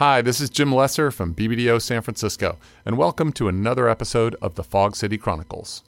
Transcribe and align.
Hi, 0.00 0.22
this 0.22 0.40
is 0.40 0.48
Jim 0.48 0.74
Lesser 0.74 1.10
from 1.10 1.34
BBDO 1.34 1.82
San 1.82 2.00
Francisco, 2.00 2.56
and 2.86 2.96
welcome 2.96 3.34
to 3.34 3.48
another 3.48 3.86
episode 3.86 4.34
of 4.40 4.54
the 4.54 4.64
Fog 4.64 4.96
City 4.96 5.18
Chronicles. 5.18 5.82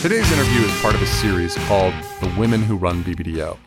Today's 0.00 0.32
interview 0.32 0.62
is 0.62 0.80
part 0.80 0.94
of 0.94 1.02
a 1.02 1.06
series 1.06 1.56
called 1.66 1.92
The 2.22 2.34
Women 2.38 2.62
Who 2.62 2.76
Run 2.76 3.04
BBDO. 3.04 3.58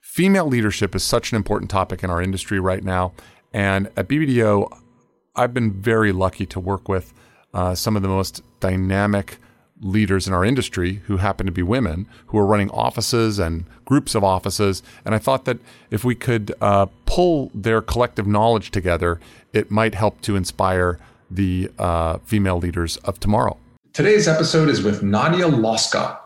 Female 0.00 0.46
leadership 0.46 0.96
is 0.96 1.04
such 1.04 1.30
an 1.30 1.36
important 1.36 1.70
topic 1.70 2.02
in 2.02 2.10
our 2.10 2.20
industry 2.20 2.58
right 2.58 2.82
now, 2.82 3.12
and 3.52 3.86
at 3.96 4.08
BBDO, 4.08 4.68
I've 5.36 5.54
been 5.54 5.70
very 5.70 6.10
lucky 6.10 6.46
to 6.46 6.58
work 6.58 6.88
with 6.88 7.14
uh, 7.54 7.76
some 7.76 7.94
of 7.94 8.02
the 8.02 8.08
most 8.08 8.42
dynamic 8.58 9.38
leaders 9.82 10.26
in 10.26 10.32
our 10.32 10.44
industry 10.44 11.02
who 11.06 11.18
happen 11.18 11.44
to 11.46 11.52
be 11.52 11.62
women 11.62 12.06
who 12.26 12.38
are 12.38 12.46
running 12.46 12.70
offices 12.70 13.38
and 13.38 13.64
groups 13.84 14.14
of 14.14 14.24
offices. 14.24 14.82
And 15.04 15.14
I 15.14 15.18
thought 15.18 15.44
that 15.44 15.58
if 15.90 16.04
we 16.04 16.14
could 16.14 16.54
uh, 16.60 16.86
pull 17.04 17.50
their 17.54 17.82
collective 17.82 18.26
knowledge 18.26 18.70
together, 18.70 19.20
it 19.52 19.70
might 19.70 19.94
help 19.94 20.20
to 20.22 20.36
inspire 20.36 20.98
the 21.30 21.70
uh, 21.78 22.18
female 22.24 22.58
leaders 22.58 22.96
of 22.98 23.18
tomorrow. 23.20 23.56
Today's 23.92 24.28
episode 24.28 24.68
is 24.68 24.82
with 24.82 25.02
Nadja 25.02 25.50
Lossgott. 25.50 26.18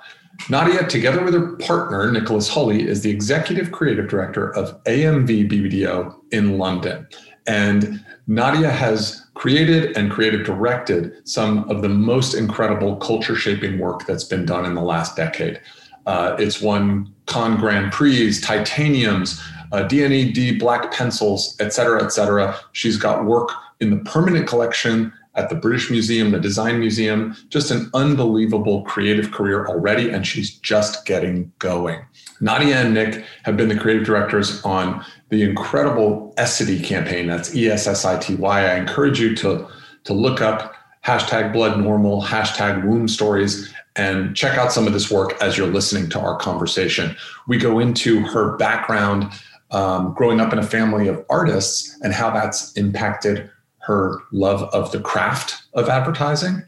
Nadja, 0.42 0.88
together 0.88 1.24
with 1.24 1.34
her 1.34 1.56
partner, 1.56 2.12
Nicholas 2.12 2.48
Hulley, 2.48 2.86
is 2.86 3.02
the 3.02 3.10
executive 3.10 3.72
creative 3.72 4.08
director 4.08 4.54
of 4.54 4.82
AMV 4.84 5.50
BBDO 5.50 6.14
in 6.30 6.58
London. 6.58 7.08
And 7.46 8.04
Nadja 8.28 8.70
has 8.70 9.25
created 9.36 9.94
and 9.98 10.10
creative 10.10 10.46
directed 10.46 11.12
some 11.28 11.68
of 11.68 11.82
the 11.82 11.88
most 11.90 12.32
incredible 12.32 12.96
culture 12.96 13.36
shaping 13.36 13.78
work 13.78 14.06
that's 14.06 14.24
been 14.24 14.46
done 14.46 14.64
in 14.64 14.74
the 14.74 14.80
last 14.80 15.14
decade. 15.14 15.60
Uh, 16.06 16.34
it's 16.38 16.62
won 16.62 17.12
Cannes 17.26 17.58
Grand 17.58 17.92
Prix, 17.92 18.30
Titaniums, 18.40 19.38
uh, 19.72 19.82
D&AD 19.82 20.58
Black 20.58 20.90
Pencils, 20.90 21.54
et 21.60 21.74
cetera, 21.74 22.02
et 22.02 22.12
cetera. 22.12 22.58
She's 22.72 22.96
got 22.96 23.26
work 23.26 23.50
in 23.80 23.90
the 23.90 23.98
permanent 24.10 24.48
collection 24.48 25.12
at 25.34 25.50
the 25.50 25.54
British 25.54 25.90
Museum, 25.90 26.30
the 26.30 26.40
Design 26.40 26.80
Museum, 26.80 27.36
just 27.50 27.70
an 27.70 27.90
unbelievable 27.92 28.84
creative 28.84 29.32
career 29.32 29.66
already, 29.66 30.08
and 30.08 30.26
she's 30.26 30.50
just 30.60 31.04
getting 31.04 31.52
going. 31.58 32.00
Nadja 32.40 32.86
and 32.86 32.94
Nick 32.94 33.22
have 33.42 33.56
been 33.58 33.68
the 33.68 33.78
creative 33.78 34.06
directors 34.06 34.62
on 34.64 35.04
the 35.28 35.42
incredible 35.42 36.32
Essity 36.36 36.82
campaign. 36.82 37.26
That's 37.26 37.54
E 37.54 37.68
S 37.68 37.86
S 37.86 38.04
I 38.04 38.18
T 38.18 38.34
Y. 38.34 38.60
I 38.60 38.76
encourage 38.76 39.20
you 39.20 39.34
to, 39.36 39.66
to 40.04 40.12
look 40.12 40.40
up 40.40 40.74
hashtag 41.04 41.52
blood 41.52 41.78
normal, 41.78 42.22
hashtag 42.22 42.84
womb 42.86 43.08
stories, 43.08 43.72
and 43.96 44.36
check 44.36 44.58
out 44.58 44.72
some 44.72 44.86
of 44.86 44.92
this 44.92 45.10
work 45.10 45.40
as 45.40 45.56
you're 45.56 45.66
listening 45.66 46.08
to 46.10 46.20
our 46.20 46.36
conversation. 46.38 47.16
We 47.48 47.58
go 47.58 47.78
into 47.78 48.20
her 48.22 48.56
background 48.56 49.32
um, 49.70 50.14
growing 50.14 50.40
up 50.40 50.52
in 50.52 50.58
a 50.58 50.66
family 50.66 51.08
of 51.08 51.24
artists 51.30 51.98
and 52.02 52.12
how 52.12 52.30
that's 52.30 52.72
impacted 52.74 53.50
her 53.78 54.18
love 54.32 54.62
of 54.74 54.92
the 54.92 55.00
craft 55.00 55.62
of 55.74 55.88
advertising 55.88 56.62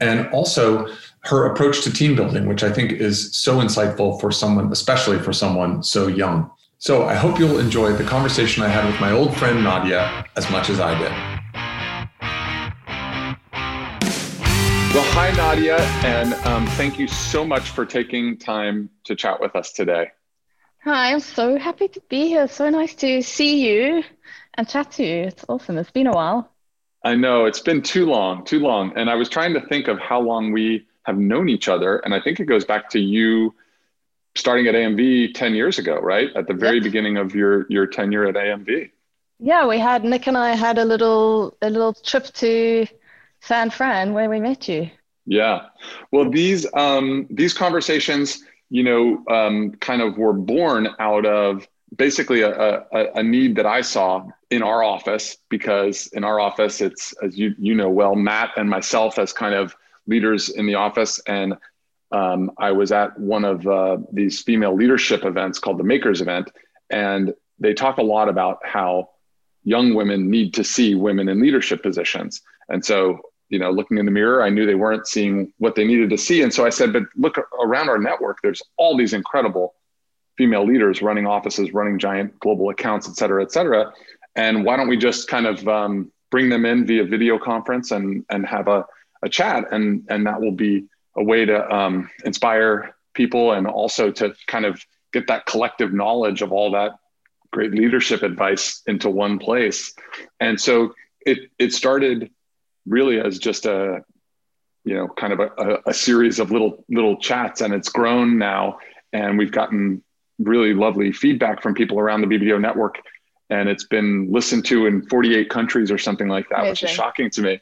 and 0.00 0.28
also 0.28 0.86
her 1.24 1.46
approach 1.46 1.82
to 1.82 1.92
team 1.92 2.14
building, 2.14 2.46
which 2.46 2.62
I 2.62 2.72
think 2.72 2.92
is 2.92 3.34
so 3.36 3.56
insightful 3.58 4.20
for 4.20 4.30
someone, 4.30 4.70
especially 4.70 5.18
for 5.18 5.32
someone 5.32 5.82
so 5.82 6.06
young. 6.06 6.50
So 6.80 7.08
I 7.08 7.14
hope 7.16 7.40
you'll 7.40 7.58
enjoy 7.58 7.94
the 7.94 8.04
conversation 8.04 8.62
I 8.62 8.68
had 8.68 8.86
with 8.86 9.00
my 9.00 9.10
old 9.10 9.36
friend 9.36 9.58
Nadja 9.66 10.24
as 10.36 10.48
much 10.48 10.70
as 10.70 10.78
I 10.78 10.96
did. 10.96 11.10
Well, 14.94 15.12
hi, 15.12 15.32
Nadja, 15.32 15.80
and 16.04 16.34
um, 16.46 16.68
thank 16.76 16.96
you 17.00 17.08
so 17.08 17.44
much 17.44 17.70
for 17.70 17.84
taking 17.84 18.38
time 18.38 18.90
to 19.04 19.16
chat 19.16 19.40
with 19.40 19.56
us 19.56 19.72
today. 19.72 20.12
Hi, 20.84 21.10
I'm 21.10 21.18
so 21.18 21.58
happy 21.58 21.88
to 21.88 22.00
be 22.08 22.28
here. 22.28 22.46
So 22.46 22.70
nice 22.70 22.94
to 22.94 23.22
see 23.22 23.68
you 23.68 24.04
and 24.54 24.68
chat 24.68 24.92
to 24.92 25.02
you. 25.02 25.22
It's 25.24 25.44
awesome. 25.48 25.78
It's 25.78 25.90
been 25.90 26.06
a 26.06 26.12
while. 26.12 26.52
I 27.02 27.16
know 27.16 27.46
it's 27.46 27.60
been 27.60 27.82
too 27.82 28.06
long, 28.06 28.44
too 28.44 28.60
long. 28.60 28.92
And 28.96 29.10
I 29.10 29.16
was 29.16 29.28
trying 29.28 29.52
to 29.54 29.60
think 29.66 29.88
of 29.88 29.98
how 29.98 30.20
long 30.20 30.52
we 30.52 30.86
have 31.02 31.18
known 31.18 31.48
each 31.48 31.68
other. 31.68 31.98
And 31.98 32.14
I 32.14 32.20
think 32.20 32.38
it 32.38 32.44
goes 32.44 32.64
back 32.64 32.88
to 32.90 33.00
you 33.00 33.52
starting 34.38 34.66
at 34.66 34.74
AMV 34.74 35.34
10 35.34 35.54
years 35.54 35.78
ago, 35.78 35.98
right? 35.98 36.30
At 36.36 36.46
the 36.46 36.54
very 36.54 36.76
yep. 36.76 36.84
beginning 36.84 37.16
of 37.16 37.34
your, 37.34 37.66
your 37.68 37.86
tenure 37.86 38.26
at 38.26 38.34
AMV. 38.34 38.90
Yeah, 39.40 39.66
we 39.66 39.78
had 39.78 40.04
Nick 40.04 40.26
and 40.26 40.36
I 40.36 40.54
had 40.54 40.78
a 40.78 40.84
little 40.84 41.56
a 41.62 41.70
little 41.70 41.92
trip 41.92 42.24
to 42.34 42.86
San 43.40 43.70
Fran 43.70 44.12
where 44.12 44.28
we 44.28 44.40
met 44.40 44.68
you. 44.68 44.90
Yeah. 45.26 45.66
Well, 46.10 46.28
these 46.30 46.66
um, 46.74 47.26
these 47.30 47.54
conversations, 47.54 48.42
you 48.70 48.82
know, 48.82 49.22
um, 49.32 49.72
kind 49.80 50.02
of 50.02 50.18
were 50.18 50.32
born 50.32 50.88
out 50.98 51.24
of 51.24 51.68
basically 51.96 52.40
a, 52.42 52.50
a, 52.50 53.12
a, 53.14 53.22
need 53.22 53.56
that 53.56 53.66
I 53.66 53.80
saw 53.80 54.26
in 54.50 54.62
our 54.62 54.82
office 54.82 55.36
because 55.48 56.06
in 56.08 56.22
our 56.22 56.38
office 56.38 56.82
it's 56.82 57.14
as 57.22 57.38
you 57.38 57.54
you 57.58 57.74
know 57.74 57.88
well 57.88 58.14
Matt 58.14 58.50
and 58.58 58.68
myself 58.68 59.18
as 59.18 59.32
kind 59.32 59.54
of 59.54 59.74
leaders 60.06 60.50
in 60.50 60.66
the 60.66 60.74
office 60.74 61.18
and 61.26 61.54
um, 62.12 62.50
I 62.58 62.72
was 62.72 62.92
at 62.92 63.18
one 63.18 63.44
of 63.44 63.66
uh, 63.66 63.98
these 64.12 64.42
female 64.42 64.74
leadership 64.74 65.24
events 65.24 65.58
called 65.58 65.78
the 65.78 65.84
Makers 65.84 66.20
event 66.20 66.50
and 66.90 67.34
they 67.58 67.74
talk 67.74 67.98
a 67.98 68.02
lot 68.02 68.28
about 68.28 68.60
how 68.64 69.10
young 69.64 69.94
women 69.94 70.30
need 70.30 70.54
to 70.54 70.64
see 70.64 70.94
women 70.94 71.28
in 71.28 71.40
leadership 71.40 71.82
positions. 71.82 72.42
And 72.68 72.84
so 72.84 73.20
you 73.48 73.58
know 73.58 73.70
looking 73.70 73.98
in 73.98 74.06
the 74.06 74.12
mirror 74.12 74.42
I 74.42 74.50
knew 74.50 74.66
they 74.66 74.74
weren't 74.74 75.06
seeing 75.06 75.52
what 75.58 75.74
they 75.74 75.86
needed 75.86 76.10
to 76.10 76.18
see. 76.18 76.42
And 76.42 76.52
so 76.52 76.64
I 76.64 76.70
said 76.70 76.92
but 76.92 77.04
look 77.16 77.36
around 77.62 77.88
our 77.88 77.98
network. 77.98 78.38
There's 78.42 78.62
all 78.76 78.96
these 78.96 79.12
incredible 79.12 79.74
female 80.38 80.64
leaders 80.64 81.02
running 81.02 81.26
offices, 81.26 81.74
running 81.74 81.98
giant 81.98 82.38
global 82.38 82.70
accounts, 82.70 83.08
et 83.08 83.16
cetera, 83.16 83.42
et 83.42 83.52
cetera. 83.52 83.92
And 84.36 84.64
why 84.64 84.76
don't 84.76 84.88
we 84.88 84.96
just 84.96 85.28
kind 85.28 85.46
of 85.46 85.66
um, 85.66 86.12
bring 86.30 86.48
them 86.48 86.64
in 86.64 86.86
via 86.86 87.04
video 87.04 87.38
conference 87.38 87.90
and 87.90 88.24
and 88.30 88.46
have 88.46 88.68
a, 88.68 88.86
a 89.22 89.28
chat, 89.28 89.64
and 89.72 90.04
and 90.08 90.26
that 90.26 90.40
will 90.40 90.52
be 90.52 90.86
a 91.18 91.24
way 91.24 91.44
to 91.44 91.74
um, 91.74 92.10
inspire 92.24 92.94
people 93.14 93.52
and 93.52 93.66
also 93.66 94.10
to 94.10 94.34
kind 94.46 94.64
of 94.64 94.80
get 95.12 95.26
that 95.26 95.46
collective 95.46 95.92
knowledge 95.92 96.42
of 96.42 96.52
all 96.52 96.70
that 96.72 96.92
great 97.50 97.72
leadership 97.72 98.22
advice 98.22 98.82
into 98.86 99.08
one 99.10 99.38
place. 99.38 99.94
And 100.40 100.60
so 100.60 100.94
it 101.20 101.50
it 101.58 101.72
started 101.72 102.30
really 102.86 103.20
as 103.20 103.38
just 103.38 103.66
a 103.66 104.04
you 104.84 104.94
know 104.94 105.08
kind 105.08 105.32
of 105.32 105.40
a, 105.40 105.78
a, 105.86 105.94
series 105.94 106.38
of 106.38 106.50
little 106.50 106.84
little 106.88 107.16
chats 107.16 107.60
and 107.60 107.74
it's 107.74 107.88
grown 107.88 108.38
now 108.38 108.78
and 109.12 109.36
we've 109.36 109.52
gotten 109.52 110.02
really 110.38 110.74
lovely 110.74 111.12
feedback 111.12 111.62
from 111.62 111.74
people 111.74 111.98
around 111.98 112.20
the 112.20 112.26
BBDO 112.26 112.60
network. 112.60 113.00
And 113.50 113.68
it's 113.68 113.84
been 113.84 114.30
listened 114.30 114.64
to 114.66 114.86
in 114.86 115.02
48 115.08 115.48
countries 115.48 115.90
or 115.90 115.98
something 115.98 116.28
like 116.28 116.48
that, 116.50 116.60
Amazing. 116.60 116.70
which 116.70 116.82
is 116.84 116.90
shocking 116.90 117.30
to 117.30 117.42
me. 117.42 117.60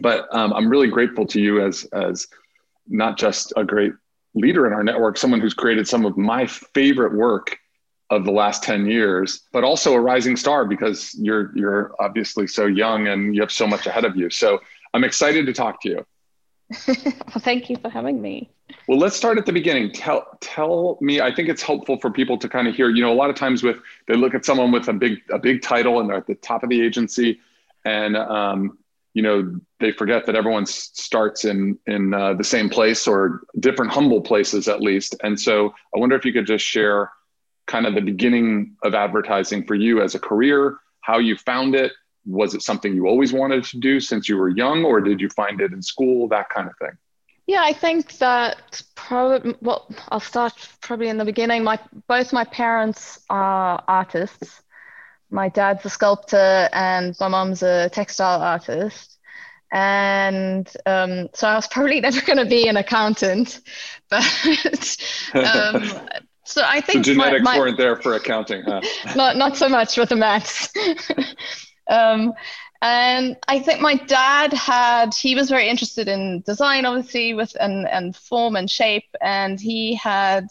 But 0.00 0.28
um, 0.34 0.52
I'm 0.52 0.68
really 0.68 0.88
grateful 0.88 1.26
to 1.26 1.40
you 1.40 1.64
as, 1.64 1.84
as 1.92 2.28
not 2.88 3.18
just 3.18 3.52
a 3.56 3.64
great 3.64 3.92
leader 4.34 4.66
in 4.66 4.72
our 4.72 4.82
network, 4.82 5.16
someone 5.16 5.40
who's 5.40 5.54
created 5.54 5.86
some 5.86 6.04
of 6.04 6.16
my 6.16 6.46
favorite 6.46 7.14
work 7.14 7.58
of 8.10 8.24
the 8.24 8.30
last 8.30 8.62
10 8.62 8.86
years, 8.86 9.42
but 9.52 9.64
also 9.64 9.94
a 9.94 10.00
rising 10.00 10.36
star 10.36 10.66
because 10.66 11.14
you're, 11.14 11.56
you're 11.56 11.94
obviously 11.98 12.46
so 12.46 12.66
young 12.66 13.08
and 13.08 13.34
you 13.34 13.40
have 13.40 13.52
so 13.52 13.66
much 13.66 13.86
ahead 13.86 14.04
of 14.04 14.16
you. 14.16 14.28
So 14.28 14.60
I'm 14.92 15.04
excited 15.04 15.46
to 15.46 15.52
talk 15.52 15.80
to 15.82 15.88
you. 15.88 16.06
well, 16.88 17.40
thank 17.40 17.70
you 17.70 17.76
for 17.76 17.88
having 17.88 18.20
me. 18.20 18.50
Well, 18.88 18.98
let's 18.98 19.16
start 19.16 19.38
at 19.38 19.46
the 19.46 19.52
beginning. 19.52 19.92
Tell 19.92 20.26
tell 20.40 20.98
me. 21.00 21.20
I 21.20 21.34
think 21.34 21.48
it's 21.48 21.62
helpful 21.62 21.98
for 22.00 22.10
people 22.10 22.38
to 22.38 22.48
kind 22.48 22.66
of 22.66 22.74
hear. 22.74 22.88
You 22.88 23.02
know, 23.02 23.12
a 23.12 23.14
lot 23.14 23.30
of 23.30 23.36
times 23.36 23.62
with 23.62 23.76
they 24.08 24.14
look 24.14 24.34
at 24.34 24.44
someone 24.44 24.72
with 24.72 24.88
a 24.88 24.92
big 24.92 25.18
a 25.30 25.38
big 25.38 25.60
title 25.60 26.00
and 26.00 26.08
they're 26.08 26.16
at 26.16 26.26
the 26.26 26.34
top 26.36 26.62
of 26.62 26.70
the 26.70 26.80
agency, 26.80 27.40
and 27.84 28.16
um, 28.16 28.78
you 29.14 29.22
know 29.22 29.60
they 29.82 29.92
forget 29.92 30.24
that 30.26 30.34
everyone 30.34 30.64
starts 30.64 31.44
in 31.44 31.78
in 31.86 32.14
uh, 32.14 32.32
the 32.34 32.44
same 32.44 32.70
place 32.70 33.06
or 33.06 33.42
different 33.60 33.90
humble 33.92 34.22
places 34.22 34.68
at 34.68 34.80
least. 34.80 35.14
And 35.22 35.38
so 35.38 35.74
I 35.94 35.98
wonder 35.98 36.16
if 36.16 36.24
you 36.24 36.32
could 36.32 36.46
just 36.46 36.64
share 36.64 37.10
kind 37.66 37.86
of 37.86 37.94
the 37.94 38.00
beginning 38.00 38.76
of 38.82 38.94
advertising 38.94 39.66
for 39.66 39.74
you 39.74 40.02
as 40.02 40.14
a 40.14 40.18
career, 40.18 40.78
how 41.00 41.18
you 41.18 41.36
found 41.36 41.74
it. 41.74 41.92
Was 42.24 42.54
it 42.54 42.62
something 42.62 42.94
you 42.94 43.06
always 43.08 43.32
wanted 43.32 43.64
to 43.64 43.78
do 43.78 43.98
since 43.98 44.28
you 44.28 44.36
were 44.36 44.48
young, 44.48 44.84
or 44.84 45.00
did 45.00 45.20
you 45.20 45.28
find 45.30 45.60
it 45.60 45.72
in 45.72 45.82
school? 45.82 46.28
That 46.28 46.48
kind 46.50 46.68
of 46.68 46.76
thing. 46.78 46.96
Yeah, 47.46 47.62
I 47.62 47.72
think 47.72 48.18
that 48.18 48.82
probably, 48.94 49.56
well, 49.60 49.88
I'll 50.10 50.20
start 50.20 50.54
probably 50.80 51.08
in 51.08 51.18
the 51.18 51.24
beginning. 51.24 51.64
My 51.64 51.78
both 52.06 52.32
my 52.32 52.44
parents 52.44 53.20
are 53.28 53.82
artists. 53.88 54.62
My 55.30 55.48
dad's 55.48 55.84
a 55.84 55.90
sculptor 55.90 56.68
and 56.72 57.16
my 57.18 57.28
mom's 57.28 57.62
a 57.62 57.88
textile 57.88 58.40
artist. 58.40 59.11
And 59.72 60.70
um, 60.86 61.28
so 61.34 61.48
I 61.48 61.54
was 61.54 61.66
probably 61.66 62.00
never 62.02 62.20
going 62.20 62.38
to 62.38 62.46
be 62.46 62.68
an 62.68 62.76
accountant, 62.76 63.60
but 64.10 64.96
um, 65.34 65.90
so 66.44 66.62
I 66.64 66.80
think 66.80 67.06
the 67.06 67.14
genetics 67.14 67.42
my, 67.44 67.52
my, 67.52 67.58
weren't 67.58 67.78
there 67.78 67.96
for 67.96 68.14
accounting, 68.14 68.62
huh? 68.62 68.82
not 69.16 69.36
not 69.36 69.56
so 69.56 69.68
much 69.68 69.96
with 69.96 70.10
the 70.10 70.16
maths. 70.16 70.70
um, 71.88 72.34
And 72.82 73.36
I 73.46 73.60
think 73.60 73.80
my 73.80 73.94
dad 73.94 74.52
had, 74.52 75.14
he 75.14 75.36
was 75.36 75.48
very 75.48 75.68
interested 75.68 76.08
in 76.08 76.42
design, 76.44 76.84
obviously, 76.84 77.32
with 77.32 77.56
and, 77.60 77.86
and 77.88 78.16
form 78.16 78.56
and 78.56 78.68
shape. 78.68 79.08
And 79.20 79.60
he 79.60 79.94
had 79.94 80.48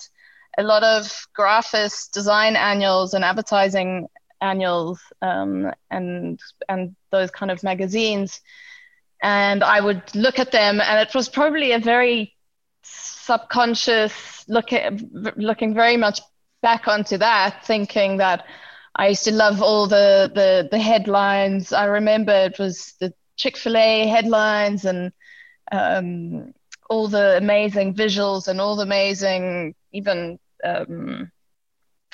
a 0.57 0.63
lot 0.63 0.81
of 0.83 1.27
Graphis 1.37 2.09
design 2.09 2.55
annuals 2.55 3.13
and 3.13 3.25
advertising 3.25 4.07
annuals 4.39 4.99
um, 5.21 5.71
and 5.91 6.39
and 6.69 6.95
those 7.11 7.31
kind 7.31 7.51
of 7.51 7.63
magazines. 7.63 8.41
And 9.21 9.63
I 9.63 9.79
would 9.81 10.03
look 10.15 10.39
at 10.39 10.51
them, 10.51 10.81
and 10.81 11.07
it 11.07 11.13
was 11.13 11.29
probably 11.29 11.73
a 11.73 11.79
very 11.79 12.35
subconscious 12.83 14.45
look 14.47 14.73
at, 14.73 14.93
looking 15.37 15.73
very 15.73 15.97
much 15.97 16.21
back 16.61 16.87
onto 16.87 17.17
that, 17.17 17.65
thinking 17.65 18.17
that 18.17 18.45
I 18.95 19.09
used 19.09 19.23
to 19.25 19.31
love 19.31 19.61
all 19.61 19.87
the 19.87 20.31
the, 20.33 20.67
the 20.71 20.79
headlines. 20.79 21.71
I 21.71 21.85
remember 21.85 22.33
it 22.33 22.59
was 22.59 22.93
the 22.99 23.13
Chick 23.37 23.57
Fil 23.57 23.77
A 23.77 24.07
headlines 24.07 24.85
and 24.85 25.11
um, 25.71 26.53
all 26.89 27.07
the 27.07 27.37
amazing 27.37 27.93
visuals 27.93 28.47
and 28.47 28.59
all 28.59 28.75
the 28.75 28.83
amazing 28.83 29.75
even 29.91 30.39
um, 30.63 31.31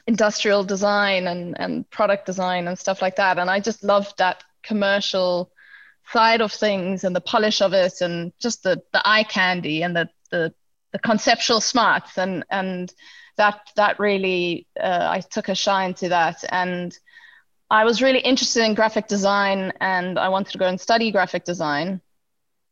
industrial 0.06 0.63
design 0.63 1.27
and, 1.27 1.59
and 1.59 1.89
product 1.89 2.25
design 2.25 2.68
and 2.68 2.77
stuff 2.77 3.01
like 3.01 3.15
that. 3.15 3.39
And 3.39 3.50
I 3.50 3.59
just 3.59 3.83
loved 3.83 4.18
that 4.18 4.44
commercial 4.63 5.51
side 6.12 6.42
of 6.42 6.51
things 6.51 7.04
and 7.04 7.15
the 7.15 7.21
polish 7.21 7.62
of 7.62 7.74
it 7.74 8.01
and 8.01 8.31
just 8.39 8.63
the, 8.63 8.81
the 8.94 9.01
eye 9.07 9.24
candy 9.24 9.83
and 9.83 9.95
the, 9.95 10.09
the, 10.31 10.54
the 10.92 11.00
conceptual 11.00 11.62
smarts 11.62 12.18
and, 12.18 12.45
and 12.50 12.94
that, 13.36 13.59
that 13.75 14.00
really, 14.00 14.68
uh, 14.80 15.07
I 15.09 15.19
took 15.19 15.50
a 15.50 15.56
shine 15.56 15.94
to 15.95 16.09
that. 16.09 16.44
And 16.50 16.98
I 17.69 17.83
was 17.83 18.01
really 18.01 18.19
interested 18.19 18.63
in 18.63 18.74
graphic 18.74 19.07
design 19.07 19.74
and 19.81 20.18
I 20.18 20.30
wanted 20.30 20.51
to 20.54 20.57
go 20.57 20.68
and 20.68 20.80
study 20.80 21.12
graphic 21.12 21.44
design. 21.44 22.01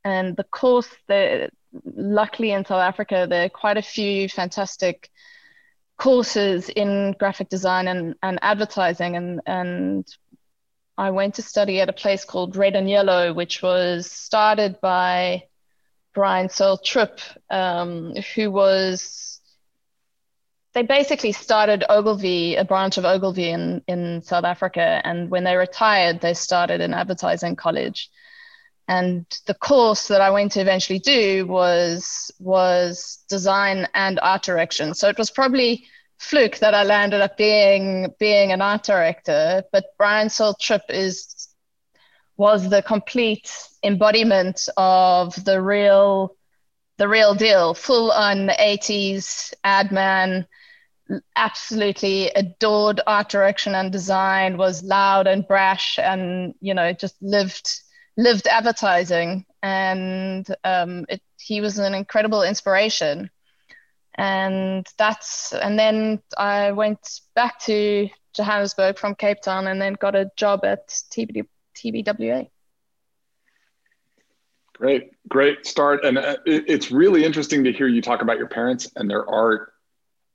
And 0.04 0.36
the 0.38 0.44
course, 0.44 0.90
the, 1.08 1.50
luckily 1.84 2.52
in 2.52 2.66
South 2.66 2.82
Africa, 2.82 3.28
there 3.30 3.46
are 3.46 3.50
quite 3.50 3.78
a 3.78 3.82
few 3.82 4.30
fantastic 4.30 5.10
courses 5.98 6.70
in 6.70 7.16
graphic 7.20 7.50
design 7.50 7.88
and, 7.88 8.16
and 8.22 8.40
advertising 8.42 9.16
and 9.16 9.42
and 9.46 10.06
I 10.98 11.12
went 11.12 11.36
to 11.36 11.42
study 11.42 11.82
at 11.82 11.90
a 11.90 11.94
place 11.94 12.24
called 12.24 12.56
Red 12.56 12.76
and 12.76 12.90
Yellow, 12.90 13.34
which 13.34 13.62
was 13.62 14.10
started 14.10 14.80
by 14.82 15.44
Brian 16.14 16.50
Searle 16.50 16.78
Tripp, 16.78 17.20
um, 17.50 18.16
who 18.36 18.50
was 18.50 19.42
they 20.74 20.84
basically 20.84 21.32
started 21.32 21.86
Ogilvy, 21.90 22.56
a 22.56 22.66
branch 22.66 22.98
of 22.98 23.06
Ogilvy 23.06 23.50
in, 23.50 23.82
in 23.88 24.22
South 24.22 24.44
Africa. 24.44 25.02
And 25.06 25.30
when 25.30 25.46
they 25.46 25.56
retired, 25.56 26.20
they 26.20 26.34
started 26.34 26.82
an 26.82 26.94
advertising 26.94 27.56
college. 27.56 28.10
And 28.88 29.26
the 29.46 29.54
course 29.54 30.10
that 30.10 30.20
I 30.20 30.32
went 30.32 30.52
to 30.52 30.60
eventually 30.60 31.00
do 31.00 31.48
was 31.48 32.30
was 32.40 33.24
design 33.30 33.88
and 33.94 34.20
art 34.22 34.44
direction. 34.44 34.94
So 34.94 35.08
it 35.08 35.18
was 35.18 35.32
probably 35.32 35.86
fluke 36.18 36.58
that 36.60 36.74
I 36.74 36.84
landed 36.84 37.22
up 37.22 37.38
being 37.38 38.14
being 38.20 38.52
an 38.52 38.62
art 38.62 38.84
director. 38.84 39.64
But 39.72 39.86
Brian 39.98 40.30
Searle 40.30 40.56
Tripp 40.60 40.84
is 40.90 41.50
was 42.38 42.70
the 42.70 42.82
complete 42.82 43.52
embodiment 43.84 44.68
of 44.78 45.44
the 45.46 45.62
real 45.62 46.36
the 46.98 47.08
real 47.08 47.36
deal, 47.36 47.74
full 47.74 48.12
on 48.12 48.48
80s 48.48 49.54
ad 49.64 49.92
man, 49.92 50.48
absolutely 51.36 52.30
adored 52.30 53.02
art 53.06 53.30
direction 53.30 53.76
and 53.76 53.92
design, 53.92 54.58
was 54.58 54.82
loud 54.84 55.28
and 55.28 55.48
brash 55.48 56.00
and, 56.00 56.56
you 56.62 56.74
know, 56.74 56.94
just 56.94 57.22
lived 57.22 57.70
lived 58.18 58.48
advertising. 58.48 59.46
And 59.62 60.48
um, 60.64 61.06
it, 61.10 61.22
he 61.38 61.60
was 61.60 61.78
an 61.80 61.94
incredible 61.94 62.44
inspiration 62.44 63.30
and 64.16 64.88
that's 64.98 65.54
and 65.54 65.78
then 65.78 66.22
I 66.38 66.72
went 66.72 67.22
back 67.36 67.60
to 67.62 68.10
Johannesburg 68.34 68.98
from 68.98 69.16
Cape 69.16 69.42
Town 69.42 69.68
and 69.68 69.82
then 69.82 69.94
got 69.94 70.16
a 70.16 70.32
job 70.36 70.64
at 70.66 70.88
TBD, 70.88 71.48
TBWA. 71.76 72.50
Great, 74.74 75.12
great 75.30 75.66
start, 75.66 76.04
and 76.04 76.18
uh, 76.18 76.36
it's 76.46 76.92
really 76.92 77.24
interesting 77.24 77.64
to 77.64 77.72
hear 77.72 77.88
you 77.88 78.02
talk 78.02 78.22
about 78.22 78.38
your 78.38 78.48
parents 78.48 78.92
and 78.98 79.10
their 79.10 79.30
art, 79.30 79.72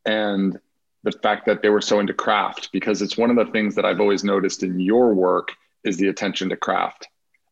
and 0.07 0.59
the 1.03 1.13
fact 1.13 1.45
that 1.47 1.61
they 1.61 1.69
were 1.69 1.83
so 1.83 2.01
into 2.01 2.15
craft 2.15 2.71
because 2.73 3.03
it's 3.03 3.19
one 3.19 3.31
of 3.31 3.37
the 3.37 3.53
things 3.53 3.75
that 3.75 3.85
I've 3.85 4.01
always 4.01 4.25
noticed 4.25 4.63
in 4.63 4.81
your 4.81 5.15
work 5.15 5.53
is 5.85 5.99
the 5.99 6.09
attention 6.09 6.49
to 6.51 6.57
craft, 6.57 7.09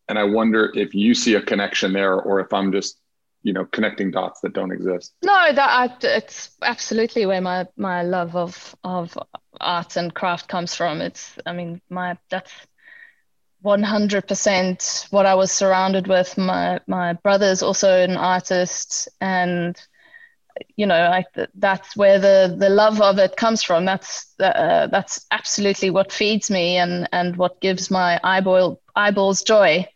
and 0.09 0.19
I 0.19 0.25
wonder 0.25 0.73
if 0.75 0.95
you 0.95 1.15
see 1.15 1.35
a 1.35 1.43
connection 1.43 1.93
there 1.93 2.15
or 2.15 2.41
if 2.41 2.55
I'm 2.55 2.73
just 2.73 2.99
you 3.43 3.53
know 3.53 3.65
connecting 3.65 4.11
dots 4.11 4.41
that 4.41 4.53
don't 4.53 4.73
exist. 4.73 5.15
No 5.23 5.53
that 5.53 6.05
it's 6.05 6.51
absolutely 6.63 7.27
where 7.27 7.41
my 7.41 7.67
my 7.77 8.03
love 8.03 8.37
of 8.37 8.77
of 8.85 9.17
art 9.61 9.97
and 9.97 10.15
craft 10.15 10.49
comes 10.49 10.75
from. 10.75 11.01
It's 11.01 11.35
i 11.47 11.53
mean 11.53 11.81
my 11.89 12.17
that's 12.31 12.53
100% 13.65 15.11
what 15.11 15.27
i 15.27 15.35
was 15.35 15.51
surrounded 15.53 16.07
with. 16.07 16.37
My 16.39 16.81
my 16.87 17.15
brother's 17.15 17.63
also 17.63 17.91
an 17.91 18.17
artist 18.17 19.09
and 19.21 19.81
you 20.77 20.87
know 20.87 21.01
I, 21.01 21.25
that's 21.55 21.97
where 21.97 22.19
the 22.19 22.57
the 22.59 22.69
love 22.69 23.01
of 23.01 23.19
it 23.19 23.37
comes 23.37 23.63
from. 23.63 23.85
That's 23.85 24.35
uh, 24.41 24.89
that's 24.89 25.27
absolutely 25.31 25.91
what 25.91 26.13
feeds 26.13 26.51
me 26.51 26.77
and 26.77 27.09
and 27.13 27.37
what 27.37 27.61
gives 27.61 27.91
my 27.91 28.21
eyeball 28.25 28.81
eyeballs 28.97 29.43
joy 29.43 29.87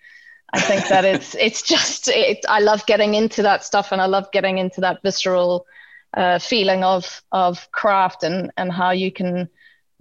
I 0.53 0.61
think 0.61 0.89
that 0.89 1.05
it's 1.05 1.35
it's 1.41 1.63
just 1.63 2.09
it, 2.09 2.45
I 2.49 2.61
love 2.61 2.87
getting 2.87 3.15
into 3.15 3.43
that 3.43 3.65
stuff 3.65 3.93
and 3.93 4.01
I 4.01 4.07
love 4.07 4.31
getting 4.33 4.59
into 4.59 4.81
that 4.83 5.03
visceral 5.03 5.67
uh, 6.15 6.39
feeling 6.39 6.85
of 6.85 7.23
of 7.33 7.71
craft 7.73 8.23
and 8.23 8.53
and 8.57 8.73
how 8.73 8.91
you 8.91 9.11
can 9.11 9.49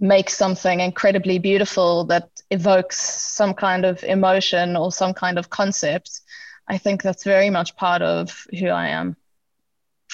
make 0.00 0.28
something 0.28 0.80
incredibly 0.80 1.38
beautiful 1.38 2.04
that 2.04 2.28
evokes 2.50 2.98
some 2.98 3.54
kind 3.54 3.84
of 3.84 4.02
emotion 4.02 4.76
or 4.76 4.90
some 4.90 5.14
kind 5.14 5.38
of 5.38 5.48
concept. 5.48 6.20
I 6.66 6.76
think 6.76 7.02
that's 7.02 7.22
very 7.22 7.50
much 7.50 7.76
part 7.76 8.02
of 8.02 8.46
who 8.58 8.66
I 8.66 8.88
am. 8.88 9.16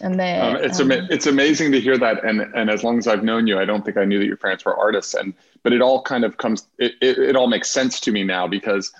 And 0.00 0.20
there, 0.20 0.42
um, 0.42 0.56
it's 0.56 0.78
um, 0.78 0.92
it's 0.92 1.26
amazing 1.26 1.72
to 1.72 1.80
hear 1.80 1.98
that. 1.98 2.22
And 2.22 2.42
and 2.54 2.70
as 2.70 2.84
long 2.84 2.98
as 2.98 3.08
I've 3.08 3.24
known 3.24 3.48
you, 3.48 3.58
I 3.58 3.64
don't 3.64 3.84
think 3.84 3.96
I 3.96 4.04
knew 4.04 4.20
that 4.20 4.26
your 4.26 4.36
parents 4.36 4.64
were 4.64 4.76
artists. 4.76 5.14
And 5.14 5.34
but 5.64 5.72
it 5.72 5.82
all 5.82 6.02
kind 6.02 6.24
of 6.24 6.36
comes. 6.36 6.68
It 6.78 6.92
it, 7.00 7.18
it 7.18 7.36
all 7.36 7.48
makes 7.48 7.68
sense 7.68 7.98
to 8.00 8.12
me 8.12 8.22
now 8.22 8.46
because 8.46 8.92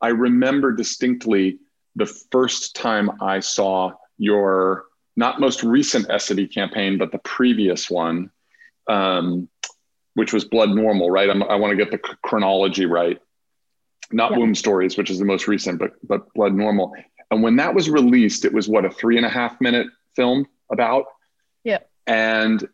I 0.00 0.08
remember 0.08 0.72
distinctly 0.72 1.58
the 1.96 2.06
first 2.06 2.76
time 2.76 3.10
I 3.20 3.40
saw 3.40 3.92
your 4.18 4.84
not 5.16 5.40
most 5.40 5.64
recent 5.64 6.08
Essity 6.08 6.52
campaign, 6.52 6.96
but 6.96 7.10
the 7.10 7.18
previous 7.18 7.90
one, 7.90 8.30
um, 8.88 9.48
which 10.14 10.32
was 10.32 10.44
Blood 10.44 10.70
Normal, 10.70 11.10
right? 11.10 11.28
I'm, 11.28 11.42
i 11.42 11.56
want 11.56 11.72
to 11.72 11.76
get 11.76 11.90
the 11.90 11.98
chronology 12.22 12.86
right. 12.86 13.20
Not 14.12 14.30
yeah. 14.30 14.38
Womb 14.38 14.54
Stories, 14.54 14.96
which 14.96 15.10
is 15.10 15.18
the 15.18 15.24
most 15.24 15.48
recent, 15.48 15.78
but 15.78 15.92
but 16.02 16.32
Blood 16.34 16.54
Normal. 16.54 16.94
And 17.30 17.42
when 17.42 17.56
that 17.56 17.74
was 17.74 17.90
released, 17.90 18.44
it 18.44 18.52
was 18.52 18.68
what 18.68 18.84
a 18.84 18.90
three 18.90 19.16
and 19.16 19.26
a 19.26 19.28
half 19.28 19.60
minute 19.60 19.88
film 20.14 20.46
about. 20.70 21.06
Yeah. 21.64 21.80
And 22.06 22.66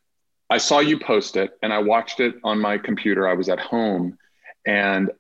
I 0.51 0.59
saw 0.59 0.79
you 0.81 0.99
post 0.99 1.37
it, 1.37 1.53
and 1.63 1.73
I 1.73 1.79
watched 1.79 2.21
it 2.21 2.37
on 2.45 2.61
my 2.61 2.79
computer. 2.79 3.27
I 3.27 3.33
was 3.35 3.49
at 3.49 3.59
home, 3.59 4.19
and 4.67 5.11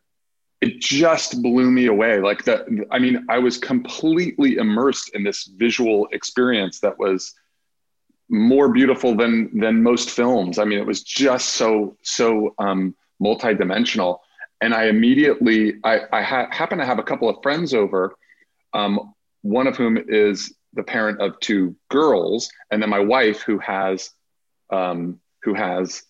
it 0.60 0.80
just 0.80 1.42
blew 1.42 1.70
me 1.70 1.86
away. 1.86 2.20
Like 2.20 2.44
the, 2.44 2.86
I 2.90 2.98
mean, 2.98 3.26
I 3.28 3.38
was 3.38 3.58
completely 3.58 4.56
immersed 4.56 5.14
in 5.14 5.22
this 5.22 5.44
visual 5.44 6.08
experience 6.12 6.80
that 6.80 6.98
was 6.98 7.34
more 8.30 8.70
beautiful 8.72 9.14
than 9.14 9.58
than 9.58 9.82
most 9.82 10.10
films. 10.10 10.58
I 10.58 10.64
mean, 10.64 10.78
it 10.78 10.86
was 10.86 11.02
just 11.02 11.50
so 11.50 11.96
so 12.02 12.54
um, 12.58 12.94
multidimensional. 13.22 14.18
And 14.60 14.74
I 14.74 14.84
immediately, 14.84 15.74
I, 15.84 16.00
I 16.12 16.22
ha- 16.22 16.48
happen 16.50 16.78
to 16.78 16.86
have 16.86 16.98
a 16.98 17.02
couple 17.02 17.28
of 17.28 17.42
friends 17.42 17.74
over, 17.74 18.14
um, 18.72 19.12
one 19.42 19.66
of 19.66 19.76
whom 19.76 19.98
is 20.08 20.54
the 20.72 20.82
parent 20.82 21.20
of 21.20 21.38
two 21.40 21.76
girls, 21.90 22.50
and 22.70 22.80
then 22.80 22.88
my 22.88 22.98
wife 22.98 23.42
who 23.42 23.58
has, 23.58 24.10
um, 24.70 25.20
who 25.42 25.54
has, 25.54 26.02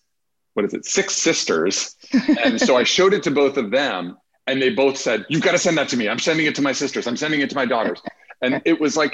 what 0.53 0.65
is 0.65 0.73
it, 0.73 0.85
six 0.85 1.15
sisters. 1.15 1.95
and 2.43 2.59
so 2.59 2.77
I 2.77 2.83
showed 2.83 3.13
it 3.13 3.23
to 3.23 3.31
both 3.31 3.57
of 3.57 3.71
them, 3.71 4.17
and 4.47 4.61
they 4.61 4.69
both 4.69 4.97
said, 4.97 5.25
"You've 5.29 5.41
got 5.41 5.51
to 5.51 5.57
send 5.57 5.77
that 5.77 5.89
to 5.89 5.97
me. 5.97 6.09
I'm 6.09 6.19
sending 6.19 6.45
it 6.45 6.55
to 6.55 6.61
my 6.61 6.71
sisters. 6.71 7.07
I'm 7.07 7.17
sending 7.17 7.41
it 7.41 7.49
to 7.49 7.55
my 7.55 7.65
daughters." 7.65 8.01
And 8.41 8.61
it 8.65 8.79
was 8.79 8.97
like, 8.97 9.13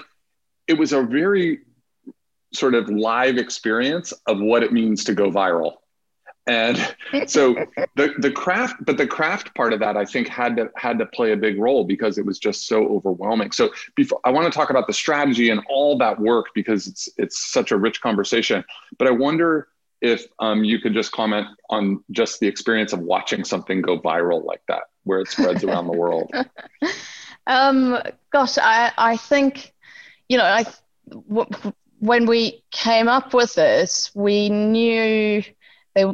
it 0.68 0.74
was 0.74 0.94
a 0.94 1.02
very 1.04 1.60
sort 2.54 2.76
of 2.76 2.90
live 2.90 3.38
experience 3.38 4.14
of 4.28 4.40
what 4.40 4.64
it 4.64 4.74
means 4.74 5.04
to 5.06 5.14
go 5.14 5.32
viral. 5.32 5.76
And 6.48 6.78
so 7.28 7.54
the 7.96 8.14
the 8.18 8.32
craft, 8.32 8.84
but 8.86 8.98
the 8.98 9.08
craft 9.08 9.54
part 9.56 9.74
of 9.74 9.80
that, 9.80 9.96
I 9.96 10.06
think, 10.06 10.28
had 10.28 10.58
to 10.58 10.70
had 10.76 10.98
to 11.00 11.06
play 11.06 11.32
a 11.32 11.38
big 11.38 11.60
role 11.60 11.84
because 11.84 12.18
it 12.18 12.26
was 12.26 12.40
just 12.40 12.68
so 12.68 12.88
overwhelming. 12.88 13.52
So 13.52 13.72
before 13.96 14.20
I 14.26 14.32
want 14.32 14.52
to 14.52 14.58
talk 14.58 14.70
about 14.70 14.88
the 14.88 14.94
strategy 14.94 15.50
and 15.50 15.62
all 15.70 15.98
that 16.00 16.20
work 16.20 16.48
because 16.54 16.88
it's 16.88 17.10
it's 17.18 17.52
such 17.52 17.72
a 17.72 17.78
rich 17.78 18.02
conversation. 18.02 18.64
But 18.98 19.08
I 19.08 19.12
wonder 19.12 19.68
if 20.02 20.26
um, 20.40 20.64
you 20.64 20.80
could 20.80 20.94
just 20.94 21.12
comment 21.12 21.48
on 21.70 22.04
just 22.10 22.40
the 22.40 22.48
experience 22.48 22.92
of 22.92 23.00
watching 23.00 23.44
something 23.44 23.84
go 23.84 24.00
viral 24.00 24.44
like 24.44 24.62
that. 24.68 24.84
Where 25.04 25.20
it 25.20 25.28
spreads 25.28 25.64
around 25.64 25.88
the 25.88 25.94
world? 25.98 26.32
Um, 27.48 27.98
gosh, 28.32 28.58
I, 28.58 28.92
I 28.98 29.18
think, 29.18 29.74
you 30.30 30.38
know, 30.38 30.46
I, 30.46 30.66
w- 31.10 31.74
when 32.00 32.26
we 32.26 32.64
came 32.72 33.08
up 33.08 33.34
with 33.34 33.56
this, 33.56 34.12
we 34.14 34.50
knew, 34.50 35.44
they, 35.96 36.06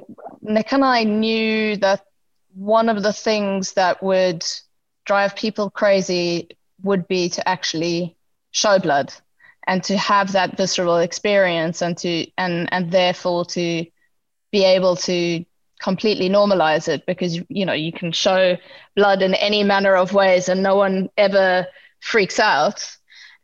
Nick 0.41 0.71
and 0.73 0.85
I 0.85 1.03
knew 1.03 1.75
that 1.77 2.05
one 2.53 2.89
of 2.89 3.03
the 3.03 3.13
things 3.13 3.73
that 3.73 4.01
would 4.01 4.45
drive 5.05 5.35
people 5.35 5.69
crazy 5.69 6.49
would 6.83 7.07
be 7.07 7.29
to 7.29 7.47
actually 7.47 8.15
show 8.51 8.79
blood 8.79 9.13
and 9.67 9.83
to 9.83 9.97
have 9.97 10.31
that 10.31 10.57
visceral 10.57 10.97
experience 10.97 11.81
and 11.81 11.97
to 11.97 12.25
and 12.37 12.71
and 12.71 12.91
therefore 12.91 13.45
to 13.45 13.85
be 14.51 14.63
able 14.63 14.95
to 14.95 15.45
completely 15.81 16.29
normalize 16.29 16.87
it 16.87 17.05
because 17.05 17.39
you 17.49 17.65
know 17.65 17.73
you 17.73 17.91
can 17.91 18.11
show 18.11 18.57
blood 18.95 19.21
in 19.21 19.33
any 19.35 19.63
manner 19.63 19.95
of 19.95 20.13
ways 20.13 20.49
and 20.49 20.63
no 20.63 20.75
one 20.75 21.09
ever 21.17 21.67
freaks 21.99 22.39
out. 22.39 22.95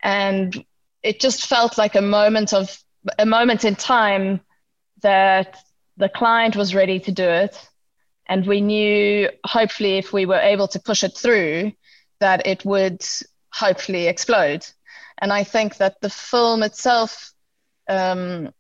And 0.01 0.65
it 1.01 1.19
just 1.19 1.47
felt 1.47 1.77
like 1.77 1.95
a 1.95 2.01
moment 2.01 2.53
of 2.53 2.77
a 3.19 3.25
moment 3.25 3.65
in 3.65 3.75
time 3.75 4.41
that 5.01 5.57
the 5.97 6.09
client 6.09 6.55
was 6.55 6.73
ready 6.73 6.99
to 7.01 7.11
do 7.11 7.27
it. 7.27 7.59
And 8.27 8.47
we 8.47 8.61
knew 8.61 9.29
hopefully 9.45 9.97
if 9.97 10.13
we 10.13 10.25
were 10.25 10.39
able 10.39 10.67
to 10.69 10.79
push 10.79 11.03
it 11.03 11.15
through 11.15 11.73
that 12.19 12.47
it 12.47 12.63
would 12.63 13.03
hopefully 13.51 14.07
explode. 14.07 14.65
And 15.19 15.31
i 15.31 15.43
think 15.43 15.77
that 15.77 15.99
the 16.01 16.09
film 16.09 16.63
itself 16.63 17.33
um, 17.89 18.53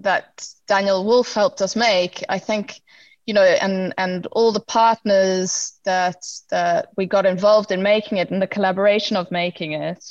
that 0.00 0.46
daniel 0.66 1.04
wolfe 1.04 1.32
helped 1.32 1.62
us 1.62 1.76
make 1.76 2.24
i 2.28 2.38
think 2.38 2.80
you 3.26 3.34
know, 3.34 3.42
and 3.42 3.94
and 3.96 4.26
all 4.32 4.52
the 4.52 4.60
partners 4.60 5.78
that 5.84 6.22
that 6.50 6.88
we 6.96 7.06
got 7.06 7.26
involved 7.26 7.70
in 7.70 7.82
making 7.82 8.18
it 8.18 8.30
and 8.30 8.42
the 8.42 8.46
collaboration 8.46 9.16
of 9.16 9.30
making 9.30 9.72
it 9.72 10.04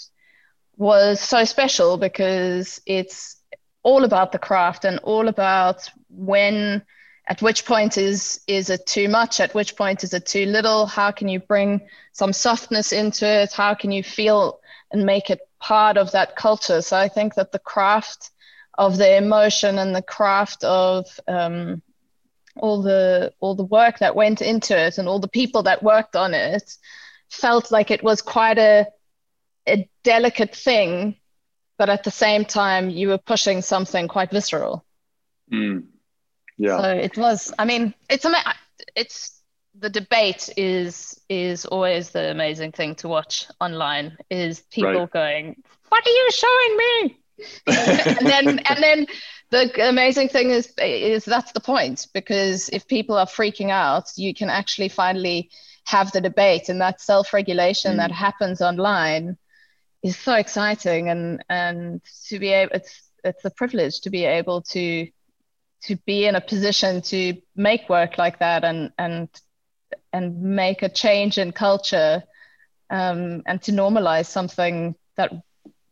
was 0.78 1.20
so 1.20 1.44
special 1.44 1.98
because 1.98 2.82
it's 2.86 3.38
all 3.84 4.04
about 4.04 4.32
the 4.32 4.40
craft 4.40 4.86
and 4.86 5.00
all 5.00 5.28
about 5.28 5.90
when 6.10 6.82
at 7.28 7.42
which 7.42 7.66
point 7.66 7.98
is 7.98 8.42
is 8.48 8.70
it 8.70 8.86
too 8.86 9.08
much? 9.08 9.40
At 9.40 9.54
which 9.54 9.76
point 9.76 10.04
is 10.04 10.14
it 10.14 10.26
too 10.26 10.46
little? 10.46 10.86
How 10.86 11.12
can 11.12 11.28
you 11.28 11.40
bring 11.40 11.82
some 12.12 12.34
softness 12.34 12.92
into 12.92 13.26
it? 13.26 13.54
How 13.54 13.74
can 13.76 13.92
you 13.92 14.04
feel 14.04 14.60
and 14.92 15.06
make 15.06 15.30
it 15.30 15.40
part 15.60 15.98
of 15.98 16.12
that 16.12 16.36
culture? 16.36 16.82
So 16.82 16.98
i 16.98 17.08
think 17.08 17.36
that 17.36 17.52
the 17.52 17.60
craft 17.60 18.32
of 18.78 18.98
the 18.98 19.18
emotion 19.18 19.78
and 19.78 19.96
the 19.96 20.02
craft 20.02 20.64
of 20.64 21.06
um, 21.28 21.82
all 22.56 22.82
the 22.82 23.34
all 23.40 23.56
the 23.56 23.64
work 23.64 24.00
that 24.00 24.16
went 24.16 24.42
into 24.42 24.78
it 24.78 24.98
and 24.98 25.08
all 25.08 25.20
the 25.20 25.28
people 25.28 25.64
that 25.64 25.84
worked 25.84 26.16
on 26.16 26.34
it 26.34 26.76
felt 27.30 27.72
like 27.72 27.92
it 27.92 28.04
was 28.04 28.22
quite 28.22 28.58
a 28.58 28.88
a 29.68 29.90
delicate 30.04 30.56
thing 30.56 31.16
but 31.78 31.90
at 31.90 32.04
the 32.04 32.12
same 32.12 32.46
time 32.46 32.90
you 32.90 33.08
were 33.08 33.18
pushing 33.18 33.62
something 33.62 34.08
quite 34.08 34.30
visceral 34.30 34.86
mm. 35.52 35.84
yeah 36.58 36.80
so 36.80 36.90
it 36.90 37.18
was 37.18 37.54
i 37.58 37.66
mean 37.66 37.94
it's 38.10 38.26
it's 38.96 39.42
the 39.80 39.90
debate 39.90 40.50
is 40.56 41.20
is 41.30 41.66
always 41.66 42.12
the 42.12 42.30
amazing 42.30 42.72
thing 42.72 42.94
to 42.94 43.08
watch 43.08 43.48
online 43.60 44.16
is 44.30 44.62
people 44.70 44.94
right. 44.94 45.12
going 45.12 45.64
what 45.90 46.06
are 46.06 46.10
you 46.10 46.30
showing 46.32 46.78
me 46.78 47.18
and 47.68 48.28
then 48.28 48.60
and 48.60 48.84
then 48.84 49.08
the 49.54 49.88
amazing 49.88 50.28
thing 50.28 50.50
is 50.50 50.74
is 50.80 51.26
that's 51.26 51.52
the 51.52 51.60
point 51.60 52.08
because 52.14 52.70
if 52.70 52.88
people 52.88 53.16
are 53.16 53.26
freaking 53.26 53.70
out 53.70 54.06
you 54.16 54.34
can 54.34 54.50
actually 54.50 54.90
finally 54.90 55.50
have 55.86 56.12
the 56.12 56.22
debate 56.22 56.70
and 56.70 56.82
that 56.82 57.00
self-regulation 57.00 57.94
mm. 57.94 57.98
that 57.98 58.12
happens 58.12 58.62
online 58.62 59.38
is 60.02 60.18
so 60.18 60.34
exciting 60.34 61.10
and 61.10 61.44
and 61.50 62.02
to 62.28 62.40
be 62.40 62.50
able 62.50 62.74
it's 62.74 63.04
it's 63.24 63.46
a 63.46 63.52
privilege 63.52 64.02
to 64.02 64.10
be 64.10 64.26
able 64.26 64.62
to 64.62 65.08
to 65.82 65.96
be 66.08 66.26
in 66.26 66.36
a 66.36 66.42
position 66.42 67.02
to 67.02 67.40
make 67.56 67.88
work 67.90 68.18
like 68.18 68.40
that 68.40 68.64
and 68.64 68.92
and 68.98 69.30
and 70.12 70.42
make 70.42 70.82
a 70.82 70.90
change 70.90 71.38
in 71.38 71.52
culture 71.52 72.24
um, 72.90 73.44
and 73.46 73.62
to 73.62 73.72
normalize 73.72 74.26
something 74.26 74.96
that 75.16 75.32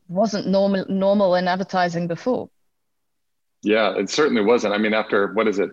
wasn't 0.07 0.47
normal 0.47 0.85
normal 0.89 1.35
in 1.35 1.47
advertising 1.47 2.07
before 2.07 2.49
yeah, 3.61 3.95
it 3.95 4.09
certainly 4.09 4.41
wasn't. 4.41 4.73
I 4.73 4.77
mean, 4.77 4.93
after 4.93 5.33
what 5.33 5.47
is 5.47 5.59
it, 5.59 5.71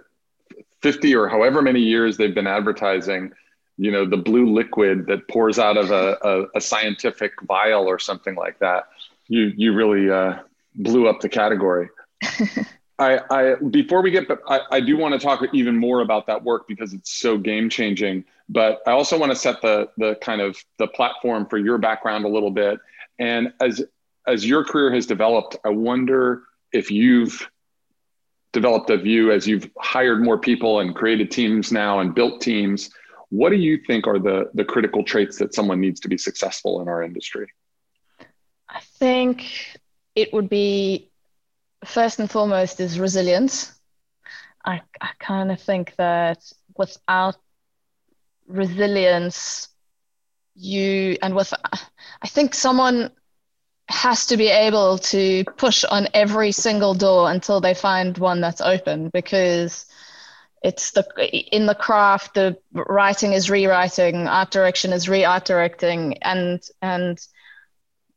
50 0.82 1.14
or 1.14 1.28
however 1.28 1.62
many 1.62 1.80
years 1.80 2.16
they've 2.16 2.34
been 2.34 2.46
advertising, 2.46 3.32
you 3.76 3.90
know, 3.90 4.04
the 4.04 4.16
blue 4.16 4.52
liquid 4.52 5.06
that 5.06 5.28
pours 5.28 5.58
out 5.58 5.76
of 5.76 5.90
a, 5.90 6.18
a, 6.22 6.58
a 6.58 6.60
scientific 6.60 7.32
vial 7.46 7.86
or 7.86 7.98
something 7.98 8.34
like 8.34 8.58
that, 8.58 8.88
you 9.28 9.52
you 9.56 9.72
really 9.72 10.10
uh, 10.10 10.38
blew 10.74 11.08
up 11.08 11.20
the 11.20 11.28
category. 11.28 11.88
I, 12.98 13.20
I 13.30 13.54
before 13.70 14.02
we 14.02 14.10
get, 14.10 14.26
but 14.26 14.40
I, 14.48 14.60
I 14.72 14.80
do 14.80 14.96
want 14.96 15.14
to 15.14 15.20
talk 15.20 15.42
even 15.52 15.76
more 15.76 16.00
about 16.00 16.26
that 16.26 16.42
work 16.42 16.66
because 16.66 16.92
it's 16.92 17.12
so 17.12 17.38
game 17.38 17.70
changing. 17.70 18.24
But 18.48 18.80
I 18.86 18.92
also 18.92 19.18
want 19.18 19.30
to 19.30 19.36
set 19.36 19.62
the 19.62 19.90
the 19.96 20.16
kind 20.16 20.40
of 20.40 20.56
the 20.78 20.88
platform 20.88 21.46
for 21.46 21.58
your 21.58 21.78
background 21.78 22.24
a 22.24 22.28
little 22.28 22.50
bit. 22.50 22.80
And 23.18 23.52
as 23.60 23.82
as 24.26 24.44
your 24.46 24.64
career 24.64 24.92
has 24.92 25.06
developed, 25.06 25.56
I 25.64 25.70
wonder 25.70 26.42
if 26.72 26.90
you've 26.90 27.48
developed 28.52 28.90
a 28.90 28.96
view 28.96 29.30
as 29.30 29.46
you've 29.46 29.70
hired 29.78 30.22
more 30.22 30.38
people 30.38 30.80
and 30.80 30.94
created 30.94 31.30
teams 31.30 31.70
now 31.70 32.00
and 32.00 32.14
built 32.14 32.40
teams 32.40 32.90
what 33.30 33.50
do 33.50 33.56
you 33.56 33.78
think 33.86 34.06
are 34.06 34.18
the 34.18 34.50
the 34.54 34.64
critical 34.64 35.04
traits 35.04 35.38
that 35.38 35.54
someone 35.54 35.80
needs 35.80 36.00
to 36.00 36.08
be 36.08 36.18
successful 36.18 36.80
in 36.80 36.88
our 36.88 37.02
industry? 37.02 37.52
I 38.68 38.80
think 38.98 39.78
it 40.14 40.32
would 40.32 40.48
be 40.48 41.10
first 41.84 42.18
and 42.20 42.30
foremost 42.30 42.80
is 42.80 42.98
resilience. 42.98 43.72
I, 44.64 44.82
I 45.00 45.10
kind 45.18 45.50
of 45.52 45.60
think 45.60 45.94
that 45.96 46.50
without 46.76 47.36
resilience 48.46 49.68
you 50.54 51.16
and 51.22 51.36
with 51.36 51.52
i 52.22 52.26
think 52.26 52.54
someone 52.54 53.10
has 53.88 54.26
to 54.26 54.36
be 54.36 54.48
able 54.48 54.98
to 54.98 55.44
push 55.56 55.84
on 55.84 56.08
every 56.12 56.52
single 56.52 56.94
door 56.94 57.30
until 57.30 57.60
they 57.60 57.74
find 57.74 58.18
one 58.18 58.40
that's 58.40 58.60
open 58.60 59.08
because 59.08 59.86
it's 60.62 60.90
the 60.90 61.06
in 61.54 61.66
the 61.66 61.74
craft 61.74 62.34
the 62.34 62.56
writing 62.72 63.32
is 63.32 63.48
rewriting 63.48 64.26
art 64.26 64.50
direction 64.50 64.92
is 64.92 65.08
re-art 65.08 65.44
directing 65.44 66.18
and 66.18 66.68
and 66.82 67.26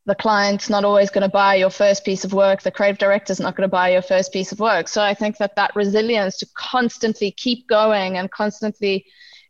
the 0.04 0.14
client's 0.16 0.68
not 0.68 0.84
always 0.84 1.10
going 1.10 1.22
to 1.22 1.28
buy 1.28 1.54
your 1.54 1.70
first 1.70 2.04
piece 2.04 2.24
of 2.24 2.32
work. 2.32 2.60
The 2.60 2.72
creative 2.72 2.98
director's 2.98 3.38
not 3.38 3.54
going 3.54 3.68
to 3.68 3.70
buy 3.70 3.90
your 3.90 4.02
first 4.02 4.32
piece 4.32 4.50
of 4.50 4.58
work. 4.58 4.88
So 4.88 5.00
i 5.00 5.14
think 5.14 5.38
that 5.38 5.56
that 5.56 5.74
resilience 5.76 6.36
to 6.38 6.46
constantly 6.54 7.30
keep 7.30 7.66
going 7.68 8.18
and 8.18 8.30
constantly 8.30 9.06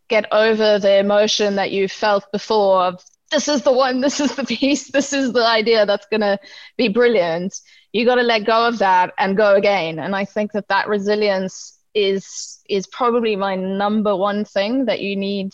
get 0.09 0.31
over 0.31 0.79
the 0.79 0.99
emotion 0.99 1.57
that 1.57 1.71
you 1.71 1.88
felt 1.88 2.31
before 2.33 2.83
of 2.83 3.02
this 3.33 3.49
is 3.49 3.62
the 3.62 3.73
one, 3.73 4.01
this 4.01 4.21
is 4.21 4.35
the 4.37 4.45
piece, 4.57 4.91
this 4.91 5.12
is 5.12 5.33
the 5.33 5.45
idea 5.45 5.87
that's 5.87 6.07
going 6.07 6.21
to 6.21 6.39
be 6.77 6.89
brilliant. 6.89 7.55
You 7.93 8.05
got 8.05 8.17
to 8.17 8.23
let 8.23 8.47
go 8.47 8.69
of 8.69 8.79
that 8.79 9.12
and 9.19 9.37
go 9.37 9.55
again. 9.55 9.99
And 9.99 10.15
I 10.15 10.25
think 10.25 10.53
that 10.53 10.69
that 10.69 10.89
resilience 10.89 11.79
is 11.95 12.61
is 12.69 12.87
probably 12.87 13.37
my 13.37 13.55
number 13.55 14.17
one 14.17 14.47
thing 14.47 14.87
that 14.87 15.01
you 15.01 15.15
need 15.15 15.53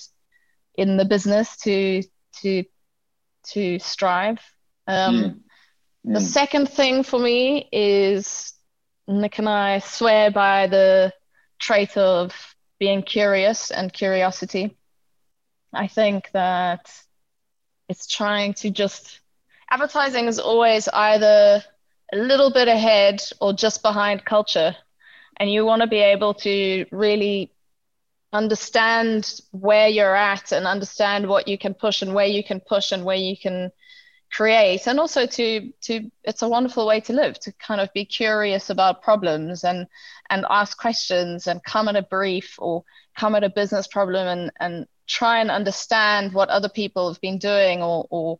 in 0.76 0.96
the 0.96 1.04
business 1.04 1.56
to 1.58 2.02
to 2.42 2.64
to 3.48 3.78
strive. 3.78 4.38
Um, 4.86 5.16
mm. 5.16 5.40
Mm. 6.06 6.14
The 6.14 6.20
second 6.20 6.68
thing 6.68 7.02
for 7.02 7.18
me 7.18 7.68
is 7.72 8.54
Nick 9.08 9.38
and 9.38 9.48
I 9.48 9.80
swear 9.80 10.30
by 10.30 10.68
the 10.68 11.12
trait 11.58 11.96
of 11.96 12.34
being 12.78 13.02
curious 13.02 13.70
and 13.70 13.92
curiosity. 13.92 14.76
I 15.74 15.88
think 15.88 16.30
that 16.32 16.90
it's 17.88 18.06
trying 18.06 18.54
to 18.54 18.70
just 18.70 19.20
advertising 19.70 20.26
is 20.26 20.38
always 20.38 20.88
either 20.88 21.62
a 22.12 22.16
little 22.16 22.52
bit 22.52 22.68
ahead 22.68 23.22
or 23.40 23.52
just 23.52 23.82
behind 23.82 24.24
culture. 24.24 24.74
And 25.38 25.50
you 25.50 25.64
want 25.64 25.82
to 25.82 25.88
be 25.88 26.00
able 26.00 26.34
to 26.34 26.86
really 26.90 27.52
understand 28.32 29.40
where 29.52 29.88
you're 29.88 30.16
at 30.16 30.52
and 30.52 30.66
understand 30.66 31.28
what 31.28 31.48
you 31.48 31.56
can 31.56 31.74
push 31.74 32.02
and 32.02 32.14
where 32.14 32.26
you 32.26 32.44
can 32.44 32.60
push 32.60 32.92
and 32.92 33.04
where 33.04 33.16
you 33.16 33.36
can 33.36 33.70
create. 34.30 34.86
And 34.86 35.00
also 35.00 35.26
to 35.26 35.72
to 35.82 36.10
it's 36.24 36.42
a 36.42 36.48
wonderful 36.48 36.86
way 36.86 37.00
to 37.00 37.12
live 37.12 37.38
to 37.40 37.52
kind 37.52 37.80
of 37.80 37.92
be 37.92 38.04
curious 38.04 38.68
about 38.68 39.02
problems 39.02 39.64
and 39.64 39.86
and 40.28 40.44
ask 40.50 40.78
questions 40.78 41.46
and 41.46 41.64
come 41.64 41.88
at 41.88 41.96
a 41.96 42.02
brief 42.02 42.56
or 42.58 42.84
come 43.16 43.34
at 43.34 43.44
a 43.44 43.50
business 43.50 43.86
problem 43.86 44.26
and 44.26 44.52
and 44.60 44.86
try 45.08 45.40
and 45.40 45.50
understand 45.50 46.32
what 46.32 46.50
other 46.50 46.68
people 46.68 47.08
have 47.08 47.20
been 47.20 47.38
doing 47.38 47.82
or, 47.82 48.06
or 48.10 48.38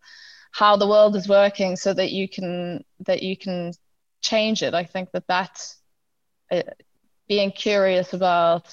how 0.52 0.76
the 0.76 0.86
world 0.86 1.16
is 1.16 1.28
working 1.28 1.76
so 1.76 1.92
that 1.92 2.12
you 2.12 2.28
can 2.28 2.84
that 3.00 3.22
you 3.22 3.36
can 3.36 3.72
change 4.20 4.62
it 4.62 4.74
i 4.74 4.84
think 4.84 5.10
that 5.12 5.26
that's 5.26 5.80
uh, 6.50 6.62
being 7.28 7.50
curious 7.50 8.12
about 8.12 8.66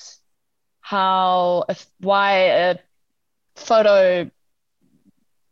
how 0.82 1.66
if, 1.70 1.86
why 2.00 2.38
a 2.38 2.78
photo 3.56 4.30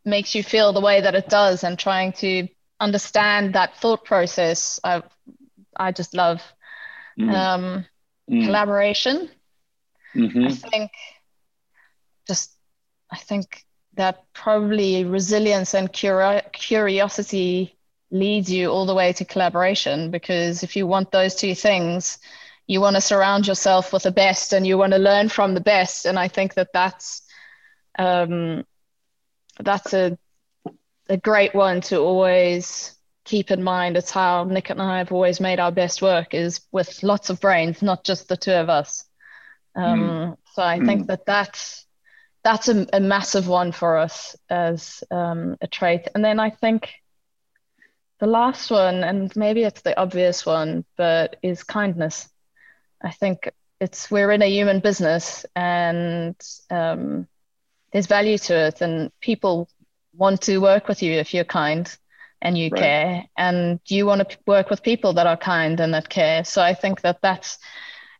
makes 0.05 0.35
you 0.35 0.43
feel 0.43 0.73
the 0.73 0.81
way 0.81 1.01
that 1.01 1.15
it 1.15 1.29
does 1.29 1.63
and 1.63 1.79
trying 1.79 2.11
to 2.11 2.47
understand 2.79 3.55
that 3.55 3.77
thought 3.77 4.03
process 4.03 4.79
i 4.83 5.01
i 5.77 5.91
just 5.91 6.13
love 6.13 6.41
mm. 7.19 7.33
Um, 7.33 7.85
mm. 8.29 8.45
collaboration 8.45 9.29
mm-hmm. 10.15 10.45
i 10.45 10.51
think 10.51 10.91
just 12.27 12.51
i 13.11 13.17
think 13.17 13.65
that 13.95 14.23
probably 14.33 15.05
resilience 15.05 15.73
and 15.73 15.91
curi- 15.93 16.51
curiosity 16.51 17.77
leads 18.11 18.51
you 18.51 18.69
all 18.69 18.85
the 18.85 18.95
way 18.95 19.13
to 19.13 19.25
collaboration 19.25 20.11
because 20.11 20.63
if 20.63 20.75
you 20.75 20.85
want 20.85 21.11
those 21.11 21.35
two 21.35 21.55
things 21.55 22.19
you 22.67 22.79
want 22.79 22.95
to 22.95 23.01
surround 23.01 23.47
yourself 23.47 23.91
with 23.91 24.03
the 24.03 24.11
best 24.11 24.53
and 24.53 24.65
you 24.65 24.77
want 24.77 24.93
to 24.93 24.99
learn 24.99 25.29
from 25.29 25.53
the 25.53 25.61
best 25.61 26.05
and 26.05 26.17
i 26.17 26.27
think 26.27 26.53
that 26.53 26.69
that's 26.73 27.21
um, 27.99 28.65
that's 29.59 29.93
a 29.93 30.17
a 31.09 31.17
great 31.17 31.53
one 31.53 31.81
to 31.81 31.97
always 31.97 32.97
keep 33.25 33.51
in 33.51 33.63
mind 33.63 33.97
it's 33.97 34.11
how 34.11 34.43
nick 34.43 34.69
and 34.69 34.81
i 34.81 34.97
have 34.97 35.11
always 35.11 35.39
made 35.39 35.59
our 35.59 35.71
best 35.71 36.01
work 36.01 36.33
is 36.33 36.61
with 36.71 37.03
lots 37.03 37.29
of 37.29 37.39
brains 37.39 37.81
not 37.81 38.03
just 38.03 38.27
the 38.27 38.37
two 38.37 38.51
of 38.51 38.69
us 38.69 39.05
um, 39.75 39.99
mm. 39.99 40.37
so 40.53 40.61
i 40.61 40.79
mm. 40.79 40.85
think 40.85 41.07
that 41.07 41.25
that's 41.25 41.85
that's 42.43 42.67
a, 42.67 42.85
a, 42.93 42.99
massive 42.99 43.47
one 43.47 43.71
for 43.71 43.97
us 43.97 44.35
as 44.49 45.03
um, 45.11 45.57
a 45.61 45.67
trait 45.67 46.07
and 46.13 46.23
then 46.23 46.39
i 46.39 46.49
think 46.49 46.89
the 48.19 48.27
last 48.27 48.71
one 48.71 49.03
and 49.03 49.35
maybe 49.35 49.63
it's 49.63 49.81
the 49.81 49.99
obvious 49.99 50.45
one 50.45 50.85
but 50.97 51.37
is 51.41 51.63
kindness 51.63 52.29
I 53.03 53.11
think 53.11 53.51
it's 53.79 54.09
we're 54.09 54.31
in 54.31 54.41
a 54.41 54.49
human 54.49 54.79
business 54.79 55.45
and 55.55 56.35
um, 56.69 57.27
there's 57.91 58.07
value 58.07 58.37
to 58.37 58.55
it, 58.55 58.81
and 58.81 59.11
people 59.19 59.67
want 60.15 60.41
to 60.43 60.59
work 60.59 60.87
with 60.87 61.03
you 61.03 61.13
if 61.13 61.33
you're 61.33 61.43
kind 61.43 61.95
and 62.41 62.57
you 62.57 62.69
right. 62.71 62.81
care, 62.81 63.25
and 63.37 63.79
you 63.87 64.05
want 64.05 64.27
to 64.27 64.37
work 64.47 64.69
with 64.69 64.83
people 64.83 65.13
that 65.13 65.27
are 65.27 65.37
kind 65.37 65.79
and 65.79 65.93
that 65.93 66.09
care. 66.09 66.43
So 66.43 66.61
I 66.61 66.73
think 66.73 67.01
that 67.01 67.19
that's 67.21 67.57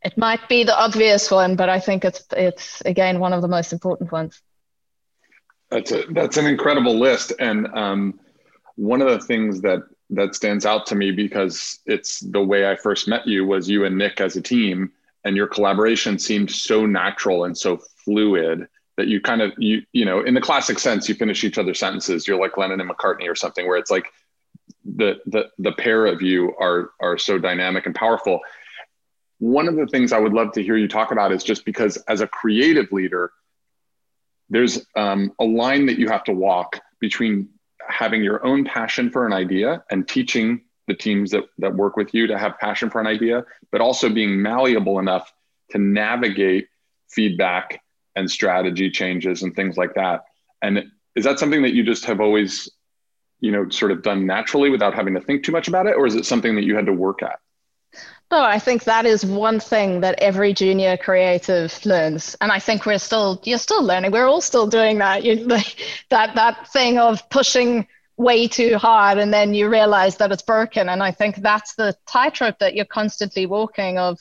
it 0.03 0.17
might 0.17 0.47
be 0.49 0.63
the 0.63 0.77
obvious 0.77 1.31
one, 1.31 1.55
but 1.55 1.69
I 1.69 1.79
think 1.79 2.03
it's 2.05 2.25
it's 2.31 2.81
again 2.81 3.19
one 3.19 3.33
of 3.33 3.41
the 3.41 3.47
most 3.47 3.73
important 3.73 4.11
ones. 4.11 4.41
That's 5.69 5.91
a 5.91 6.03
that's 6.09 6.37
an 6.37 6.45
incredible 6.45 6.99
list, 6.99 7.33
and 7.39 7.67
um, 7.73 8.19
one 8.75 9.01
of 9.01 9.09
the 9.09 9.19
things 9.19 9.61
that 9.61 9.83
that 10.09 10.35
stands 10.35 10.65
out 10.65 10.85
to 10.87 10.95
me 10.95 11.11
because 11.11 11.79
it's 11.85 12.19
the 12.19 12.43
way 12.43 12.69
I 12.69 12.75
first 12.75 13.07
met 13.07 13.25
you 13.25 13.45
was 13.45 13.69
you 13.69 13.85
and 13.85 13.97
Nick 13.97 14.21
as 14.21 14.35
a 14.35 14.41
team 14.41 14.91
and 15.23 15.35
your 15.35 15.47
collaboration 15.47 16.19
seemed 16.19 16.51
so 16.51 16.85
natural 16.85 17.45
and 17.45 17.57
so 17.57 17.77
fluid 18.03 18.67
that 18.97 19.07
you 19.07 19.21
kind 19.21 19.41
of 19.41 19.53
you 19.57 19.81
you 19.93 20.05
know 20.05 20.21
in 20.21 20.33
the 20.33 20.41
classic 20.41 20.79
sense 20.79 21.07
you 21.07 21.15
finish 21.15 21.43
each 21.43 21.57
other's 21.57 21.79
sentences. 21.79 22.27
You're 22.27 22.39
like 22.39 22.57
Lennon 22.57 22.81
and 22.81 22.89
McCartney 22.89 23.29
or 23.29 23.35
something 23.35 23.67
where 23.67 23.77
it's 23.77 23.91
like 23.91 24.07
the 24.83 25.19
the 25.25 25.49
the 25.59 25.71
pair 25.71 26.05
of 26.05 26.21
you 26.21 26.53
are 26.59 26.91
are 26.99 27.17
so 27.17 27.37
dynamic 27.39 27.85
and 27.85 27.95
powerful 27.95 28.41
one 29.39 29.67
of 29.67 29.75
the 29.75 29.87
things 29.87 30.13
I 30.13 30.19
would 30.19 30.33
love 30.33 30.51
to 30.53 30.63
hear 30.63 30.77
you 30.77 30.87
talk 30.87 31.11
about 31.11 31.31
is 31.31 31.43
just 31.43 31.65
because 31.65 31.97
as 32.07 32.21
a 32.21 32.27
creative 32.27 32.91
leader 32.91 33.31
there's 34.49 34.85
um, 34.95 35.33
a 35.39 35.43
line 35.43 35.85
that 35.87 35.97
you 35.97 36.07
have 36.09 36.23
to 36.25 36.33
walk 36.33 36.79
between 36.99 37.49
having 37.87 38.23
your 38.23 38.45
own 38.45 38.63
passion 38.63 39.09
for 39.09 39.25
an 39.25 39.33
idea 39.33 39.83
and 39.89 40.07
teaching 40.07 40.61
the 40.87 40.93
teams 40.93 41.31
that, 41.31 41.45
that 41.57 41.73
work 41.73 41.95
with 41.95 42.13
you 42.13 42.27
to 42.27 42.37
have 42.37 42.57
passion 42.59 42.89
for 42.89 42.99
an 42.99 43.07
idea, 43.07 43.43
but 43.71 43.81
also 43.81 44.09
being 44.09 44.41
malleable 44.41 44.99
enough 44.99 45.31
to 45.71 45.77
navigate 45.77 46.67
feedback 47.09 47.81
and 48.15 48.29
strategy 48.29 48.91
changes 48.91 49.43
and 49.43 49.55
things 49.55 49.77
like 49.77 49.95
that. 49.95 50.23
And 50.61 50.83
is 51.15 51.23
that 51.23 51.39
something 51.39 51.61
that 51.63 51.73
you 51.73 51.83
just 51.83 52.05
have 52.05 52.19
always, 52.19 52.69
you 53.39 53.51
know, 53.51 53.69
sort 53.69 53.91
of 53.91 54.03
done 54.03 54.25
naturally 54.25 54.69
without 54.69 54.93
having 54.93 55.13
to 55.15 55.21
think 55.21 55.43
too 55.43 55.51
much 55.51 55.67
about 55.67 55.87
it? 55.87 55.95
Or 55.95 56.05
is 56.05 56.15
it 56.15 56.25
something 56.25 56.55
that 56.55 56.63
you 56.63 56.75
had 56.75 56.85
to 56.85 56.93
work 56.93 57.23
at? 57.23 57.39
No, 58.33 58.43
I 58.43 58.57
think 58.57 58.85
that 58.85 59.05
is 59.05 59.23
one 59.23 59.59
thing 59.59 60.01
that 60.01 60.19
every 60.19 60.53
junior 60.53 60.97
creative 60.97 61.85
learns, 61.85 62.35
and 62.41 62.51
I 62.51 62.57
think 62.57 62.83
we're 62.83 62.97
still 62.97 63.39
you're 63.43 63.59
still 63.59 63.83
learning. 63.83 64.11
We're 64.11 64.25
all 64.25 64.41
still 64.41 64.65
doing 64.65 64.97
that. 64.97 65.23
You, 65.23 65.45
that 66.09 66.33
that 66.33 66.67
thing 66.69 66.97
of 66.97 67.29
pushing 67.29 67.87
way 68.17 68.47
too 68.47 68.79
hard, 68.79 69.19
and 69.19 69.31
then 69.31 69.53
you 69.53 69.69
realize 69.69 70.17
that 70.17 70.31
it's 70.31 70.41
broken. 70.41 70.89
And 70.89 71.03
I 71.03 71.11
think 71.11 71.35
that's 71.35 71.75
the 71.75 71.95
tightrope 72.07 72.57
that 72.57 72.73
you're 72.73 72.85
constantly 72.85 73.45
walking 73.45 73.99
of 73.99 74.19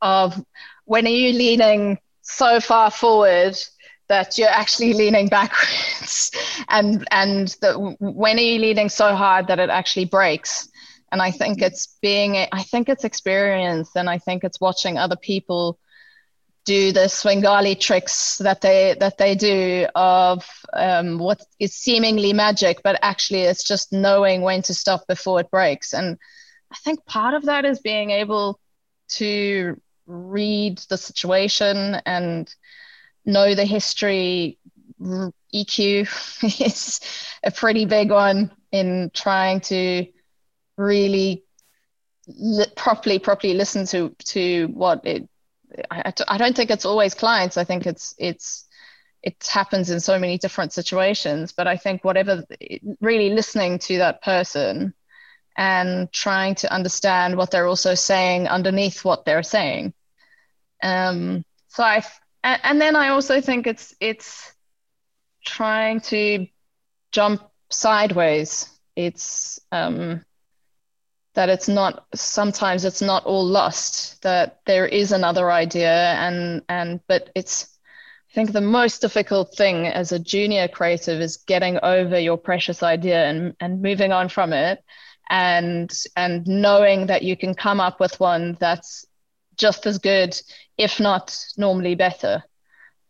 of 0.00 0.42
when 0.86 1.06
are 1.06 1.10
you 1.10 1.34
leaning 1.34 1.98
so 2.22 2.60
far 2.60 2.90
forward 2.90 3.58
that 4.08 4.38
you're 4.38 4.48
actually 4.48 4.94
leaning 4.94 5.28
backwards, 5.28 6.30
and 6.70 7.06
and 7.10 7.48
the, 7.60 7.74
when 8.00 8.38
are 8.38 8.40
you 8.40 8.58
leaning 8.58 8.88
so 8.88 9.14
hard 9.14 9.48
that 9.48 9.58
it 9.58 9.68
actually 9.68 10.06
breaks 10.06 10.69
and 11.12 11.20
i 11.22 11.30
think 11.30 11.60
it's 11.62 11.98
being 12.00 12.36
i 12.52 12.62
think 12.62 12.88
it's 12.88 13.04
experience 13.04 13.90
and 13.96 14.08
i 14.08 14.18
think 14.18 14.44
it's 14.44 14.60
watching 14.60 14.98
other 14.98 15.16
people 15.16 15.78
do 16.64 16.92
the 16.92 17.08
svengali 17.08 17.74
tricks 17.74 18.36
that 18.38 18.60
they 18.60 18.94
that 19.00 19.16
they 19.16 19.34
do 19.34 19.86
of 19.94 20.46
um, 20.74 21.18
what 21.18 21.40
is 21.58 21.74
seemingly 21.74 22.32
magic 22.32 22.80
but 22.84 22.98
actually 23.02 23.40
it's 23.40 23.64
just 23.64 23.92
knowing 23.92 24.42
when 24.42 24.62
to 24.62 24.74
stop 24.74 25.06
before 25.06 25.40
it 25.40 25.50
breaks. 25.50 25.94
And 25.94 26.18
i 26.70 26.76
think 26.76 27.04
part 27.06 27.34
of 27.34 27.46
that 27.46 27.64
is 27.64 27.80
being 27.80 28.10
able 28.10 28.60
to 29.08 29.80
read 30.06 30.78
the 30.90 30.96
situation 30.96 32.00
and 32.06 32.54
know 33.24 33.54
the 33.54 33.64
history. 33.64 34.58
Eq 35.00 36.06
is 36.60 37.00
a 37.42 37.50
pretty 37.50 37.86
big 37.86 38.10
one 38.10 38.50
in 38.70 39.10
trying 39.14 39.60
to 39.62 40.06
really 40.80 41.44
li- 42.26 42.72
properly 42.76 43.18
properly 43.18 43.54
listen 43.54 43.86
to 43.86 44.14
to 44.24 44.66
what 44.72 45.04
it 45.04 45.28
I, 45.90 46.12
I 46.28 46.38
don't 46.38 46.56
think 46.56 46.70
it's 46.70 46.84
always 46.84 47.14
clients. 47.14 47.56
I 47.56 47.64
think 47.64 47.86
it's 47.86 48.14
it's 48.18 48.66
it 49.22 49.36
happens 49.46 49.90
in 49.90 50.00
so 50.00 50.18
many 50.18 50.38
different 50.38 50.72
situations. 50.72 51.52
But 51.52 51.66
i 51.66 51.76
think 51.76 52.04
whatever 52.04 52.44
really 53.00 53.30
listening 53.30 53.78
to 53.80 53.98
that 53.98 54.22
person 54.22 54.94
and 55.56 56.10
trying 56.12 56.54
to 56.56 56.72
understand 56.72 57.36
what 57.36 57.50
they're 57.50 57.66
also 57.66 57.94
saying 57.94 58.48
underneath 58.48 59.04
what 59.04 59.24
they're 59.24 59.42
saying. 59.42 59.92
Um 60.82 61.44
so 61.68 61.84
i 61.84 62.02
and, 62.42 62.60
and 62.64 62.80
then 62.80 62.96
i 62.96 63.08
also 63.08 63.40
think 63.40 63.66
it's 63.66 63.94
it's 64.00 64.52
trying 65.44 66.00
to 66.00 66.46
jump 67.12 67.42
sideways. 67.70 68.68
It's 68.96 69.60
um 69.72 70.24
that 71.34 71.48
it's 71.48 71.68
not 71.68 72.06
sometimes 72.14 72.84
it's 72.84 73.02
not 73.02 73.24
all 73.24 73.44
lost 73.44 74.20
that 74.22 74.60
there 74.66 74.86
is 74.86 75.12
another 75.12 75.50
idea 75.50 76.12
and 76.14 76.62
and 76.68 77.00
but 77.06 77.30
it's 77.34 77.78
i 78.30 78.34
think 78.34 78.52
the 78.52 78.60
most 78.60 79.00
difficult 79.00 79.54
thing 79.56 79.86
as 79.86 80.12
a 80.12 80.18
junior 80.18 80.66
creative 80.68 81.20
is 81.20 81.36
getting 81.36 81.78
over 81.82 82.18
your 82.18 82.36
precious 82.36 82.82
idea 82.82 83.26
and 83.26 83.54
and 83.60 83.82
moving 83.82 84.12
on 84.12 84.28
from 84.28 84.52
it 84.52 84.82
and 85.30 85.92
and 86.16 86.46
knowing 86.46 87.06
that 87.06 87.22
you 87.22 87.36
can 87.36 87.54
come 87.54 87.80
up 87.80 88.00
with 88.00 88.18
one 88.18 88.56
that's 88.60 89.06
just 89.56 89.86
as 89.86 89.98
good 89.98 90.38
if 90.76 90.98
not 90.98 91.38
normally 91.58 91.94
better. 91.94 92.42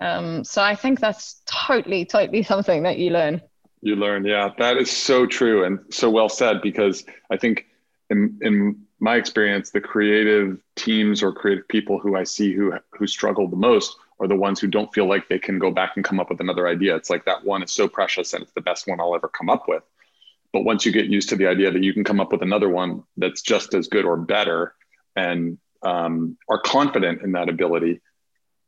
Um, 0.01 0.45
so 0.45 0.63
i 0.63 0.75
think 0.75 0.99
that's 0.99 1.43
totally 1.47 2.05
totally 2.05 2.43
something 2.53 2.83
that 2.85 2.99
you 2.99 3.11
learn. 3.11 3.41
You 3.83 3.97
learn 3.97 4.27
yeah. 4.27 4.51
That 4.59 4.77
is 4.77 4.91
so 4.91 5.27
true 5.27 5.65
and 5.65 5.79
so 5.91 6.11
well 6.11 6.29
said 6.29 6.61
because 6.63 7.05
i 7.31 7.37
think 7.37 7.67
in 8.11 8.39
in 8.43 8.83
my 8.99 9.17
experience, 9.17 9.71
the 9.71 9.81
creative 9.81 10.59
teams 10.77 11.23
or 11.23 11.33
creative 11.33 11.67
people 11.69 11.99
who 11.99 12.17
I 12.17 12.25
see 12.25 12.53
who 12.53 12.75
who 12.93 13.07
struggle 13.07 13.49
the 13.49 13.57
most 13.57 13.97
are 14.19 14.29
the 14.29 14.37
ones 14.37 14.61
who 14.61 14.67
don't 14.67 14.93
feel 14.93 15.07
like 15.07 15.29
they 15.29 15.39
can 15.39 15.59
go 15.59 15.71
back 15.71 15.93
and 15.97 16.05
come 16.05 16.21
up 16.21 16.29
with 16.29 16.41
another 16.41 16.69
idea. 16.69 16.95
It's 16.95 17.09
like 17.09 17.25
that 17.25 17.45
one 17.45 17.63
is 17.63 17.73
so 17.73 17.89
precious 17.89 18.35
and 18.35 18.43
it's 18.43 18.53
the 18.53 18.61
best 18.61 18.87
one 18.87 19.01
I'll 19.01 19.15
ever 19.15 19.29
come 19.29 19.49
up 19.49 19.67
with. 19.67 19.83
But 20.53 20.65
once 20.65 20.85
you 20.85 20.93
get 20.93 21.07
used 21.07 21.31
to 21.31 21.37
the 21.37 21.47
idea 21.47 21.71
that 21.71 21.83
you 21.83 21.95
can 21.95 22.05
come 22.05 22.21
up 22.21 22.31
with 22.31 22.43
another 22.43 22.69
one 22.69 23.05
that's 23.17 23.41
just 23.41 23.73
as 23.73 23.89
good 23.89 24.05
or 24.05 24.17
better, 24.17 24.75
and 25.17 25.59
um, 25.83 26.37
are 26.49 26.61
confident 26.61 27.23
in 27.23 27.33
that 27.33 27.49
ability, 27.49 28.01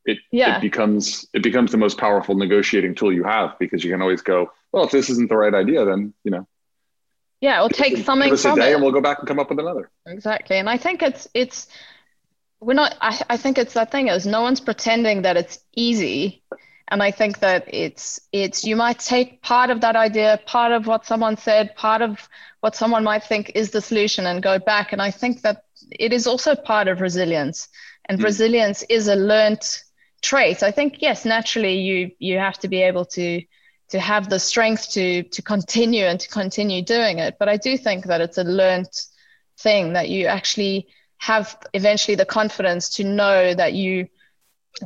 it, 0.05 0.19
yeah. 0.31 0.57
it 0.57 0.61
becomes 0.61 1.27
it 1.35 1.43
becomes 1.43 1.71
the 1.71 1.79
most 1.79 1.99
powerful 1.99 2.35
negotiating 2.35 2.95
tool 2.95 3.13
you 3.13 3.25
have 3.25 3.59
because 3.59 3.85
you 3.85 3.91
can 3.91 4.01
always 4.01 4.23
go, 4.23 4.51
well, 4.73 4.85
if 4.85 4.91
this 4.91 5.11
isn't 5.11 5.29
the 5.29 5.37
right 5.37 5.55
idea, 5.55 5.85
then 5.85 6.15
you 6.25 6.31
know 6.31 6.47
yeah 7.43 7.61
we'll 7.61 7.69
take 7.69 7.99
something 7.99 8.31
give 8.31 8.35
us 8.35 8.45
a 8.47 8.55
day 8.55 8.71
it. 8.71 8.75
and 8.75 8.83
we'll 8.83 8.93
go 8.93 9.03
back 9.03 9.19
and 9.19 9.29
come 9.29 9.39
up 9.39 9.51
with 9.51 9.59
another 9.59 9.91
exactly 10.07 10.57
and 10.57 10.71
i 10.71 10.79
think 10.79 11.03
it's 11.03 11.29
it's 11.35 11.67
we're 12.61 12.73
not 12.73 12.97
I, 13.03 13.21
I 13.29 13.37
think 13.37 13.59
it's 13.59 13.75
that 13.75 13.93
thing 13.93 14.09
is 14.09 14.27
no 14.27 14.41
one's 14.41 14.61
pretending 14.61 15.23
that 15.23 15.37
it's 15.37 15.59
easy 15.77 16.43
and 16.89 17.03
i 17.03 17.11
think 17.11 17.41
that 17.41 17.65
it's 17.69 18.19
it's 18.33 18.65
you 18.65 18.77
might 18.77 18.99
take 18.99 19.43
part 19.43 19.69
of 19.69 19.83
that 19.83 19.97
idea 19.97 20.41
part 20.47 20.73
of 20.73 20.87
what 20.87 21.05
someone 21.05 21.37
said 21.37 21.77
part 21.77 22.01
of 22.01 22.27
what 22.61 22.75
someone 22.75 23.05
might 23.05 23.25
think 23.25 23.53
is 23.55 23.73
the 23.73 23.83
solution 23.83 24.25
and 24.25 24.43
go 24.43 24.59
back 24.59 24.93
and 24.93 25.03
i 25.03 25.11
think 25.11 25.43
that 25.43 25.65
it 25.91 26.13
is 26.15 26.27
also 26.27 26.55
part 26.55 26.89
of 26.89 27.03
resilience 27.03 27.69
and 28.07 28.19
mm. 28.19 28.25
resilience 28.25 28.83
is 28.89 29.09
a 29.09 29.17
learned 29.17 29.63
trait. 30.23 30.63
I 30.63 30.71
think 30.71 31.03
yes, 31.03 31.25
naturally 31.25 31.79
you 31.79 32.11
you 32.19 32.39
have 32.39 32.59
to 32.61 32.69
be 32.69 32.83
able 32.83 33.05
to 33.07 33.43
to 33.93 34.01
have 34.01 34.31
the 34.31 34.39
strength 34.39 34.91
to 34.91 35.23
to 35.23 35.43
continue 35.43 36.07
and 36.07 36.19
to 36.19 36.29
continue 36.29 36.83
doing 36.83 37.19
it. 37.19 37.37
But 37.39 37.51
I 37.51 37.59
do 37.59 37.77
think 37.77 38.07
that 38.07 38.23
it's 38.23 38.39
a 38.39 38.45
learned 38.45 38.89
thing 39.59 39.93
that 39.93 40.09
you 40.09 40.27
actually 40.27 40.89
have 41.19 41.57
eventually 41.75 42.15
the 42.15 42.25
confidence 42.25 42.89
to 42.97 43.05
know 43.05 43.55
that 43.55 43.75
you 43.75 44.09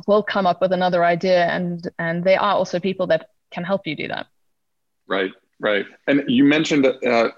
will 0.07 0.21
come 0.21 0.45
up 0.45 0.59
with 0.59 0.73
another 0.73 1.05
idea 1.05 1.45
and 1.45 1.89
and 1.97 2.23
there 2.23 2.41
are 2.41 2.55
also 2.55 2.81
people 2.81 3.07
that 3.07 3.29
can 3.49 3.63
help 3.63 3.87
you 3.87 3.95
do 3.95 4.09
that. 4.09 4.27
Right 5.07 5.31
right. 5.61 5.85
And 6.07 6.25
you 6.27 6.43
mentioned 6.43 6.85
uh, 6.85 7.29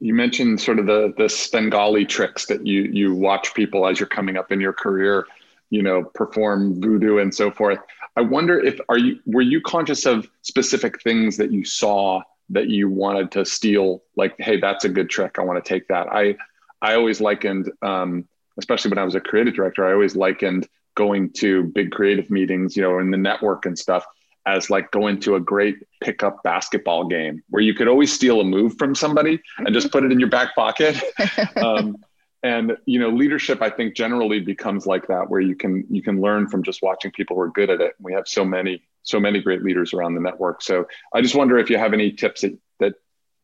you 0.00 0.12
mentioned 0.12 0.60
sort 0.60 0.78
of 0.78 0.84
the 0.84 1.14
the 1.16 1.30
Svengali 1.30 2.04
tricks 2.04 2.44
that 2.46 2.66
you 2.66 2.82
you 2.82 3.14
watch 3.14 3.54
people 3.54 3.86
as 3.86 3.98
you're 3.98 4.08
coming 4.08 4.36
up 4.36 4.52
in 4.52 4.60
your 4.60 4.74
career 4.74 5.26
you 5.70 5.82
know 5.82 6.04
perform 6.14 6.80
voodoo 6.80 7.18
and 7.18 7.34
so 7.34 7.50
forth. 7.50 7.78
I 8.16 8.22
wonder 8.22 8.58
if 8.58 8.80
are 8.88 8.98
you 8.98 9.20
were 9.26 9.42
you 9.42 9.60
conscious 9.60 10.06
of 10.06 10.28
specific 10.42 11.02
things 11.02 11.36
that 11.36 11.52
you 11.52 11.64
saw 11.64 12.22
that 12.50 12.68
you 12.68 12.88
wanted 12.88 13.30
to 13.32 13.44
steal? 13.44 14.02
Like 14.16 14.34
hey 14.38 14.60
that's 14.60 14.84
a 14.84 14.88
good 14.88 15.10
trick. 15.10 15.36
I 15.38 15.42
want 15.42 15.62
to 15.62 15.68
take 15.68 15.88
that. 15.88 16.08
I 16.08 16.36
i 16.80 16.94
always 16.94 17.20
likened 17.20 17.70
um, 17.82 18.24
especially 18.58 18.88
when 18.90 18.98
i 18.98 19.04
was 19.04 19.14
a 19.14 19.20
creative 19.20 19.54
director 19.54 19.86
i 19.86 19.92
always 19.92 20.16
likened 20.16 20.68
going 20.94 21.30
to 21.30 21.64
big 21.74 21.90
creative 21.92 22.28
meetings 22.30 22.76
you 22.76 22.82
know 22.82 22.98
in 22.98 23.10
the 23.10 23.16
network 23.16 23.66
and 23.66 23.78
stuff 23.78 24.04
as 24.46 24.70
like 24.70 24.90
going 24.90 25.20
to 25.20 25.34
a 25.34 25.40
great 25.40 25.76
pickup 26.02 26.42
basketball 26.42 27.06
game 27.06 27.42
where 27.50 27.62
you 27.62 27.74
could 27.74 27.86
always 27.86 28.12
steal 28.12 28.40
a 28.40 28.44
move 28.44 28.76
from 28.78 28.94
somebody 28.94 29.40
and 29.58 29.74
just 29.74 29.92
put 29.92 30.04
it 30.04 30.10
in 30.10 30.18
your 30.18 30.30
back 30.30 30.54
pocket. 30.54 31.00
Um, 31.56 31.96
and 32.42 32.76
you 32.86 32.98
know 32.98 33.08
leadership 33.08 33.60
i 33.62 33.70
think 33.70 33.94
generally 33.94 34.40
becomes 34.40 34.86
like 34.86 35.06
that 35.08 35.28
where 35.28 35.40
you 35.40 35.56
can 35.56 35.84
you 35.90 36.02
can 36.02 36.20
learn 36.20 36.48
from 36.48 36.62
just 36.62 36.82
watching 36.82 37.10
people 37.10 37.36
who 37.36 37.42
are 37.42 37.50
good 37.50 37.70
at 37.70 37.80
it. 37.80 37.94
We 38.00 38.12
have 38.12 38.28
so 38.28 38.44
many 38.44 38.82
so 39.02 39.18
many 39.18 39.40
great 39.40 39.62
leaders 39.62 39.92
around 39.94 40.14
the 40.14 40.20
network. 40.20 40.62
So 40.62 40.86
i 41.14 41.20
just 41.20 41.34
wonder 41.34 41.58
if 41.58 41.70
you 41.70 41.78
have 41.78 41.92
any 41.92 42.12
tips 42.12 42.42
that, 42.42 42.56
that 42.80 42.94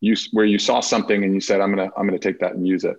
you 0.01 0.15
where 0.33 0.45
you 0.45 0.59
saw 0.59 0.81
something 0.81 1.25
and 1.25 1.35
you 1.35 1.41
said 1.41 1.61
i'm 1.61 1.75
gonna 1.75 1.91
i'm 1.97 2.07
gonna 2.07 2.19
take 2.19 2.39
that 2.41 2.53
and 2.53 2.67
use 2.67 2.85
it. 2.85 2.97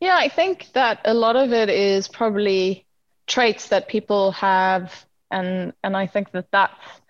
Yeah 0.00 0.16
i 0.16 0.28
think 0.28 0.68
that 0.72 1.00
a 1.04 1.14
lot 1.14 1.36
of 1.36 1.52
it 1.52 1.68
is 1.68 2.08
probably 2.08 2.86
traits 3.26 3.68
that 3.68 3.88
people 3.88 4.32
have. 4.32 5.04
And 5.30 5.74
and 5.84 5.96
i 5.96 6.06
think 6.06 6.32
that 6.32 6.50
that's 6.50 7.00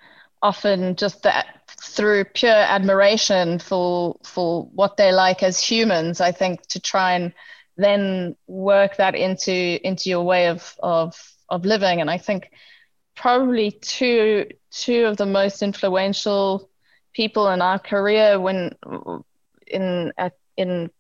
often 0.42 0.96
just 0.96 1.22
that 1.22 1.46
through 1.81 2.24
pure 2.24 2.51
admiration 2.51 3.59
for 3.59 4.16
for 4.24 4.64
what 4.74 4.96
they 4.96 5.12
like 5.12 5.42
as 5.42 5.61
humans 5.61 6.20
i 6.20 6.33
think 6.33 6.66
to 6.66 6.81
try 6.81 7.12
and 7.12 7.33
then 7.79 8.37
work 8.47 8.97
that 8.97 9.14
into 9.14 9.53
into 9.87 10.11
your 10.11 10.25
way 10.25 10.49
of 10.49 10.75
of 10.83 11.14
of 11.49 11.64
living. 11.64 12.01
And 12.01 12.11
I 12.11 12.19
think 12.19 12.51
probably 13.14 13.71
two 13.71 14.47
two 14.71 15.07
of 15.07 15.17
the 15.17 15.27
most 15.27 15.62
influential 15.62 16.69
people 17.14 17.49
in 17.49 17.62
our 17.62 17.79
career 17.79 18.38
when 18.38 18.75
in 19.67 20.12
at, 20.19 20.35
in 20.57 20.91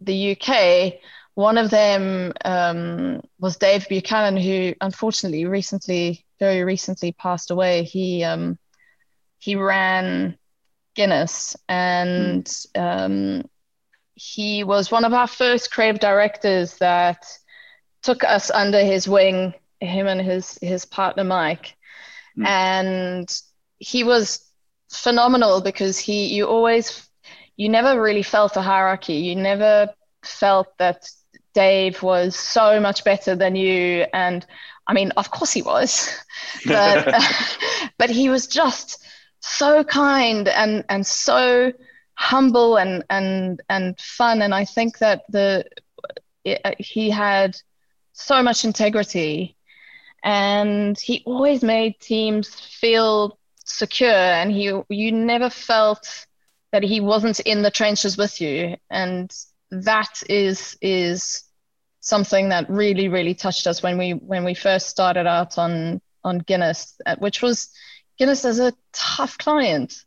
the 0.00 0.36
UK. 0.36 0.94
One 1.34 1.58
of 1.58 1.70
them 1.70 2.32
um, 2.44 3.20
was 3.38 3.58
Dave 3.58 3.86
Buchanan, 3.88 4.38
who 4.38 4.74
unfortunately 4.80 5.44
recently, 5.44 6.24
very 6.40 6.64
recently, 6.64 7.12
passed 7.12 7.50
away. 7.50 7.82
He 7.84 8.24
um, 8.24 8.58
he 9.38 9.54
ran 9.54 10.38
Guinness, 10.94 11.56
and 11.68 12.44
mm. 12.44 12.80
um, 12.80 13.50
he 14.16 14.64
was 14.64 14.90
one 14.90 15.04
of 15.04 15.12
our 15.12 15.26
first 15.26 15.70
creative 15.70 16.00
directors 16.00 16.78
that 16.78 17.24
took 18.02 18.24
us 18.24 18.50
under 18.50 18.80
his 18.80 19.06
wing, 19.06 19.54
him 19.80 20.06
and 20.06 20.20
his 20.20 20.58
his 20.62 20.86
partner 20.86 21.22
Mike, 21.22 21.76
mm. 22.36 22.46
and 22.46 23.40
he 23.78 24.02
was 24.04 24.42
phenomenal 24.90 25.60
because 25.60 25.98
he 25.98 26.34
you 26.34 26.46
always 26.46 27.08
you 27.56 27.68
never 27.68 28.00
really 28.00 28.22
felt 28.22 28.56
a 28.56 28.62
hierarchy. 28.62 29.14
You 29.14 29.36
never 29.36 29.90
felt 30.22 30.76
that 30.78 31.10
Dave 31.52 32.02
was 32.02 32.36
so 32.36 32.80
much 32.80 33.04
better 33.04 33.36
than 33.36 33.54
you, 33.54 34.06
and 34.14 34.46
I 34.86 34.94
mean, 34.94 35.10
of 35.18 35.30
course 35.30 35.52
he 35.52 35.60
was, 35.60 36.18
but 36.66 37.14
but 37.98 38.08
he 38.08 38.30
was 38.30 38.46
just 38.46 39.04
so 39.40 39.84
kind 39.84 40.48
and 40.48 40.84
and 40.88 41.06
so 41.06 41.72
humble 42.16 42.76
and 42.78 43.04
and 43.10 43.62
and 43.68 43.98
fun. 44.00 44.42
And 44.42 44.54
i 44.54 44.64
think 44.64 44.98
that 44.98 45.24
the 45.28 45.64
it, 46.44 46.60
uh, 46.64 46.72
he 46.78 47.10
had 47.10 47.56
so 48.12 48.42
much 48.42 48.64
integrity 48.64 49.56
and 50.24 50.98
he 50.98 51.22
always 51.26 51.62
made 51.62 52.00
teams 52.00 52.48
feel 52.48 53.38
secure. 53.64 54.10
And 54.10 54.50
he 54.50 54.72
you 54.88 55.12
never 55.12 55.50
felt 55.50 56.26
that 56.72 56.82
he 56.82 57.00
wasn't 57.00 57.40
in 57.40 57.62
the 57.62 57.70
trenches 57.70 58.16
with 58.16 58.40
you. 58.40 58.76
And 58.90 59.32
that 59.70 60.22
is 60.28 60.76
is 60.80 61.44
something 62.00 62.50
that 62.50 62.70
really 62.70 63.08
really 63.08 63.34
touched 63.34 63.66
us 63.66 63.82
when 63.82 63.98
we 63.98 64.12
when 64.12 64.44
we 64.44 64.54
first 64.54 64.88
started 64.88 65.26
out 65.26 65.58
on 65.58 66.00
on 66.24 66.38
Guinness 66.38 67.00
uh, 67.04 67.16
which 67.18 67.42
was 67.42 67.70
Guinness 68.18 68.44
is 68.44 68.60
a 68.60 68.72
tough 68.92 69.36
client 69.38 70.04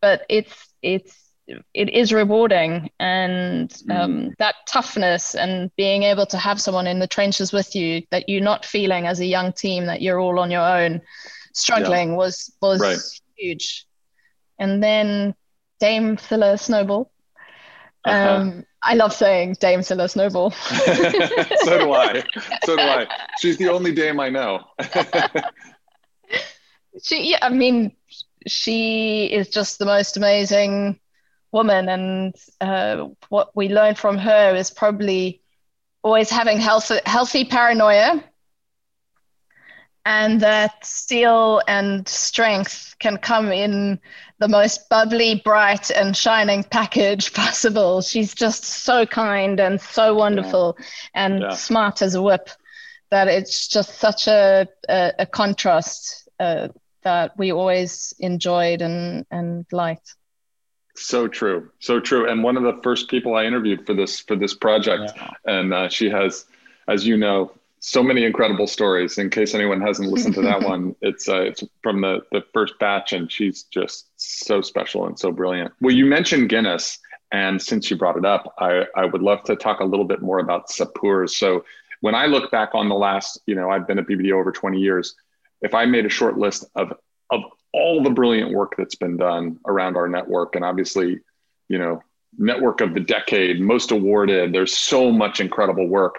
but 0.00 0.24
it's 0.30 0.68
it's 0.80 1.21
it 1.46 1.88
is 1.90 2.12
rewarding 2.12 2.90
and 3.00 3.70
mm. 3.70 3.98
um, 3.98 4.30
that 4.38 4.54
toughness 4.66 5.34
and 5.34 5.70
being 5.76 6.02
able 6.04 6.26
to 6.26 6.38
have 6.38 6.60
someone 6.60 6.86
in 6.86 6.98
the 6.98 7.06
trenches 7.06 7.52
with 7.52 7.74
you 7.74 8.02
that 8.10 8.28
you're 8.28 8.40
not 8.40 8.64
feeling 8.64 9.06
as 9.06 9.20
a 9.20 9.26
young 9.26 9.52
team 9.52 9.86
that 9.86 10.02
you're 10.02 10.20
all 10.20 10.38
on 10.38 10.50
your 10.50 10.62
own 10.62 11.00
struggling 11.52 12.10
yeah. 12.10 12.16
was 12.16 12.52
was 12.62 12.80
right. 12.80 12.98
huge 13.36 13.86
and 14.58 14.82
then 14.82 15.34
dame 15.80 16.16
Cilla 16.16 16.58
snowball 16.58 17.10
uh-huh. 18.04 18.34
um, 18.34 18.66
I 18.82 18.94
love 18.94 19.12
saying 19.12 19.58
Dame 19.60 19.80
Cilla 19.80 20.10
Snowball. 20.10 20.50
so 20.50 21.78
do 21.78 21.92
I. 21.92 22.24
So 22.64 22.74
do 22.74 22.82
I. 22.82 23.06
She's 23.38 23.56
the 23.56 23.68
only 23.68 23.92
Dame 23.92 24.18
I 24.18 24.28
know. 24.28 24.64
she, 27.02 27.30
yeah, 27.30 27.38
I 27.42 27.50
mean, 27.50 27.92
she 28.48 29.26
is 29.26 29.50
just 29.50 29.78
the 29.78 29.84
most 29.84 30.16
amazing 30.16 30.98
woman, 31.52 31.88
and 31.88 32.34
uh, 32.60 33.08
what 33.28 33.54
we 33.54 33.68
learned 33.68 33.98
from 33.98 34.18
her 34.18 34.54
is 34.54 34.70
probably 34.70 35.42
always 36.02 36.30
having 36.30 36.58
healthy, 36.58 36.98
healthy 37.06 37.44
paranoia, 37.44 38.24
and 40.04 40.40
that 40.40 40.84
steel 40.84 41.62
and 41.68 42.08
strength 42.08 42.96
can 42.98 43.16
come 43.18 43.52
in 43.52 44.00
the 44.38 44.48
most 44.48 44.88
bubbly, 44.88 45.40
bright, 45.44 45.90
and 45.90 46.16
shining 46.16 46.64
package 46.64 47.32
possible. 47.34 48.00
She's 48.00 48.34
just 48.34 48.64
so 48.64 49.06
kind 49.06 49.60
and 49.60 49.80
so 49.80 50.14
wonderful 50.14 50.76
yeah. 50.78 50.86
and 51.14 51.40
yeah. 51.42 51.50
smart 51.50 52.02
as 52.02 52.14
a 52.14 52.22
whip 52.22 52.50
that 53.10 53.28
it's 53.28 53.68
just 53.68 54.00
such 54.00 54.26
a, 54.26 54.66
a, 54.88 55.12
a 55.20 55.26
contrast 55.26 56.28
uh, 56.40 56.68
that 57.02 57.36
we 57.36 57.52
always 57.52 58.14
enjoyed 58.18 58.82
and, 58.82 59.26
and 59.30 59.66
liked. 59.70 60.16
So 60.94 61.26
true, 61.26 61.70
so 61.78 62.00
true. 62.00 62.28
And 62.28 62.42
one 62.42 62.56
of 62.56 62.62
the 62.62 62.80
first 62.82 63.08
people 63.08 63.34
I 63.34 63.44
interviewed 63.44 63.86
for 63.86 63.94
this 63.94 64.20
for 64.20 64.36
this 64.36 64.54
project, 64.54 65.12
yeah. 65.16 65.30
and 65.46 65.72
uh, 65.72 65.88
she 65.88 66.10
has, 66.10 66.44
as 66.86 67.06
you 67.06 67.16
know, 67.16 67.52
so 67.80 68.02
many 68.02 68.24
incredible 68.24 68.66
stories. 68.66 69.18
In 69.18 69.30
case 69.30 69.54
anyone 69.54 69.80
hasn't 69.80 70.10
listened 70.10 70.34
to 70.34 70.42
that 70.42 70.62
one, 70.68 70.94
it's 71.00 71.28
uh, 71.28 71.40
it's 71.40 71.64
from 71.82 72.02
the 72.02 72.20
the 72.30 72.44
first 72.52 72.78
batch, 72.78 73.12
and 73.12 73.30
she's 73.30 73.64
just 73.64 74.08
so 74.16 74.60
special 74.60 75.06
and 75.06 75.18
so 75.18 75.32
brilliant. 75.32 75.72
Well, 75.80 75.94
you 75.94 76.04
mentioned 76.04 76.50
Guinness, 76.50 76.98
and 77.32 77.60
since 77.60 77.90
you 77.90 77.96
brought 77.96 78.16
it 78.16 78.26
up, 78.26 78.54
I 78.58 78.84
I 78.94 79.06
would 79.06 79.22
love 79.22 79.42
to 79.44 79.56
talk 79.56 79.80
a 79.80 79.84
little 79.84 80.06
bit 80.06 80.20
more 80.20 80.40
about 80.40 80.68
Sapeurs. 80.68 81.30
So 81.30 81.64
when 82.00 82.14
I 82.14 82.26
look 82.26 82.50
back 82.50 82.70
on 82.74 82.88
the 82.88 82.94
last, 82.94 83.40
you 83.46 83.54
know, 83.54 83.70
I've 83.70 83.86
been 83.86 83.98
at 83.98 84.06
BBDO 84.06 84.32
over 84.32 84.52
20 84.52 84.78
years. 84.78 85.14
If 85.62 85.72
I 85.74 85.86
made 85.86 86.04
a 86.04 86.10
short 86.10 86.36
list 86.36 86.66
of 86.74 86.92
of 87.30 87.40
all 87.72 88.02
the 88.02 88.10
brilliant 88.10 88.52
work 88.52 88.74
that's 88.76 88.94
been 88.94 89.16
done 89.16 89.58
around 89.66 89.96
our 89.96 90.08
network. 90.08 90.54
And 90.56 90.64
obviously 90.64 91.20
you 91.68 91.78
know 91.78 92.02
network 92.38 92.80
of 92.80 92.94
the 92.94 93.00
decade 93.00 93.60
most 93.60 93.90
awarded. 93.90 94.52
There's 94.52 94.76
so 94.76 95.10
much 95.12 95.40
incredible 95.40 95.86
work 95.86 96.18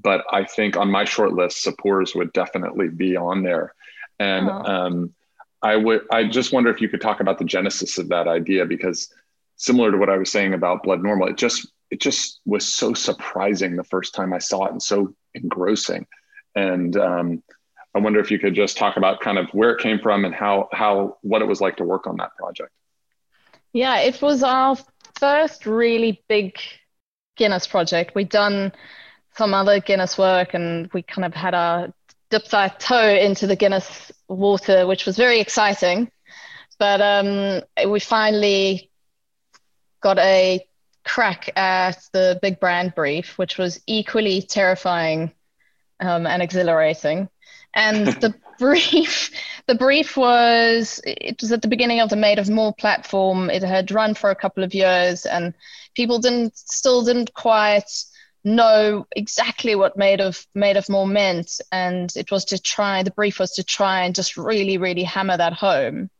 but 0.00 0.24
i 0.32 0.44
think 0.44 0.76
on 0.76 0.90
my 0.90 1.04
short 1.04 1.32
list 1.32 1.64
Sapeurs 1.64 2.14
would 2.14 2.32
definitely 2.32 2.88
be 2.88 3.16
on 3.16 3.42
there. 3.42 3.74
And 4.18 4.48
oh. 4.48 4.62
um, 4.64 5.14
i 5.62 5.76
would 5.76 6.02
i 6.10 6.24
just 6.24 6.52
wonder 6.52 6.70
if 6.70 6.80
you 6.80 6.88
could 6.88 7.00
talk 7.00 7.20
about 7.20 7.38
the 7.38 7.44
genesis 7.44 7.98
of 7.98 8.08
that 8.08 8.28
idea 8.28 8.66
because 8.66 9.12
similar 9.56 9.90
to 9.90 9.98
what 9.98 10.10
i 10.10 10.16
was 10.16 10.30
saying 10.30 10.54
about 10.54 10.82
blood 10.82 11.02
normal 11.02 11.28
it 11.28 11.36
just 11.36 11.70
it 11.90 12.00
just 12.00 12.40
was 12.44 12.66
so 12.66 12.94
surprising 12.94 13.76
the 13.76 13.84
first 13.84 14.14
time 14.14 14.32
i 14.32 14.38
saw 14.38 14.64
it 14.66 14.72
and 14.72 14.82
so 14.82 15.14
engrossing. 15.34 16.06
And 16.54 16.96
um, 16.96 17.42
I 17.94 17.98
wonder 17.98 18.20
if 18.20 18.30
you 18.30 18.38
could 18.38 18.54
just 18.54 18.76
talk 18.78 18.96
about 18.96 19.20
kind 19.20 19.38
of 19.38 19.48
where 19.50 19.70
it 19.70 19.80
came 19.80 19.98
from 19.98 20.24
and 20.24 20.34
how 20.34 20.68
how 20.72 21.18
what 21.22 21.42
it 21.42 21.46
was 21.46 21.60
like 21.60 21.76
to 21.76 21.84
work 21.84 22.06
on 22.06 22.16
that 22.16 22.34
project. 22.36 22.70
Yeah, 23.72 24.00
it 24.00 24.20
was 24.20 24.42
our 24.42 24.76
first 25.18 25.66
really 25.66 26.22
big 26.28 26.56
Guinness 27.36 27.66
project. 27.66 28.14
We'd 28.14 28.28
done 28.28 28.72
some 29.36 29.54
other 29.54 29.80
Guinness 29.80 30.18
work 30.18 30.54
and 30.54 30.90
we 30.92 31.02
kind 31.02 31.24
of 31.24 31.34
had 31.34 31.54
our 31.54 31.92
dipped 32.30 32.54
our 32.54 32.70
toe 32.70 33.14
into 33.14 33.46
the 33.46 33.56
Guinness 33.56 34.10
water, 34.28 34.86
which 34.86 35.04
was 35.06 35.16
very 35.16 35.40
exciting. 35.40 36.10
But 36.78 37.00
um, 37.00 37.62
we 37.90 38.00
finally 38.00 38.90
got 40.00 40.18
a 40.18 40.66
crack 41.04 41.50
at 41.56 41.98
the 42.12 42.38
big 42.42 42.58
brand 42.58 42.94
brief, 42.94 43.38
which 43.38 43.58
was 43.58 43.80
equally 43.86 44.42
terrifying 44.42 45.32
um, 46.00 46.26
and 46.26 46.42
exhilarating. 46.42 47.28
And 47.74 48.06
the 48.20 48.34
brief, 48.58 49.30
the 49.66 49.74
brief 49.74 50.16
was 50.16 51.00
it 51.06 51.40
was 51.40 51.52
at 51.52 51.62
the 51.62 51.68
beginning 51.68 52.00
of 52.00 52.10
the 52.10 52.16
Made 52.16 52.38
of 52.38 52.50
More 52.50 52.74
platform. 52.74 53.50
It 53.50 53.62
had 53.62 53.90
run 53.90 54.14
for 54.14 54.30
a 54.30 54.36
couple 54.36 54.64
of 54.64 54.74
years, 54.74 55.26
and 55.26 55.54
people 55.94 56.18
didn't 56.18 56.56
still 56.56 57.04
didn't 57.04 57.34
quite 57.34 57.90
know 58.44 59.06
exactly 59.14 59.74
what 59.76 59.96
made 59.96 60.20
of 60.20 60.44
made 60.52 60.76
of 60.76 60.88
more 60.88 61.06
meant 61.06 61.60
and 61.70 62.12
it 62.16 62.32
was 62.32 62.44
to 62.44 62.60
try 62.60 63.04
the 63.04 63.12
brief 63.12 63.38
was 63.38 63.52
to 63.52 63.62
try 63.62 64.02
and 64.02 64.16
just 64.16 64.36
really 64.36 64.78
really 64.78 65.04
hammer 65.04 65.36
that 65.36 65.52
home 65.52 66.10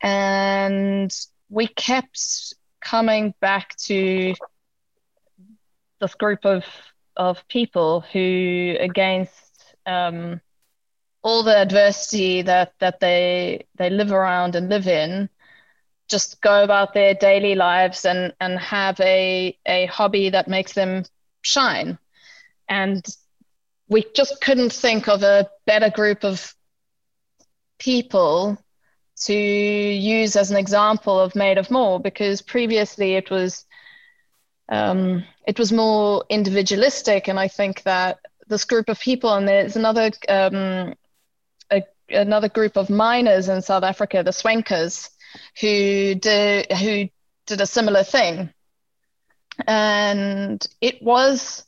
and 0.00 1.14
we 1.48 1.68
kept 1.68 2.54
coming 2.80 3.32
back 3.40 3.76
to 3.76 4.34
this 6.00 6.14
group 6.14 6.44
of 6.44 6.64
of 7.16 7.46
people 7.48 8.00
who, 8.00 8.76
against 8.80 9.74
um, 9.84 10.40
all 11.22 11.42
the 11.42 11.56
adversity 11.56 12.42
that 12.42 12.72
that 12.78 13.00
they 13.00 13.66
they 13.76 13.90
live 13.90 14.12
around 14.12 14.54
and 14.56 14.68
live 14.68 14.86
in, 14.86 15.28
just 16.08 16.40
go 16.40 16.64
about 16.64 16.94
their 16.94 17.14
daily 17.14 17.54
lives 17.54 18.04
and 18.04 18.34
and 18.40 18.58
have 18.58 18.98
a 19.00 19.56
a 19.66 19.86
hobby 19.86 20.30
that 20.30 20.48
makes 20.48 20.72
them 20.72 21.04
shine. 21.42 21.98
And 22.68 23.04
we 23.88 24.06
just 24.14 24.40
couldn't 24.40 24.72
think 24.72 25.08
of 25.08 25.22
a 25.22 25.50
better 25.66 25.90
group 25.90 26.24
of 26.24 26.54
people 27.78 28.56
to 29.16 29.34
use 29.34 30.36
as 30.36 30.50
an 30.50 30.56
example 30.56 31.18
of 31.18 31.34
made 31.34 31.58
of 31.58 31.70
more 31.70 32.00
because 32.00 32.40
previously 32.40 33.14
it 33.14 33.30
was 33.30 33.66
um, 34.70 35.24
it 35.46 35.58
was 35.58 35.72
more 35.72 36.24
individualistic 36.30 37.28
and 37.28 37.38
i 37.38 37.48
think 37.48 37.82
that 37.82 38.18
this 38.48 38.64
group 38.64 38.88
of 38.88 38.98
people 39.00 39.34
and 39.34 39.46
there's 39.46 39.76
another 39.76 40.10
um, 40.28 40.94
another 42.10 42.48
group 42.48 42.76
of 42.76 42.90
miners 42.90 43.48
in 43.48 43.62
south 43.62 43.84
africa 43.84 44.22
the 44.22 44.30
Swenkers, 44.30 45.10
who 45.60 46.14
did 46.14 46.70
who 46.72 47.08
did 47.46 47.60
a 47.60 47.66
similar 47.66 48.02
thing 48.02 48.50
and 49.66 50.66
it 50.80 51.02
was 51.02 51.64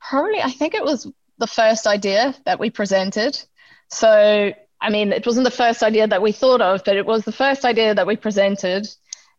probably 0.00 0.40
i 0.42 0.50
think 0.50 0.74
it 0.74 0.84
was 0.84 1.10
the 1.38 1.46
first 1.46 1.86
idea 1.86 2.34
that 2.44 2.58
we 2.58 2.70
presented 2.70 3.40
so 3.88 4.52
I 4.82 4.90
mean, 4.90 5.12
it 5.12 5.24
wasn't 5.24 5.44
the 5.44 5.50
first 5.50 5.82
idea 5.82 6.08
that 6.08 6.20
we 6.20 6.32
thought 6.32 6.60
of, 6.60 6.82
but 6.84 6.96
it 6.96 7.06
was 7.06 7.24
the 7.24 7.32
first 7.32 7.64
idea 7.64 7.94
that 7.94 8.06
we 8.06 8.16
presented. 8.16 8.88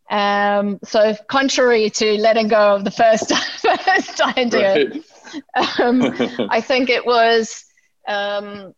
Um, 0.10 0.80
so, 0.86 1.16
contrary 1.28 1.90
to 1.90 2.18
letting 2.18 2.48
go 2.48 2.76
of 2.76 2.86
the 2.86 2.92
first 2.92 3.36
first 3.86 4.22
idea, 4.22 4.90
right. 4.90 5.80
um, 5.80 6.02
I 6.50 6.62
think 6.62 6.90
it 6.90 7.06
was 7.06 7.66
um, 8.08 8.74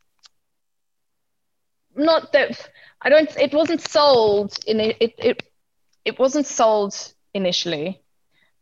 not 1.95 2.31
that 2.33 2.69
I 3.01 3.09
don't. 3.09 3.29
It 3.37 3.53
wasn't 3.53 3.81
sold 3.81 4.57
in 4.67 4.79
it. 4.79 4.97
It 4.99 5.13
it, 5.17 5.43
it 6.03 6.19
wasn't 6.19 6.47
sold 6.47 6.95
initially, 7.33 8.01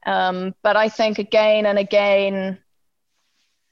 um, 0.06 0.56
but 0.62 0.76
I 0.76 0.90
think 0.90 1.20
again 1.20 1.66
and 1.66 1.78
again 1.78 2.60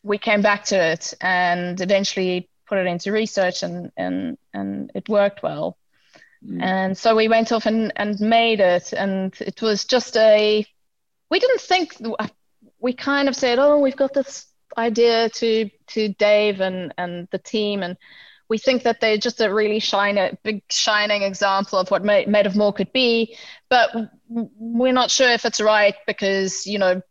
we 0.04 0.18
came 0.18 0.42
back 0.42 0.66
to 0.66 0.76
it, 0.76 1.14
and 1.22 1.80
eventually 1.80 2.50
put 2.72 2.78
it 2.78 2.88
into 2.88 3.12
research 3.12 3.64
and 3.64 3.92
and 3.98 4.38
and 4.54 4.92
it 4.96 5.10
worked 5.10 5.44
well 5.44 5.78
mm. 6.42 6.64
and 6.64 6.98
so 6.98 7.14
we 7.18 7.28
went 7.28 7.52
off 7.52 7.66
and 7.66 7.92
and 7.98 8.18
made 8.22 8.62
it 8.62 8.94
and 8.94 9.36
it 9.42 9.62
was 9.62 9.84
just 9.84 10.16
a 10.16 10.66
we 11.30 11.40
didn't 11.40 11.60
think 11.60 11.98
we 12.80 12.94
kind 12.94 13.28
of 13.28 13.36
said 13.36 13.60
oh 13.60 13.78
we've 13.78 13.98
got 13.98 14.14
this 14.14 14.46
idea 14.78 15.28
to 15.28 15.70
to 15.88 16.14
dave 16.14 16.62
and 16.62 16.94
and 16.98 17.28
the 17.32 17.40
team 17.40 17.84
and 17.84 17.98
we 18.52 18.58
think 18.58 18.84
that 18.84 19.00
they're 19.00 19.18
just 19.18 19.40
a 19.40 19.52
really 19.52 19.80
shiny, 19.80 20.38
big 20.44 20.62
shining 20.70 21.22
example 21.22 21.80
of 21.80 21.90
what 21.90 22.04
made, 22.04 22.28
made 22.28 22.46
of 22.46 22.58
more 22.58 22.74
could 22.74 22.92
be 22.92 23.38
but 23.70 23.90
we're 24.28 24.92
not 24.92 25.10
sure 25.10 25.32
if 25.32 25.46
it's 25.46 25.62
right 25.62 25.96
because 26.06 26.68
you 26.68 26.78
know 26.78 27.02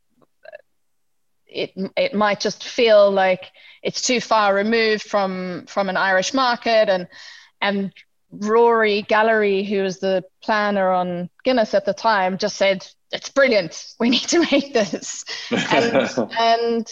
it 1.46 1.72
it 1.96 2.12
might 2.14 2.40
just 2.40 2.62
feel 2.62 3.10
like 3.10 3.46
it's 3.82 4.02
too 4.02 4.20
far 4.20 4.54
removed 4.54 5.02
from 5.02 5.64
from 5.66 5.88
an 5.88 5.96
Irish 5.96 6.34
market 6.34 6.90
and 6.90 7.08
and 7.62 7.92
Rory 8.30 9.02
Gallery, 9.02 9.64
who 9.64 9.82
was 9.82 9.98
the 9.98 10.22
planner 10.42 10.90
on 10.90 11.30
Guinness 11.42 11.74
at 11.74 11.84
the 11.84 11.94
time, 11.94 12.38
just 12.38 12.56
said 12.56 12.86
it's 13.10 13.30
brilliant. 13.30 13.94
We 13.98 14.10
need 14.10 14.28
to 14.28 14.40
make 14.52 14.72
this, 14.72 15.24
and, 15.50 16.30
and 16.38 16.86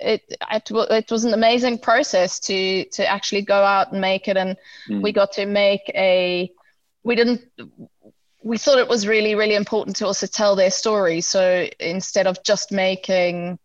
it, 0.00 0.22
it 0.30 0.70
it 0.70 1.10
was 1.10 1.24
an 1.24 1.34
amazing 1.34 1.78
process 1.78 2.38
to 2.40 2.84
to 2.86 3.06
actually 3.06 3.42
go 3.42 3.62
out 3.62 3.92
and 3.92 4.00
make 4.00 4.28
it, 4.28 4.36
and 4.36 4.56
mm. 4.88 5.02
we 5.02 5.12
got 5.12 5.32
to 5.32 5.46
make 5.46 5.90
a. 5.94 6.50
We 7.02 7.14
didn't. 7.14 7.42
We 8.42 8.58
thought 8.58 8.78
it 8.78 8.88
was 8.88 9.06
really 9.06 9.34
really 9.34 9.54
important 9.54 9.96
to 9.96 10.06
also 10.06 10.26
tell 10.26 10.56
their 10.56 10.70
story. 10.70 11.20
So 11.20 11.68
instead 11.80 12.26
of 12.26 12.42
just 12.44 12.72
making 12.72 13.58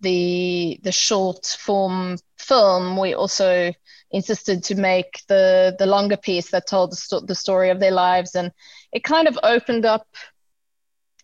the 0.00 0.80
the 0.82 0.92
short 0.92 1.46
form 1.58 2.18
film, 2.38 2.96
we 2.96 3.14
also 3.14 3.72
insisted 4.10 4.62
to 4.64 4.74
make 4.74 5.22
the 5.28 5.74
the 5.78 5.86
longer 5.86 6.16
piece 6.16 6.50
that 6.50 6.66
told 6.66 6.92
the, 6.92 6.96
sto- 6.96 7.20
the 7.20 7.34
story 7.34 7.70
of 7.70 7.80
their 7.80 7.92
lives, 7.92 8.34
and 8.34 8.52
it 8.92 9.04
kind 9.04 9.28
of 9.28 9.38
opened 9.42 9.84
up 9.84 10.06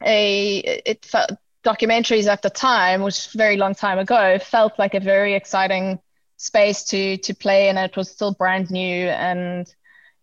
a 0.04 0.58
it 0.58 1.04
felt 1.04 1.30
documentaries 1.68 2.26
at 2.26 2.42
the 2.42 2.50
time, 2.50 3.02
which 3.02 3.30
very 3.32 3.56
long 3.56 3.74
time 3.74 3.98
ago, 3.98 4.38
felt 4.38 4.78
like 4.78 4.94
a 4.94 5.00
very 5.00 5.34
exciting 5.34 5.98
space 6.36 6.84
to 6.84 7.16
to 7.18 7.34
play 7.34 7.68
in. 7.68 7.76
It 7.76 7.96
was 7.96 8.10
still 8.10 8.32
brand 8.32 8.70
new, 8.70 9.08
and 9.08 9.66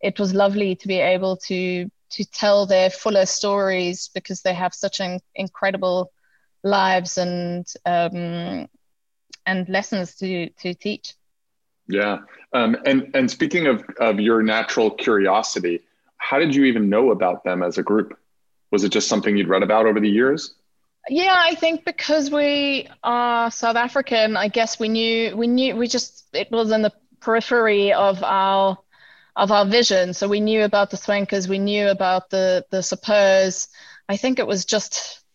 it 0.02 0.20
was 0.20 0.34
lovely 0.34 0.76
to 0.76 0.88
be 0.88 1.00
able 1.00 1.38
to 1.50 1.90
to 2.16 2.26
tell 2.26 2.66
their 2.66 2.90
fuller 2.90 3.26
stories 3.26 4.10
because 4.14 4.42
they 4.42 4.54
have 4.54 4.74
such 4.74 5.00
an 5.00 5.20
incredible 5.36 6.12
lives 6.64 7.18
and 7.18 7.66
um, 7.86 8.68
and 9.46 9.70
lessons 9.70 10.16
to 10.16 10.50
to 10.62 10.74
teach. 10.74 11.14
Yeah, 11.88 12.20
um, 12.54 12.76
and 12.86 13.12
and 13.14 13.30
speaking 13.30 13.68
of 13.68 13.84
of 14.00 14.20
your 14.20 14.42
natural 14.42 14.90
curiosity, 14.90 15.82
how 16.18 16.40
did 16.40 16.56
you 16.56 16.64
even 16.66 16.90
know 16.90 17.12
about 17.12 17.44
them 17.44 17.62
as 17.62 17.78
a 17.78 17.84
group? 17.84 18.18
Was 18.72 18.84
it 18.84 18.90
just 18.90 19.08
something 19.08 19.38
you'd 19.38 19.48
read 19.48 19.64
about 19.64 19.86
over 19.86 20.00
the 20.00 20.10
years? 20.10 20.56
Yeah, 21.10 21.36
I 21.38 21.56
think 21.56 21.86
because 21.86 22.32
we 22.32 22.90
are 23.04 23.52
South 23.52 23.76
African, 23.76 24.36
I 24.38 24.48
guess 24.48 24.80
we 24.80 24.90
knew 24.90 25.36
we 25.38 25.48
knew 25.48 25.76
we 25.76 25.88
just 25.88 26.26
it 26.34 26.52
was 26.52 26.72
in 26.72 26.82
the 26.82 26.92
periphery 27.20 27.94
of 27.94 28.24
our 28.24 28.78
of 29.36 29.52
our 29.52 29.66
vision. 29.66 30.14
So 30.14 30.28
we 30.28 30.40
knew 30.40 30.64
about 30.64 30.90
the 30.90 30.98
Swenkers, 30.98 31.48
we 31.48 31.60
knew 31.60 31.90
about 31.90 32.30
the 32.30 32.66
the 32.72 32.82
Sapeurs. 32.82 33.68
I 34.10 34.18
think 34.18 34.40
it 34.40 34.48
was 34.48 34.66
just 34.66 35.26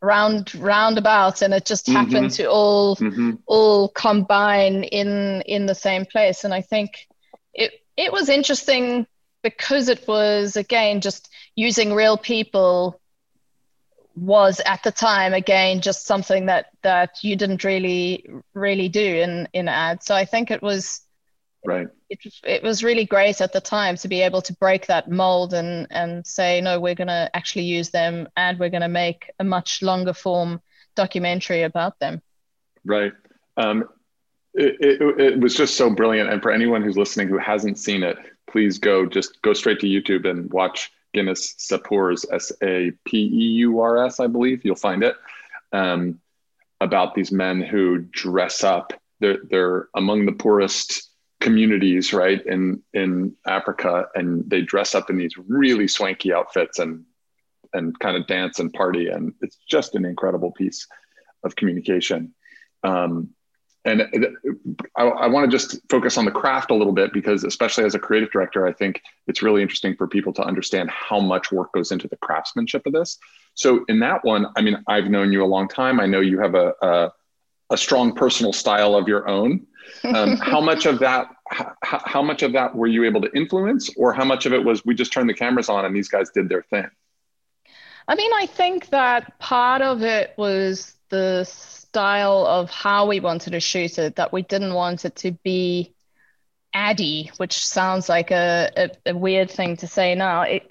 round 0.00 0.54
roundabouts 0.54 1.42
and 1.42 1.54
it 1.54 1.64
just 1.64 1.86
mm-hmm. 1.86 1.96
happened 1.96 2.30
to 2.30 2.48
all 2.48 2.96
mm-hmm. 2.96 3.32
all 3.46 3.88
combine 3.88 4.84
in 4.84 5.42
in 5.42 5.66
the 5.66 5.74
same 5.74 6.04
place 6.04 6.44
and 6.44 6.52
i 6.52 6.60
think 6.60 7.08
it 7.54 7.72
it 7.96 8.12
was 8.12 8.28
interesting 8.28 9.06
because 9.42 9.88
it 9.88 10.06
was 10.06 10.56
again 10.56 11.00
just 11.00 11.30
using 11.54 11.94
real 11.94 12.18
people 12.18 13.00
was 14.16 14.60
at 14.64 14.82
the 14.82 14.90
time 14.90 15.34
again 15.34 15.80
just 15.80 16.06
something 16.06 16.46
that 16.46 16.66
that 16.82 17.22
you 17.22 17.36
didn't 17.36 17.64
really 17.64 18.26
really 18.54 18.88
do 18.88 19.00
in 19.00 19.48
in 19.52 19.68
ads. 19.68 20.06
So 20.06 20.14
i 20.14 20.24
think 20.24 20.50
it 20.50 20.62
was 20.62 21.02
right. 21.64 21.88
it, 22.08 22.18
it 22.44 22.62
was 22.62 22.82
really 22.82 23.04
great 23.04 23.40
at 23.40 23.52
the 23.52 23.60
time 23.60 23.96
to 23.96 24.08
be 24.08 24.22
able 24.22 24.42
to 24.42 24.54
break 24.54 24.86
that 24.86 25.10
mold 25.10 25.52
and 25.52 25.86
and 25.90 26.26
say 26.26 26.60
no 26.60 26.80
we're 26.80 26.94
going 26.94 27.08
to 27.08 27.30
actually 27.34 27.64
use 27.64 27.90
them 27.90 28.28
and 28.36 28.58
we're 28.58 28.70
going 28.70 28.80
to 28.80 28.88
make 28.88 29.30
a 29.38 29.44
much 29.44 29.82
longer 29.82 30.14
form 30.14 30.60
documentary 30.94 31.62
about 31.62 31.98
them. 31.98 32.22
Right. 32.84 33.12
Um, 33.58 33.84
it, 34.54 34.76
it, 34.80 35.20
it 35.20 35.40
was 35.40 35.54
just 35.54 35.76
so 35.76 35.90
brilliant. 35.90 36.30
And 36.30 36.40
for 36.40 36.50
anyone 36.50 36.82
who's 36.82 36.96
listening 36.96 37.28
who 37.28 37.36
hasn't 37.36 37.78
seen 37.78 38.02
it 38.02 38.16
please 38.56 38.78
go 38.78 39.04
just 39.06 39.42
go 39.42 39.52
straight 39.52 39.80
to 39.80 39.86
youtube 39.86 40.28
and 40.28 40.50
watch 40.50 40.90
guinness 41.16 41.54
sapeurs 41.58 42.24
s-a-p-e-u-r-s 42.32 44.20
i 44.20 44.26
believe. 44.26 44.64
You'll 44.64 44.76
find 44.76 45.02
it 45.02 45.16
um, 45.72 46.20
about 46.80 47.14
these 47.14 47.32
men 47.32 47.62
who 47.62 47.98
dress 47.98 48.62
up. 48.62 48.92
They're, 49.20 49.38
they're 49.50 49.88
among 49.94 50.26
the 50.26 50.32
poorest 50.32 51.10
communities 51.40 52.14
right 52.14 52.44
in 52.46 52.82
in 52.94 53.36
africa 53.46 54.08
and 54.14 54.48
they 54.48 54.62
dress 54.62 54.94
up 54.94 55.10
in 55.10 55.18
these 55.18 55.34
really 55.46 55.86
swanky 55.86 56.32
outfits 56.32 56.78
and 56.78 57.04
and 57.74 57.96
kind 57.98 58.16
of 58.16 58.26
dance 58.26 58.58
and 58.58 58.72
party 58.72 59.08
and 59.08 59.34
it's 59.42 59.58
just 59.68 59.94
an 59.94 60.06
incredible 60.06 60.50
piece 60.50 60.88
of 61.46 61.56
communication. 61.56 62.34
Um, 62.82 63.30
and 63.86 64.02
I, 64.96 65.04
I 65.04 65.26
want 65.28 65.48
to 65.48 65.56
just 65.56 65.80
focus 65.88 66.18
on 66.18 66.24
the 66.24 66.30
craft 66.30 66.70
a 66.70 66.74
little 66.74 66.92
bit 66.92 67.12
because, 67.12 67.44
especially 67.44 67.84
as 67.84 67.94
a 67.94 67.98
creative 67.98 68.30
director, 68.32 68.66
I 68.66 68.72
think 68.72 69.00
it's 69.28 69.42
really 69.42 69.62
interesting 69.62 69.94
for 69.96 70.08
people 70.08 70.32
to 70.34 70.42
understand 70.42 70.90
how 70.90 71.20
much 71.20 71.52
work 71.52 71.72
goes 71.72 71.92
into 71.92 72.08
the 72.08 72.16
craftsmanship 72.16 72.84
of 72.86 72.92
this. 72.92 73.18
So, 73.54 73.84
in 73.88 74.00
that 74.00 74.24
one, 74.24 74.46
I 74.56 74.60
mean, 74.60 74.82
I've 74.88 75.06
known 75.06 75.32
you 75.32 75.44
a 75.44 75.46
long 75.46 75.68
time. 75.68 76.00
I 76.00 76.06
know 76.06 76.20
you 76.20 76.40
have 76.40 76.56
a, 76.56 76.74
a, 76.82 77.12
a 77.70 77.76
strong 77.76 78.12
personal 78.12 78.52
style 78.52 78.96
of 78.96 79.06
your 79.06 79.28
own. 79.28 79.66
Um, 80.02 80.36
how 80.42 80.60
much 80.60 80.84
of 80.84 80.98
that? 80.98 81.28
How, 81.48 82.02
how 82.04 82.22
much 82.22 82.42
of 82.42 82.52
that 82.54 82.74
were 82.74 82.88
you 82.88 83.04
able 83.04 83.20
to 83.20 83.30
influence, 83.36 83.88
or 83.96 84.12
how 84.12 84.24
much 84.24 84.46
of 84.46 84.52
it 84.52 84.64
was 84.64 84.84
we 84.84 84.96
just 84.96 85.12
turned 85.12 85.30
the 85.30 85.34
cameras 85.34 85.68
on 85.68 85.84
and 85.84 85.94
these 85.94 86.08
guys 86.08 86.30
did 86.30 86.48
their 86.48 86.62
thing? 86.62 86.88
I 88.08 88.16
mean, 88.16 88.32
I 88.34 88.46
think 88.46 88.88
that 88.90 89.38
part 89.38 89.82
of 89.82 90.02
it 90.02 90.34
was 90.36 90.94
the 91.08 91.44
style 91.96 92.44
of 92.46 92.68
how 92.68 93.06
we 93.06 93.20
wanted 93.20 93.52
to 93.52 93.60
shoot 93.60 93.98
it, 93.98 94.16
that 94.16 94.30
we 94.30 94.42
didn't 94.42 94.74
want 94.74 95.06
it 95.06 95.16
to 95.16 95.32
be 95.32 95.94
addy, 96.74 97.30
which 97.38 97.66
sounds 97.66 98.06
like 98.06 98.30
a, 98.30 98.70
a, 98.76 98.90
a 99.12 99.16
weird 99.16 99.50
thing 99.50 99.78
to 99.78 99.86
say 99.86 100.14
now. 100.14 100.42
It, 100.42 100.70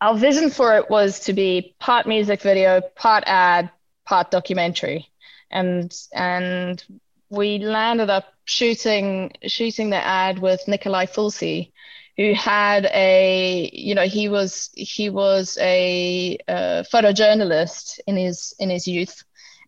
our 0.00 0.16
vision 0.16 0.50
for 0.50 0.76
it 0.76 0.88
was 0.88 1.18
to 1.26 1.32
be 1.32 1.74
part 1.80 2.06
music 2.06 2.42
video, 2.42 2.80
part 2.94 3.24
ad, 3.26 3.68
part 4.04 4.30
documentary. 4.30 5.10
And 5.50 5.92
and 6.14 6.84
we 7.28 7.58
landed 7.58 8.08
up 8.08 8.26
shooting 8.44 9.32
shooting 9.48 9.90
the 9.90 9.96
ad 9.96 10.38
with 10.38 10.60
Nicolai 10.68 11.06
Fuglsig, 11.06 11.72
who 12.16 12.34
had 12.34 12.84
a 12.94 13.68
you 13.72 13.96
know 13.96 14.06
he 14.06 14.28
was 14.28 14.70
he 14.74 15.10
was 15.10 15.58
a, 15.60 16.38
a 16.46 16.86
photojournalist 16.92 17.98
in 18.06 18.16
his 18.16 18.54
in 18.60 18.70
his 18.70 18.86
youth 18.86 19.24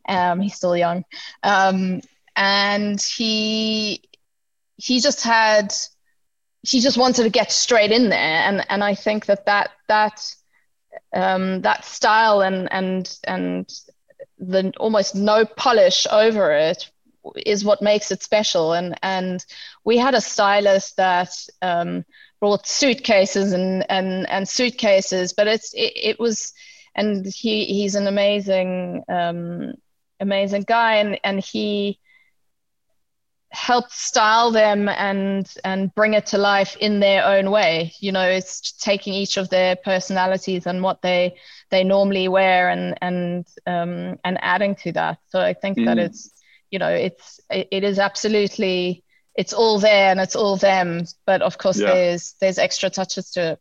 um, 0.09 0.41
he's 0.41 0.55
still 0.55 0.77
young, 0.77 1.05
um, 1.43 2.01
and 2.35 3.01
he 3.01 4.03
he 4.77 5.01
just 5.01 5.23
had 5.23 5.73
he 6.63 6.81
just 6.81 6.99
wanted 6.99 7.25
to 7.25 7.31
get 7.31 7.53
straight 7.53 7.93
in 7.93 8.09
there, 8.09 8.43
and 8.47 8.65
and 8.69 8.83
I 8.83 8.95
think 8.95 9.27
that 9.27 9.47
that 9.47 9.71
that 9.89 10.35
um, 11.15 11.61
that 11.63 11.85
style 11.85 12.41
and 12.41 12.69
and 12.73 13.19
and 13.25 13.69
the 14.39 14.73
almost 14.79 15.15
no 15.15 15.45
polish 15.45 16.07
over 16.11 16.53
it 16.53 16.91
is 17.45 17.65
what 17.65 17.83
makes 17.83 18.11
it 18.11 18.23
special. 18.23 18.73
And 18.73 18.99
and 19.03 19.45
we 19.85 19.99
had 19.99 20.15
a 20.15 20.21
stylist 20.21 20.97
that 20.97 21.33
um, 21.63 22.05
brought 22.41 22.67
suitcases 22.67 23.53
and 23.53 23.85
and 23.91 24.29
and 24.29 24.49
suitcases, 24.49 25.33
but 25.33 25.47
it's 25.47 25.73
it, 25.75 25.93
it 25.95 26.21
was, 26.21 26.53
and 26.95 27.27
he 27.27 27.65
he's 27.65 27.95
an 27.95 28.07
amazing 28.07 29.05
um, 29.09 29.75
amazing 30.21 30.63
guy, 30.63 30.97
and 30.97 31.19
and 31.25 31.41
he 31.41 31.99
helped 33.51 33.93
style 33.93 34.51
them 34.51 34.89
and 34.91 35.51
and 35.65 35.95
bring 35.95 36.13
it 36.13 36.27
to 36.27 36.39
life 36.39 36.77
in 36.77 37.01
their 37.01 37.25
own 37.25 37.51
way. 37.51 37.93
You 38.01 38.13
know, 38.13 38.29
it's 38.29 38.73
taking 38.73 39.15
each 39.15 39.37
of 39.37 39.49
their 39.49 39.77
personalities 39.77 40.67
and 40.67 40.83
what 40.83 41.03
they 41.03 41.37
they 41.71 41.85
normally 41.85 42.29
wear 42.29 42.69
and 42.69 42.97
and 43.01 43.47
um, 43.67 44.19
and 44.25 44.39
adding 44.43 44.75
to 44.77 44.93
that. 44.93 45.19
So 45.29 45.41
I 45.41 45.55
think 45.55 45.79
mm. 45.79 45.87
that 45.87 45.99
it's 45.99 46.31
you 46.71 46.79
know 46.79 46.91
it's 46.91 47.41
it, 47.51 47.69
it 47.71 47.85
is 47.85 47.99
absolutely 47.99 49.05
it's 49.35 49.53
all 49.53 49.79
there 49.79 50.11
and 50.11 50.21
it's 50.21 50.35
all 50.35 50.57
them 50.57 51.05
but 51.25 51.43
of 51.43 51.59
course 51.59 51.79
yeah. 51.79 51.95
there's 51.95 52.35
there's 52.41 52.59
extra 52.59 52.91
touches 52.91 53.31
to 53.31 53.53
it 53.53 53.61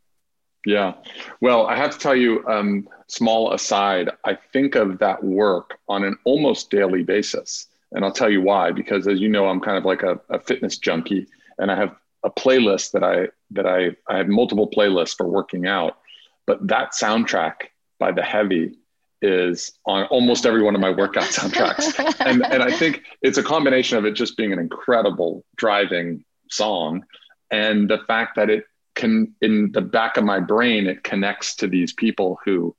yeah. 0.67 0.95
Well, 1.39 1.65
I 1.65 1.77
have 1.77 1.91
to 1.91 1.97
tell 1.97 2.15
you, 2.15 2.45
um, 2.45 2.89
small 3.07 3.53
aside, 3.53 4.09
I 4.25 4.37
think 4.53 4.75
of 4.75 4.99
that 4.99 5.23
work 5.23 5.79
on 5.87 6.03
an 6.03 6.17
almost 6.23 6.69
daily 6.69 7.03
basis. 7.03 7.67
And 7.93 8.03
I'll 8.03 8.11
tell 8.11 8.29
you 8.29 8.41
why, 8.41 8.71
because 8.71 9.07
as 9.07 9.19
you 9.19 9.29
know, 9.29 9.47
I'm 9.47 9.61
kind 9.61 9.77
of 9.77 9.85
like 9.85 10.03
a, 10.03 10.19
a 10.29 10.39
fitness 10.39 10.77
junkie 10.77 11.27
and 11.57 11.71
I 11.71 11.75
have 11.75 11.95
a 12.23 12.29
playlist 12.29 12.91
that 12.91 13.03
I, 13.03 13.27
that 13.51 13.65
I, 13.65 13.95
I 14.11 14.17
have 14.17 14.27
multiple 14.27 14.69
playlists 14.69 15.15
for 15.15 15.27
working 15.27 15.65
out, 15.67 15.97
but 16.45 16.67
that 16.67 16.91
soundtrack 16.91 17.53
by 17.99 18.11
the 18.11 18.23
heavy 18.23 18.77
is 19.21 19.71
on 19.85 20.05
almost 20.05 20.45
every 20.45 20.61
one 20.61 20.75
of 20.75 20.81
my 20.81 20.91
workout 20.91 21.25
soundtracks. 21.25 21.97
and, 22.25 22.45
and 22.45 22.61
I 22.61 22.71
think 22.71 23.03
it's 23.21 23.37
a 23.37 23.43
combination 23.43 23.97
of 23.97 24.05
it 24.05 24.11
just 24.11 24.37
being 24.37 24.51
an 24.51 24.59
incredible 24.59 25.45
driving 25.55 26.23
song 26.51 27.05
and 27.51 27.89
the 27.89 27.99
fact 28.07 28.35
that 28.35 28.49
it 28.49 28.65
can 28.95 29.33
in 29.41 29.71
the 29.73 29.81
back 29.81 30.17
of 30.17 30.23
my 30.23 30.39
brain 30.39 30.87
it 30.87 31.03
connects 31.03 31.55
to 31.55 31.67
these 31.67 31.93
people 31.93 32.39
who 32.43 32.75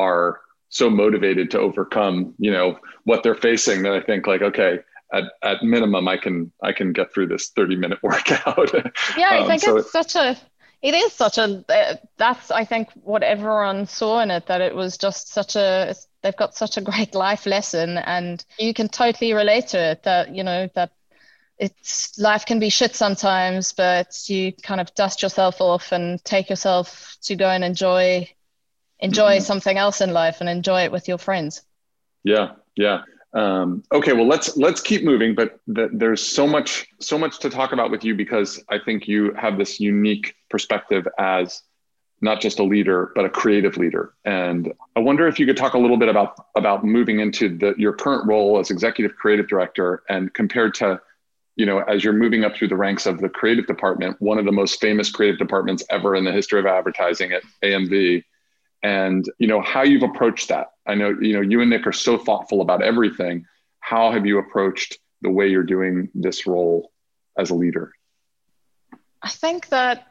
are 0.00 0.40
so 0.68 0.88
motivated 0.88 1.50
to 1.50 1.58
overcome 1.58 2.34
you 2.38 2.50
know 2.50 2.78
what 3.04 3.22
they're 3.22 3.34
facing 3.34 3.82
that 3.82 3.92
i 3.92 4.00
think 4.00 4.26
like 4.26 4.42
okay 4.42 4.78
at, 5.12 5.24
at 5.42 5.62
minimum 5.62 6.08
i 6.08 6.16
can 6.16 6.50
i 6.62 6.72
can 6.72 6.92
get 6.92 7.12
through 7.12 7.26
this 7.26 7.50
30 7.50 7.76
minute 7.76 7.98
workout. 8.02 8.72
Yeah 9.16 9.30
i 9.30 9.38
um, 9.40 9.48
think 9.48 9.62
so 9.62 9.76
it's 9.76 9.92
such 9.92 10.14
a 10.14 10.36
it 10.82 10.94
is 10.94 11.12
such 11.12 11.36
a 11.38 11.64
that's 12.16 12.50
i 12.50 12.64
think 12.64 12.88
what 12.94 13.22
everyone 13.22 13.86
saw 13.86 14.20
in 14.20 14.30
it 14.30 14.46
that 14.46 14.60
it 14.60 14.74
was 14.74 14.96
just 14.96 15.28
such 15.28 15.56
a 15.56 15.94
they've 16.22 16.36
got 16.36 16.54
such 16.54 16.76
a 16.76 16.80
great 16.80 17.14
life 17.14 17.46
lesson 17.46 17.98
and 17.98 18.44
you 18.58 18.72
can 18.72 18.88
totally 18.88 19.32
relate 19.32 19.68
to 19.68 19.78
it 19.78 20.02
that 20.04 20.34
you 20.34 20.44
know 20.44 20.68
that 20.74 20.92
it's 21.60 22.18
life 22.18 22.46
can 22.46 22.58
be 22.58 22.70
shit 22.70 22.96
sometimes, 22.96 23.74
but 23.74 24.18
you 24.28 24.50
kind 24.50 24.80
of 24.80 24.94
dust 24.94 25.22
yourself 25.22 25.60
off 25.60 25.92
and 25.92 26.24
take 26.24 26.48
yourself 26.48 27.18
to 27.22 27.36
go 27.36 27.48
and 27.50 27.62
enjoy 27.62 28.26
enjoy 29.00 29.36
mm-hmm. 29.36 29.44
something 29.44 29.76
else 29.76 30.00
in 30.00 30.12
life 30.12 30.40
and 30.40 30.48
enjoy 30.48 30.82
it 30.82 30.92
with 30.92 31.08
your 31.08 31.18
friends. 31.18 31.62
Yeah, 32.24 32.52
yeah. 32.76 33.02
Um, 33.32 33.84
okay, 33.92 34.12
well 34.12 34.26
let's 34.26 34.56
let's 34.56 34.80
keep 34.80 35.04
moving. 35.04 35.34
But 35.34 35.60
the, 35.66 35.88
there's 35.92 36.26
so 36.26 36.46
much 36.46 36.88
so 36.98 37.16
much 37.16 37.38
to 37.40 37.50
talk 37.50 37.72
about 37.72 37.90
with 37.90 38.04
you 38.04 38.14
because 38.14 38.62
I 38.68 38.78
think 38.78 39.06
you 39.06 39.32
have 39.34 39.56
this 39.56 39.78
unique 39.78 40.34
perspective 40.48 41.06
as 41.18 41.62
not 42.22 42.40
just 42.40 42.58
a 42.58 42.62
leader 42.62 43.12
but 43.14 43.24
a 43.24 43.30
creative 43.30 43.76
leader. 43.76 44.14
And 44.24 44.72
I 44.96 45.00
wonder 45.00 45.28
if 45.28 45.38
you 45.38 45.46
could 45.46 45.56
talk 45.56 45.74
a 45.74 45.78
little 45.78 45.96
bit 45.96 46.08
about 46.08 46.34
about 46.56 46.84
moving 46.84 47.20
into 47.20 47.56
the, 47.56 47.74
your 47.78 47.92
current 47.92 48.26
role 48.26 48.58
as 48.58 48.70
executive 48.70 49.16
creative 49.16 49.46
director 49.46 50.02
and 50.08 50.34
compared 50.34 50.74
to 50.74 51.00
you 51.56 51.66
know, 51.66 51.80
as 51.80 52.02
you're 52.02 52.14
moving 52.14 52.42
up 52.42 52.56
through 52.56 52.68
the 52.68 52.76
ranks 52.76 53.04
of 53.04 53.20
the 53.20 53.28
creative 53.28 53.66
department, 53.66 54.16
one 54.18 54.38
of 54.38 54.46
the 54.46 54.52
most 54.52 54.80
famous 54.80 55.10
creative 55.10 55.38
departments 55.38 55.84
ever 55.90 56.14
in 56.14 56.24
the 56.24 56.32
history 56.32 56.58
of 56.58 56.64
advertising 56.64 57.32
at 57.32 57.42
AMV, 57.62 58.24
and 58.82 59.24
you 59.38 59.46
know 59.46 59.60
how 59.60 59.82
you've 59.82 60.02
approached 60.02 60.48
that. 60.48 60.68
I 60.86 60.94
know 60.94 61.14
you 61.20 61.34
know 61.34 61.40
you 61.40 61.60
and 61.60 61.70
Nick 61.70 61.86
are 61.86 61.92
so 61.92 62.18
thoughtful 62.18 62.60
about 62.60 62.82
everything. 62.82 63.44
How 63.80 64.12
have 64.12 64.26
you 64.26 64.38
approached 64.38 64.98
the 65.22 65.30
way 65.30 65.48
you're 65.48 65.62
doing 65.62 66.08
this 66.14 66.46
role 66.46 66.92
as 67.38 67.50
a 67.50 67.54
leader? 67.54 67.92
I 69.22 69.28
think 69.28 69.68
that 69.68 70.06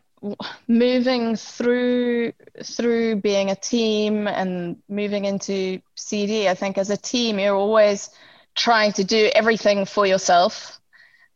moving 0.68 1.36
through 1.36 2.34
through 2.64 3.16
being 3.18 3.50
a 3.50 3.56
team 3.56 4.28
and 4.28 4.78
moving 4.90 5.26
into 5.26 5.82
CD, 5.96 6.48
I 6.48 6.56
think 6.56 6.78
as 6.78 6.90
a 6.90 6.98
team 6.98 7.40
you're 7.40 7.56
always 7.56 8.10
trying 8.56 8.92
to 8.94 9.04
do 9.04 9.30
everything 9.34 9.86
for 9.86 10.06
yourself 10.06 10.80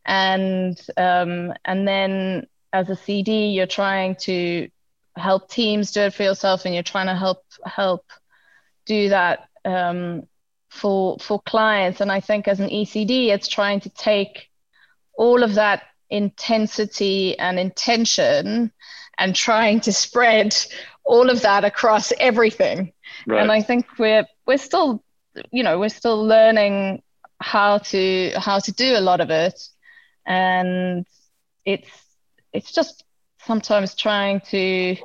and 0.05 0.79
um, 0.97 1.53
and 1.65 1.87
then 1.87 2.47
as 2.71 2.89
a 2.89 2.95
CD, 2.95 3.49
you're 3.49 3.67
trying 3.67 4.15
to 4.15 4.69
help 5.15 5.49
teams 5.49 5.91
do 5.91 6.01
it 6.01 6.13
for 6.13 6.23
yourself, 6.23 6.65
and 6.65 6.73
you're 6.73 6.83
trying 6.83 7.07
to 7.07 7.15
help 7.15 7.43
help 7.65 8.05
do 8.85 9.09
that 9.09 9.47
um, 9.65 10.27
for 10.69 11.17
for 11.19 11.41
clients. 11.41 12.01
And 12.01 12.11
I 12.11 12.19
think 12.19 12.47
as 12.47 12.59
an 12.59 12.69
ECD, 12.69 13.27
it's 13.27 13.47
trying 13.47 13.79
to 13.81 13.89
take 13.89 14.49
all 15.17 15.43
of 15.43 15.55
that 15.55 15.83
intensity 16.09 17.37
and 17.39 17.59
intention 17.59 18.71
and 19.17 19.35
trying 19.35 19.79
to 19.81 19.93
spread 19.93 20.55
all 21.03 21.29
of 21.29 21.41
that 21.41 21.63
across 21.65 22.11
everything. 22.19 22.93
Right. 23.27 23.41
And 23.41 23.51
I 23.51 23.61
think 23.61 23.85
we're 23.97 24.25
we're 24.45 24.57
still, 24.57 25.03
you 25.51 25.63
know, 25.63 25.79
we're 25.79 25.89
still 25.89 26.25
learning 26.25 27.03
how 27.39 27.77
to 27.77 28.31
how 28.37 28.59
to 28.59 28.71
do 28.71 28.95
a 28.95 29.01
lot 29.01 29.19
of 29.19 29.29
it 29.29 29.59
and 30.25 31.05
it's 31.65 31.89
it's 32.51 32.71
just 32.71 33.02
sometimes 33.45 33.95
trying 33.95 34.41
to 34.41 34.95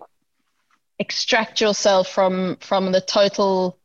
extract 0.98 1.60
yourself 1.60 2.08
from 2.08 2.56
from 2.60 2.92
the 2.92 3.00
total 3.00 3.78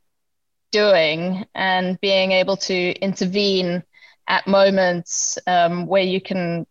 doing 0.72 1.46
and 1.54 2.00
being 2.02 2.32
able 2.32 2.58
to 2.58 2.92
intervene 3.00 3.84
at 4.28 4.48
moments 4.48 5.38
um, 5.48 5.86
where 5.86 6.04
you 6.04 6.20
can 6.20 6.66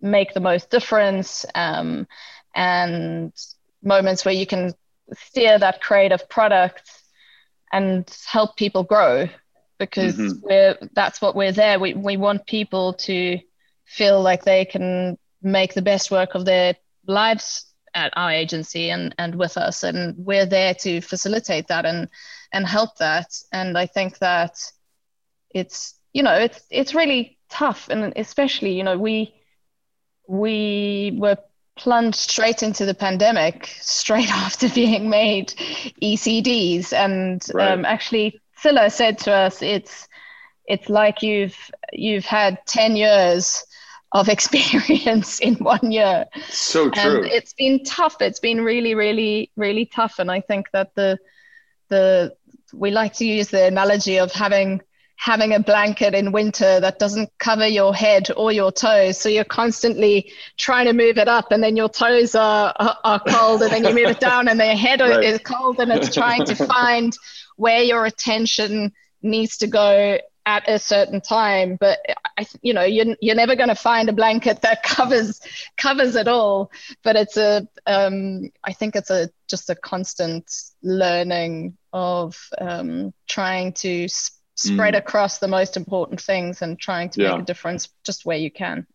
make 0.00 0.32
the 0.34 0.40
most 0.40 0.70
difference 0.70 1.44
um, 1.54 2.06
and 2.54 3.32
moments 3.82 4.24
where 4.24 4.34
you 4.34 4.46
can 4.46 4.72
steer 5.12 5.58
that 5.58 5.80
creative 5.80 6.28
product 6.28 6.90
and 7.72 8.16
help 8.26 8.56
people 8.56 8.84
grow 8.84 9.28
because 9.78 10.16
mm-hmm. 10.16 10.46
we're 10.46 10.78
that's 10.94 11.20
what 11.20 11.34
we're 11.34 11.52
there 11.52 11.78
we, 11.80 11.94
we 11.94 12.16
want 12.16 12.46
people 12.46 12.92
to 12.92 13.38
feel 13.84 14.22
like 14.22 14.44
they 14.44 14.64
can 14.64 15.18
make 15.42 15.74
the 15.74 15.82
best 15.82 16.10
work 16.10 16.34
of 16.34 16.44
their 16.44 16.76
lives 17.06 17.66
at 17.94 18.12
our 18.16 18.30
agency 18.30 18.90
and, 18.90 19.14
and 19.18 19.34
with 19.34 19.56
us 19.56 19.82
and 19.82 20.14
we're 20.18 20.46
there 20.46 20.74
to 20.74 21.00
facilitate 21.00 21.68
that 21.68 21.86
and 21.86 22.08
and 22.52 22.66
help 22.66 22.96
that. 22.98 23.28
And 23.52 23.76
i 23.78 23.86
think 23.86 24.18
that 24.18 24.58
it's 25.50 25.96
you 26.16 26.22
know, 26.22 26.32
it's 26.32 26.62
it's 26.70 26.94
really 26.94 27.36
tough, 27.50 27.90
and 27.90 28.14
especially, 28.16 28.72
you 28.72 28.82
know, 28.82 28.96
we 28.96 29.34
we 30.26 31.14
were 31.18 31.36
plunged 31.76 32.18
straight 32.18 32.62
into 32.62 32.86
the 32.86 32.94
pandemic 32.94 33.66
straight 33.82 34.30
after 34.46 34.70
being 34.70 35.10
made 35.10 35.48
ECDs, 36.02 36.94
and 36.94 37.44
right. 37.52 37.70
um, 37.70 37.84
actually, 37.84 38.40
Scylla 38.56 38.88
said 38.88 39.18
to 39.18 39.30
us, 39.30 39.60
it's 39.60 40.08
it's 40.64 40.88
like 40.88 41.20
you've 41.20 41.70
you've 41.92 42.24
had 42.24 42.64
ten 42.64 42.96
years 42.96 43.66
of 44.20 44.28
experience 44.36 45.40
in 45.40 45.54
one 45.56 45.92
year. 45.92 46.26
So 46.48 46.90
true. 46.90 47.18
And 47.18 47.26
it's 47.26 47.52
been 47.52 47.84
tough. 47.84 48.16
It's 48.20 48.40
been 48.40 48.60
really, 48.60 48.94
really, 48.94 49.50
really 49.56 49.86
tough. 49.86 50.18
And 50.18 50.30
I 50.30 50.40
think 50.40 50.70
that 50.72 50.94
the 50.94 51.18
the 51.88 52.34
we 52.72 52.90
like 52.90 53.14
to 53.14 53.24
use 53.24 53.48
the 53.48 53.66
analogy 53.66 54.18
of 54.18 54.32
having 54.32 54.80
having 55.18 55.54
a 55.54 55.60
blanket 55.60 56.14
in 56.14 56.30
winter 56.30 56.78
that 56.78 56.98
doesn't 56.98 57.30
cover 57.38 57.66
your 57.66 57.94
head 57.94 58.28
or 58.36 58.52
your 58.52 58.70
toes. 58.70 59.18
So 59.18 59.30
you're 59.30 59.44
constantly 59.44 60.30
trying 60.58 60.86
to 60.86 60.92
move 60.92 61.16
it 61.16 61.28
up, 61.28 61.52
and 61.52 61.62
then 61.62 61.76
your 61.76 61.88
toes 61.88 62.34
are, 62.34 62.74
are, 62.78 62.98
are 63.02 63.20
cold, 63.20 63.62
and 63.62 63.72
then 63.72 63.84
you 63.84 63.94
move 63.94 64.10
it 64.10 64.20
down, 64.20 64.48
and 64.48 64.60
the 64.60 64.76
head 64.76 65.00
right. 65.00 65.24
is 65.24 65.40
cold, 65.40 65.80
and 65.80 65.90
it's 65.90 66.14
trying 66.14 66.44
to 66.44 66.54
find 66.54 67.16
where 67.56 67.82
your 67.82 68.04
attention 68.04 68.92
needs 69.22 69.56
to 69.58 69.66
go 69.66 70.18
at 70.46 70.68
a 70.68 70.78
certain 70.78 71.20
time. 71.20 71.76
But 71.78 71.98
I, 72.38 72.46
you 72.62 72.72
know, 72.72 72.84
you're, 72.84 73.16
you're 73.20 73.34
never 73.34 73.56
going 73.56 73.68
to 73.68 73.74
find 73.74 74.08
a 74.08 74.12
blanket 74.12 74.62
that 74.62 74.82
covers 74.84 75.40
covers 75.76 76.14
it 76.14 76.28
all. 76.28 76.70
But 77.02 77.16
it's 77.16 77.36
a, 77.36 77.68
um, 77.86 78.50
I 78.64 78.72
think 78.72 78.96
it's 78.96 79.10
a 79.10 79.28
just 79.48 79.68
a 79.68 79.74
constant 79.74 80.50
learning 80.82 81.76
of 81.92 82.38
um, 82.58 83.12
trying 83.28 83.72
to 83.74 84.08
spread 84.54 84.94
mm. 84.94 84.98
across 84.98 85.38
the 85.38 85.48
most 85.48 85.76
important 85.76 86.20
things 86.20 86.62
and 86.62 86.78
trying 86.78 87.10
to 87.10 87.22
yeah. 87.22 87.32
make 87.32 87.42
a 87.42 87.44
difference 87.44 87.88
just 88.04 88.24
where 88.24 88.38
you 88.38 88.50
can. 88.50 88.86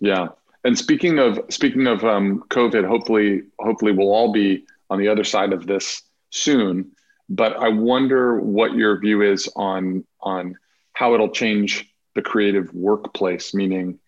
Yeah. 0.00 0.28
And 0.64 0.76
speaking 0.76 1.18
of 1.18 1.40
speaking 1.48 1.86
of 1.86 2.04
um, 2.04 2.44
COVID, 2.50 2.86
hopefully 2.86 3.42
hopefully 3.60 3.92
we'll 3.92 4.12
all 4.12 4.32
be 4.32 4.66
on 4.90 4.98
the 4.98 5.08
other 5.08 5.24
side 5.24 5.52
of 5.52 5.66
this 5.66 6.02
soon. 6.30 6.92
But 7.28 7.56
I 7.56 7.68
wonder 7.68 8.40
what 8.40 8.74
your 8.74 8.98
view 8.98 9.22
is 9.22 9.48
on 9.54 10.04
on 10.20 10.56
how 10.98 11.14
it'll 11.14 11.30
change 11.30 11.88
the 12.16 12.22
creative 12.22 12.74
workplace. 12.74 13.54
Meaning, 13.54 14.00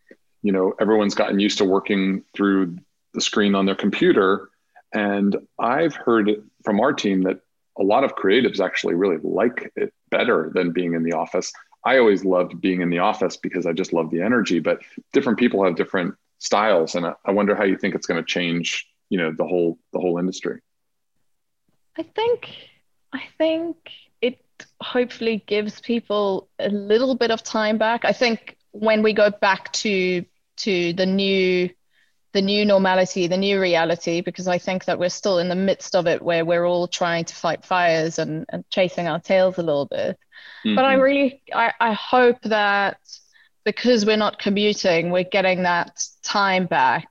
you 0.43 0.51
know, 0.51 0.75
everyone's 0.81 1.15
gotten 1.15 1.39
used 1.39 1.59
to 1.59 1.65
working 1.65 2.25
through 2.35 2.79
the 3.15 3.21
screen 3.21 3.55
on 3.55 3.65
their 3.65 3.77
computer, 3.77 4.51
and 4.93 5.37
I've 5.59 5.95
heard 5.95 6.31
from 6.65 6.81
our 6.81 6.93
team 6.93 7.23
that 7.23 7.41
a 7.79 7.85
lot 7.85 8.03
of 8.03 8.17
creatives 8.17 8.61
actually 8.61 8.95
really 8.95 9.19
like 9.23 9.73
it 9.77 9.95
better 10.11 10.51
than 10.53 10.73
being 10.73 10.95
in 10.95 11.05
the 11.05 11.13
office. 11.13 11.53
I 11.85 11.99
always 11.99 12.25
loved 12.25 12.61
being 12.61 12.83
in 12.83 12.91
the 12.91 12.99
office 12.99 13.37
because 13.37 13.67
I 13.67 13.73
just 13.73 13.93
love 13.93 14.11
the 14.11 14.21
energy, 14.21 14.59
but 14.59 14.81
different 15.13 15.39
people 15.39 15.65
have 15.65 15.77
different 15.77 16.15
styles. 16.39 16.95
And 16.95 17.07
I 17.07 17.31
wonder 17.31 17.55
how 17.55 17.65
you 17.65 17.77
think 17.77 17.95
it's 17.95 18.07
going 18.07 18.23
to 18.23 18.27
change, 18.27 18.87
you 19.09 19.19
know, 19.19 19.33
the 19.33 19.47
whole, 19.47 19.79
the 19.93 20.01
whole 20.01 20.19
industry. 20.19 20.61
I 21.97 22.03
think, 22.03 22.51
I 23.13 23.23
think 23.39 23.77
hopefully 24.81 25.43
gives 25.47 25.81
people 25.81 26.49
a 26.59 26.69
little 26.69 27.15
bit 27.15 27.31
of 27.31 27.43
time 27.43 27.79
back. 27.79 28.05
I 28.05 28.13
think 28.13 28.57
when 28.73 29.03
we 29.03 29.13
go 29.13 29.31
back 29.31 29.73
to, 29.73 30.25
to 30.59 30.93
the 30.93 31.07
new 31.07 31.71
the 32.33 32.43
new 32.43 32.65
normality, 32.65 33.27
the 33.27 33.37
new 33.37 33.61
reality, 33.61 34.21
because 34.21 34.47
I 34.47 34.59
think 34.59 34.85
that 34.85 34.99
we're 34.99 35.09
still 35.09 35.39
in 35.39 35.49
the 35.49 35.57
midst 35.57 35.97
of 35.97 36.07
it 36.07 36.23
where 36.23 36.45
we're 36.45 36.65
all 36.65 36.87
trying 36.87 37.25
to 37.25 37.35
fight 37.35 37.65
fires 37.65 38.19
and, 38.19 38.47
and 38.51 38.65
chasing 38.71 39.09
our 39.09 39.19
tails 39.19 39.59
a 39.59 39.63
little 39.63 39.87
bit. 39.87 40.17
Mm-hmm. 40.65 40.77
But 40.77 40.85
I 40.85 40.95
mm-hmm. 40.95 41.03
really, 41.03 41.43
I, 41.53 41.73
I 41.81 41.93
hope 41.93 42.41
that 42.43 42.99
because 43.65 44.07
we're 44.07 44.17
not 44.17 44.39
commuting, 44.39 45.11
we're 45.11 45.25
getting 45.25 45.65
that 45.65 46.05
time 46.23 46.67
back 46.67 47.09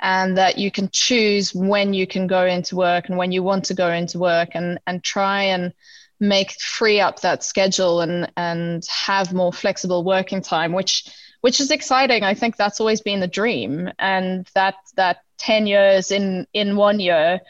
and 0.00 0.36
that 0.38 0.58
you 0.58 0.70
can 0.70 0.88
choose 0.90 1.54
when 1.54 1.94
you 1.94 2.06
can 2.06 2.26
go 2.26 2.44
into 2.44 2.76
work 2.76 3.08
and 3.08 3.18
when 3.18 3.32
you 3.32 3.42
want 3.42 3.64
to 3.66 3.74
go 3.74 3.90
into 3.90 4.18
work 4.18 4.50
and, 4.54 4.78
and 4.86 5.02
try 5.02 5.42
and 5.42 5.72
make 6.20 6.52
free 6.60 7.00
up 7.00 7.20
that 7.20 7.44
schedule 7.44 8.00
and, 8.00 8.30
and 8.36 8.84
have 8.86 9.32
more 9.32 9.52
flexible 9.52 10.04
working 10.04 10.40
time, 10.40 10.72
which 10.72 11.04
which 11.42 11.60
is 11.60 11.70
exciting. 11.70 12.24
I 12.24 12.34
think 12.34 12.56
that's 12.56 12.80
always 12.80 13.00
been 13.00 13.20
the 13.20 13.26
dream, 13.26 13.90
and 13.98 14.48
that 14.54 14.74
that 14.96 15.18
ten 15.38 15.66
years 15.66 16.10
in 16.10 16.46
in 16.52 16.76
one 16.76 16.98
year, 17.00 17.40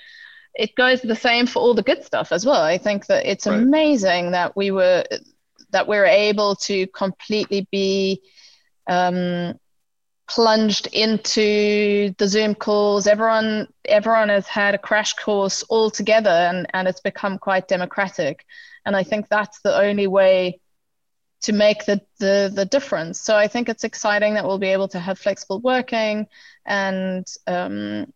it 0.54 0.74
goes 0.74 1.00
the 1.00 1.16
same 1.16 1.46
for 1.46 1.60
all 1.60 1.74
the 1.74 1.82
good 1.82 2.04
stuff 2.04 2.32
as 2.32 2.44
well. 2.44 2.62
I 2.62 2.78
think 2.78 3.06
that 3.06 3.24
it's 3.24 3.46
right. 3.46 3.56
amazing 3.56 4.32
that 4.32 4.56
we 4.56 4.70
were 4.70 5.04
that 5.70 5.86
we're 5.86 6.06
able 6.06 6.56
to 6.56 6.86
completely 6.88 7.68
be 7.70 8.22
um, 8.86 9.58
plunged 10.28 10.88
into 10.88 12.12
the 12.18 12.28
Zoom 12.28 12.54
calls. 12.54 13.06
Everyone 13.06 13.68
everyone 13.84 14.28
has 14.28 14.46
had 14.46 14.74
a 14.74 14.78
crash 14.78 15.14
course 15.14 15.62
all 15.64 15.90
together, 15.90 16.30
and 16.30 16.66
and 16.74 16.88
it's 16.88 17.00
become 17.00 17.38
quite 17.38 17.68
democratic. 17.68 18.44
And 18.84 18.96
I 18.96 19.02
think 19.02 19.28
that's 19.28 19.60
the 19.62 19.76
only 19.76 20.06
way 20.06 20.60
to 21.42 21.52
make 21.52 21.84
the, 21.84 22.00
the, 22.18 22.50
the 22.52 22.64
difference. 22.64 23.20
So 23.20 23.36
I 23.36 23.46
think 23.46 23.68
it's 23.68 23.84
exciting 23.84 24.34
that 24.34 24.44
we'll 24.44 24.58
be 24.58 24.68
able 24.68 24.88
to 24.88 24.98
have 24.98 25.18
flexible 25.18 25.60
working 25.60 26.26
and 26.64 27.26
um, 27.46 28.12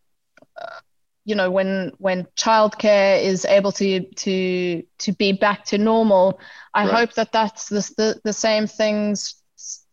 uh, 0.59 0.79
you 1.23 1.35
know 1.35 1.51
when 1.51 1.91
when 1.97 2.25
childcare 2.35 3.21
is 3.23 3.45
able 3.45 3.71
to 3.71 4.01
to 4.15 4.83
to 4.97 5.11
be 5.13 5.31
back 5.31 5.63
to 5.65 5.77
normal 5.77 6.39
i 6.73 6.83
right. 6.83 6.93
hope 6.93 7.13
that 7.13 7.31
that's 7.31 7.69
the, 7.69 7.93
the, 7.97 8.21
the 8.23 8.33
same 8.33 8.65
things 8.65 9.35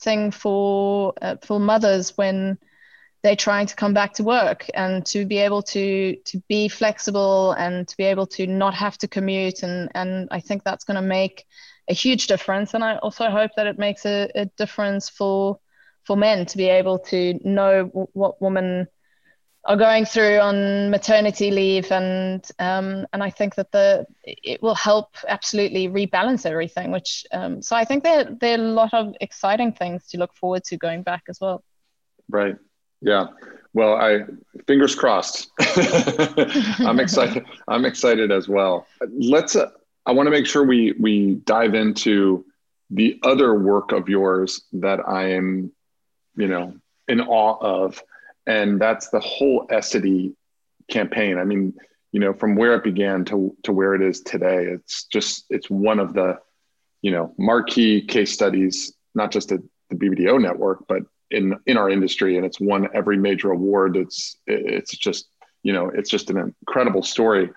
thing 0.00 0.30
for 0.30 1.14
uh, 1.20 1.36
for 1.42 1.58
mothers 1.58 2.16
when 2.16 2.58
they're 3.22 3.36
trying 3.36 3.66
to 3.66 3.74
come 3.74 3.94
back 3.94 4.14
to 4.14 4.22
work 4.22 4.66
and 4.74 5.04
to 5.06 5.26
be 5.26 5.38
able 5.38 5.62
to 5.62 6.16
to 6.24 6.42
be 6.48 6.68
flexible 6.68 7.52
and 7.52 7.88
to 7.88 7.96
be 7.96 8.04
able 8.04 8.26
to 8.26 8.46
not 8.46 8.74
have 8.74 8.96
to 8.98 9.08
commute 9.08 9.62
and 9.62 9.90
and 9.94 10.28
i 10.30 10.40
think 10.40 10.62
that's 10.62 10.84
going 10.84 10.94
to 10.94 11.02
make 11.02 11.44
a 11.88 11.94
huge 11.94 12.26
difference. 12.26 12.74
And 12.74 12.84
I 12.84 12.96
also 12.98 13.30
hope 13.30 13.52
that 13.56 13.66
it 13.66 13.78
makes 13.78 14.04
a, 14.04 14.30
a 14.34 14.46
difference 14.56 15.08
for 15.08 15.58
for 16.04 16.16
men 16.16 16.46
to 16.46 16.56
be 16.56 16.68
able 16.68 16.98
to 16.98 17.38
know 17.44 17.84
w- 17.84 18.08
what 18.12 18.40
women 18.40 18.86
are 19.68 19.76
going 19.76 20.06
through 20.06 20.38
on 20.38 20.90
maternity 20.90 21.50
leave 21.50 21.92
and 21.92 22.50
um, 22.58 23.06
and 23.12 23.22
I 23.22 23.28
think 23.28 23.54
that 23.56 23.70
the 23.70 24.06
it 24.24 24.62
will 24.62 24.74
help 24.74 25.14
absolutely 25.28 25.88
rebalance 25.88 26.46
everything 26.46 26.90
which 26.90 27.26
um, 27.32 27.60
so 27.62 27.76
I 27.76 27.84
think 27.84 28.02
there 28.02 28.24
there 28.40 28.58
are 28.58 28.64
a 28.64 28.72
lot 28.72 28.94
of 28.94 29.14
exciting 29.20 29.72
things 29.72 30.06
to 30.08 30.18
look 30.18 30.34
forward 30.34 30.64
to 30.64 30.78
going 30.78 31.02
back 31.02 31.24
as 31.28 31.38
well. 31.40 31.62
Right. 32.30 32.56
Yeah. 33.02 33.26
Well 33.74 33.94
I 33.94 34.20
fingers 34.66 34.94
crossed. 34.94 35.50
I'm 36.80 36.98
excited 36.98 37.44
I'm 37.68 37.84
excited 37.84 38.32
as 38.32 38.48
well. 38.48 38.86
Let's 39.06 39.54
uh, 39.54 39.70
I 40.06 40.12
want 40.12 40.26
to 40.28 40.30
make 40.30 40.46
sure 40.46 40.64
we 40.64 40.94
we 40.98 41.34
dive 41.44 41.74
into 41.74 42.46
the 42.90 43.18
other 43.22 43.54
work 43.54 43.92
of 43.92 44.08
yours 44.08 44.62
that 44.72 45.00
I 45.06 45.32
am, 45.32 45.72
you 46.36 46.48
know, 46.48 46.74
in 47.06 47.20
awe 47.20 47.58
of, 47.60 48.02
and 48.48 48.80
that's 48.80 49.10
the 49.10 49.20
whole 49.20 49.66
Essity 49.68 50.34
campaign. 50.90 51.38
I 51.38 51.44
mean, 51.44 51.74
you 52.10 52.18
know, 52.18 52.32
from 52.32 52.56
where 52.56 52.74
it 52.74 52.82
began 52.82 53.24
to 53.26 53.54
to 53.62 53.72
where 53.72 53.94
it 53.94 54.02
is 54.02 54.22
today, 54.22 54.64
it's 54.64 55.04
just 55.04 55.44
it's 55.50 55.70
one 55.70 56.00
of 56.00 56.14
the, 56.14 56.38
you 57.02 57.12
know, 57.12 57.34
marquee 57.38 58.04
case 58.04 58.32
studies, 58.32 58.92
not 59.14 59.30
just 59.30 59.52
at 59.52 59.60
the 59.90 59.96
BBDO 59.96 60.40
network, 60.40 60.88
but 60.88 61.02
in 61.30 61.56
in 61.66 61.76
our 61.76 61.90
industry, 61.90 62.36
and 62.36 62.46
it's 62.46 62.58
won 62.58 62.88
every 62.94 63.18
major 63.18 63.52
award. 63.52 63.96
It's 63.96 64.38
it's 64.46 64.96
just 64.96 65.28
you 65.62 65.72
know, 65.72 65.90
it's 65.90 66.10
just 66.10 66.30
an 66.30 66.38
incredible 66.38 67.02
story. 67.02 67.50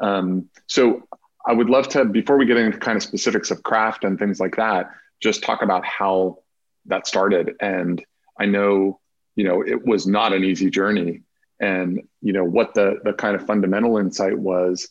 Um, 0.00 0.48
so 0.66 1.02
I 1.46 1.52
would 1.52 1.70
love 1.70 1.88
to, 1.88 2.04
before 2.04 2.36
we 2.36 2.46
get 2.46 2.56
into 2.56 2.78
kind 2.78 2.96
of 2.96 3.02
specifics 3.02 3.50
of 3.50 3.62
craft 3.62 4.04
and 4.04 4.18
things 4.18 4.38
like 4.38 4.56
that, 4.56 4.90
just 5.20 5.42
talk 5.42 5.62
about 5.62 5.84
how 5.84 6.38
that 6.86 7.06
started. 7.06 7.56
And 7.60 8.04
I 8.38 8.46
know, 8.46 9.00
you 9.38 9.44
know, 9.44 9.62
it 9.62 9.86
was 9.86 10.04
not 10.04 10.32
an 10.32 10.42
easy 10.42 10.68
journey. 10.68 11.22
And, 11.60 12.02
you 12.20 12.32
know, 12.32 12.42
what 12.42 12.74
the 12.74 12.98
the 13.04 13.12
kind 13.12 13.36
of 13.36 13.46
fundamental 13.46 13.96
insight 13.98 14.36
was 14.36 14.88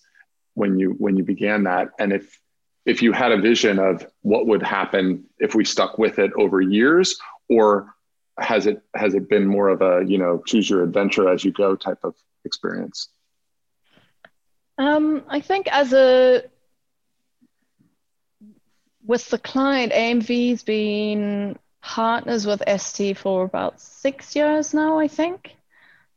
when 0.54 0.80
you 0.80 0.92
when 0.92 1.18
you 1.18 1.24
began 1.26 1.66
that. 1.66 1.90
And 2.00 2.14
if 2.14 2.40
if 2.86 3.02
you 3.02 3.12
had 3.12 3.34
a 3.34 3.42
vision 3.42 3.78
of 3.78 4.08
what 4.22 4.48
would 4.48 4.64
happen 4.64 5.26
if 5.38 5.54
we 5.54 5.66
stuck 5.66 5.98
with 5.98 6.18
it 6.18 6.32
over 6.38 6.62
years, 6.62 7.20
or 7.50 7.94
has 8.40 8.68
it 8.68 8.82
has 8.96 9.16
it 9.16 9.28
been 9.28 9.46
more 9.46 9.68
of 9.68 9.82
a, 9.82 10.06
you 10.08 10.18
know, 10.18 10.42
choose 10.46 10.70
your 10.70 10.82
adventure 10.82 11.28
as 11.28 11.44
you 11.44 11.52
go 11.52 11.76
type 11.76 12.00
of 12.04 12.16
experience? 12.46 13.10
Um, 14.78 15.24
I 15.28 15.42
think 15.42 15.68
as 15.70 15.92
a 15.92 16.44
with 19.06 19.28
the 19.30 19.40
client, 19.40 19.92
AMV's 19.92 20.64
been 20.64 21.60
partners 21.82 22.46
with 22.46 22.64
Essity 22.68 23.16
for 23.16 23.44
about 23.44 23.80
six 23.80 24.36
years 24.36 24.74
now, 24.74 25.00
I 25.00 25.08
think, 25.08 25.56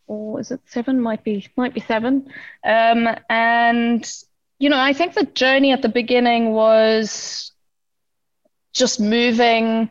or 0.07 0.41
is 0.41 0.51
it 0.51 0.61
seven? 0.67 1.01
Might 1.01 1.25
be 1.25 1.49
might 1.57 1.75
be 1.75 1.81
seven. 1.81 2.33
Um, 2.65 3.09
and 3.29 4.11
you 4.59 4.69
know, 4.69 4.79
I 4.79 4.93
think 4.93 5.15
the 5.15 5.25
journey 5.25 5.73
at 5.73 5.83
the 5.83 5.89
beginning 5.89 6.53
was 6.53 7.53
just 8.73 9.01
moving 9.01 9.91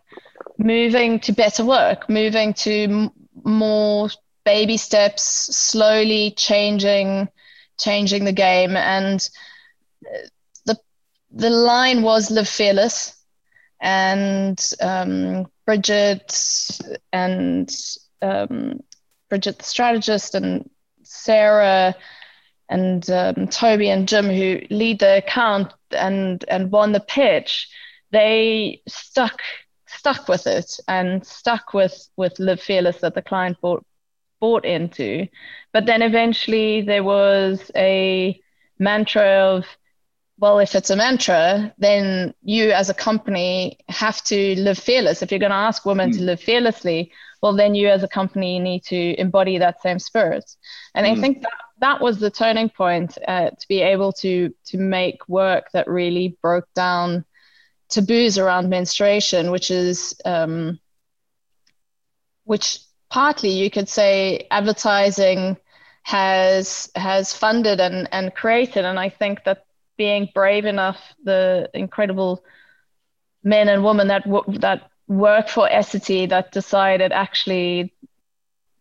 moving 0.57 1.19
to 1.21 1.31
better 1.31 1.63
work, 1.65 2.09
moving 2.09 2.53
to 2.53 2.83
m- 2.83 3.11
more 3.43 4.09
baby 4.45 4.77
steps, 4.77 5.23
slowly 5.23 6.31
changing 6.31 7.29
changing 7.79 8.25
the 8.25 8.33
game 8.33 8.75
and 8.75 9.29
the 10.65 10.77
the 11.31 11.49
line 11.49 12.01
was 12.01 12.29
live 12.29 12.47
fearless 12.47 13.18
and 13.79 14.71
um, 14.81 15.47
Bridget 15.65 16.79
and 17.13 17.75
um, 18.21 18.81
Bridget 19.29 19.59
the 19.59 19.63
strategist 19.63 20.35
and 20.35 20.69
Sarah 21.03 21.95
and 22.69 23.09
um, 23.09 23.47
Toby 23.47 23.89
and 23.89 24.07
Jim 24.07 24.25
who 24.25 24.61
lead 24.69 24.99
the 24.99 25.17
account 25.17 25.73
and 25.91 26.43
and 26.47 26.71
won 26.71 26.91
the 26.91 26.99
pitch, 26.99 27.69
they 28.11 28.81
stuck 28.87 29.41
stuck 29.87 30.27
with 30.27 30.45
it 30.45 30.79
and 30.87 31.25
stuck 31.25 31.73
with 31.73 32.09
with 32.15 32.37
Live 32.39 32.61
Fearless 32.61 32.97
that 33.01 33.15
the 33.15 33.21
client 33.21 33.59
bought 33.61 33.85
bought 34.39 34.65
into. 34.65 35.27
But 35.73 35.85
then 35.85 36.01
eventually 36.01 36.81
there 36.81 37.03
was 37.03 37.71
a 37.75 38.39
mantra 38.77 39.23
of 39.23 39.65
well, 40.39 40.59
if 40.59 40.73
it's 40.73 40.89
a 40.89 40.95
mantra, 40.95 41.73
then 41.77 42.33
you 42.43 42.71
as 42.71 42.89
a 42.89 42.93
company 42.93 43.77
have 43.89 44.23
to 44.23 44.55
live 44.59 44.77
fearless. 44.77 45.21
If 45.21 45.31
you're 45.31 45.39
going 45.39 45.51
to 45.51 45.55
ask 45.55 45.85
women 45.85 46.11
mm. 46.11 46.17
to 46.17 46.23
live 46.23 46.39
fearlessly, 46.39 47.11
well, 47.41 47.53
then 47.53 47.75
you 47.75 47.89
as 47.89 48.03
a 48.03 48.07
company 48.07 48.57
need 48.57 48.83
to 48.85 49.19
embody 49.19 49.57
that 49.57 49.81
same 49.81 49.99
spirit. 49.99 50.49
And 50.95 51.05
mm. 51.05 51.11
I 51.11 51.21
think 51.21 51.41
that 51.41 51.51
that 51.79 52.01
was 52.01 52.19
the 52.19 52.31
turning 52.31 52.69
point 52.69 53.17
uh, 53.27 53.49
to 53.49 53.67
be 53.67 53.81
able 53.81 54.13
to 54.13 54.53
to 54.65 54.77
make 54.77 55.27
work 55.27 55.71
that 55.73 55.87
really 55.87 56.37
broke 56.41 56.67
down 56.73 57.25
taboos 57.89 58.37
around 58.37 58.69
menstruation, 58.69 59.51
which 59.51 59.71
is 59.71 60.15
um, 60.23 60.79
which 62.45 62.79
partly 63.09 63.49
you 63.49 63.69
could 63.69 63.89
say 63.89 64.47
advertising 64.51 65.57
has 66.03 66.89
has 66.95 67.33
funded 67.33 67.81
and 67.81 68.07
and 68.13 68.33
created, 68.33 68.85
and 68.85 68.97
I 68.97 69.09
think 69.09 69.43
that 69.43 69.65
being 69.99 70.29
brave 70.33 70.65
enough, 70.65 70.97
the 71.25 71.69
incredible 71.73 72.41
men 73.43 73.67
and 73.67 73.83
women 73.83 74.07
that 74.07 74.23
w- 74.23 74.57
that 74.59 74.89
work 75.07 75.49
for 75.49 75.67
Essity 75.67 76.27
that 76.29 76.51
decided 76.53 77.11
actually 77.11 77.93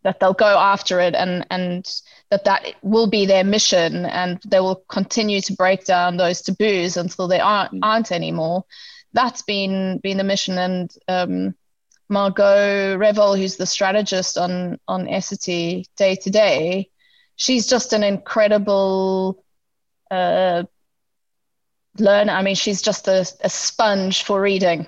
that 0.03 0.19
they'll 0.19 0.33
go 0.33 0.57
after 0.57 1.01
it 1.01 1.13
and 1.13 1.45
and 1.51 2.01
that 2.31 2.45
that 2.45 2.73
will 2.81 3.07
be 3.07 3.25
their 3.25 3.43
mission 3.43 4.05
and 4.05 4.39
they 4.47 4.61
will 4.61 4.81
continue 4.87 5.41
to 5.41 5.53
break 5.53 5.83
down 5.83 6.15
those 6.15 6.41
taboos 6.41 6.95
until 6.95 7.27
they 7.27 7.39
aren't 7.41 7.73
mm. 7.73 7.79
aren't 7.83 8.13
anymore. 8.13 8.63
That's 9.11 9.41
been 9.41 9.99
been 10.01 10.17
the 10.17 10.23
mission 10.23 10.57
and 10.57 10.89
um, 11.09 11.55
Margot 12.07 12.97
Revel, 12.97 13.35
who's 13.35 13.57
the 13.57 13.65
strategist 13.65 14.37
on 14.37 14.79
on 14.87 15.05
Essity 15.07 15.83
day 15.97 16.15
to 16.15 16.29
day, 16.29 16.89
she's 17.35 17.67
just 17.67 17.91
an 17.91 18.03
incredible 18.03 19.43
uh, 20.09 20.63
learn. 21.97 22.29
I 22.29 22.41
mean, 22.41 22.55
she's 22.55 22.81
just 22.81 23.07
a, 23.07 23.25
a 23.41 23.49
sponge 23.49 24.23
for 24.23 24.41
reading. 24.41 24.87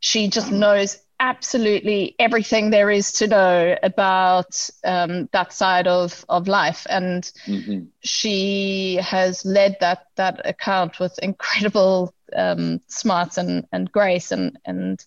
She 0.00 0.28
just 0.28 0.50
knows 0.50 0.98
absolutely 1.20 2.16
everything 2.18 2.70
there 2.70 2.90
is 2.90 3.12
to 3.12 3.28
know 3.28 3.76
about 3.84 4.68
um, 4.84 5.28
that 5.32 5.52
side 5.52 5.86
of, 5.86 6.24
of 6.28 6.48
life. 6.48 6.84
And 6.90 7.22
mm-hmm. 7.46 7.84
she 8.02 8.96
has 8.96 9.44
led 9.44 9.76
that, 9.80 10.06
that 10.16 10.40
account 10.44 10.98
with 10.98 11.16
incredible 11.20 12.12
um, 12.34 12.80
smarts 12.88 13.38
and, 13.38 13.66
and 13.70 13.90
grace. 13.92 14.32
And, 14.32 14.58
and 14.64 15.04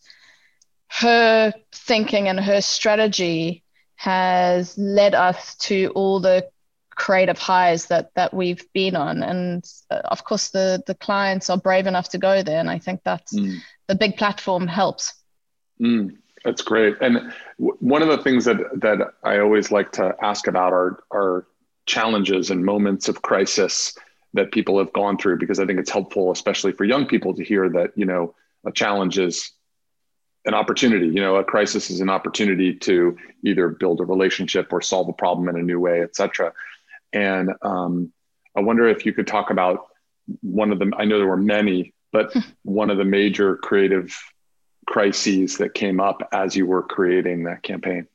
her 0.88 1.54
thinking 1.74 2.30
and 2.30 2.40
her 2.40 2.62
strategy 2.62 3.64
has 3.98 4.78
led 4.78 5.16
us 5.16 5.56
to 5.56 5.92
all 5.96 6.22
the 6.22 6.48
creative 6.96 7.38
highs 7.38 7.88
that 7.88 8.12
that 8.16 8.34
we've 8.34 8.66
been 8.74 8.96
on. 8.96 9.22
And 9.22 9.70
uh, 9.92 10.02
of 10.06 10.24
course 10.24 10.50
the 10.50 10.82
the 10.88 10.96
clients 10.96 11.50
are 11.50 11.58
brave 11.58 11.88
enough 11.88 12.10
to 12.10 12.18
go 12.18 12.42
there. 12.42 12.60
And 12.60 12.70
i 12.70 12.80
think 12.80 13.02
that's 13.04 13.34
mm. 13.34 13.58
the 13.88 13.96
big 13.96 14.18
platform 14.18 14.68
helps. 14.68 15.14
Mm, 15.82 16.18
that's 16.44 16.62
great. 16.62 16.96
And 17.02 17.34
w- 17.60 17.78
one 17.80 18.02
of 18.02 18.08
the 18.08 18.20
things 18.20 18.46
that 18.46 18.58
that 18.82 19.14
i 19.24 19.40
always 19.40 19.72
like 19.72 19.92
to 19.94 20.16
ask 20.22 20.48
about 20.48 20.74
are 20.74 21.04
are 21.12 21.48
challenges 21.86 22.50
and 22.50 22.66
moments 22.66 23.08
of 23.08 23.22
crisis 23.22 23.96
that 24.34 24.52
people 24.52 24.80
have 24.80 24.92
gone 24.94 25.18
through 25.18 25.38
because 25.38 25.60
i 25.60 25.66
think 25.66 25.80
it's 25.80 25.92
helpful 25.92 26.32
especially 26.32 26.72
for 26.72 26.84
young 26.84 27.06
people 27.06 27.34
to 27.36 27.44
hear 27.44 27.70
that 27.70 27.92
you 27.96 28.06
know 28.06 28.34
a 28.66 28.72
challenge 28.72 29.20
is 29.20 29.52
an 30.46 30.54
opportunity. 30.54 31.08
You 31.08 31.22
know 31.22 31.36
a 31.36 31.44
crisis 31.44 31.90
is 31.90 32.02
an 32.02 32.10
opportunity 32.10 32.74
to 32.74 33.18
either 33.44 33.70
build 33.70 34.00
a 34.00 34.06
relationship 34.06 34.72
or 34.72 34.82
solve 34.82 35.10
a 35.10 35.14
problem 35.14 35.50
in 35.50 35.56
a 35.58 35.64
new 35.64 35.80
way 35.80 36.02
etc 36.02 36.54
and 37.16 37.52
um, 37.62 38.12
I 38.56 38.62
wonder 38.62 38.88
if 38.88 39.06
you 39.06 39.14
could 39.14 39.26
talk 39.26 39.50
about 39.50 39.88
one 40.42 40.72
of 40.72 40.80
them. 40.80 40.94
I 40.98 41.06
know 41.06 41.18
there 41.18 41.28
were 41.28 41.38
many, 41.38 41.94
but 42.12 42.36
one 42.64 42.90
of 42.90 42.98
the 42.98 43.06
major 43.06 43.56
creative 43.58 44.16
crises 44.86 45.58
that 45.58 45.74
came 45.74 46.00
up 46.00 46.28
as 46.32 46.56
you 46.56 46.68
were 46.68 46.84
creating 46.84 47.46
that 47.46 47.64
campaign. 47.64 48.08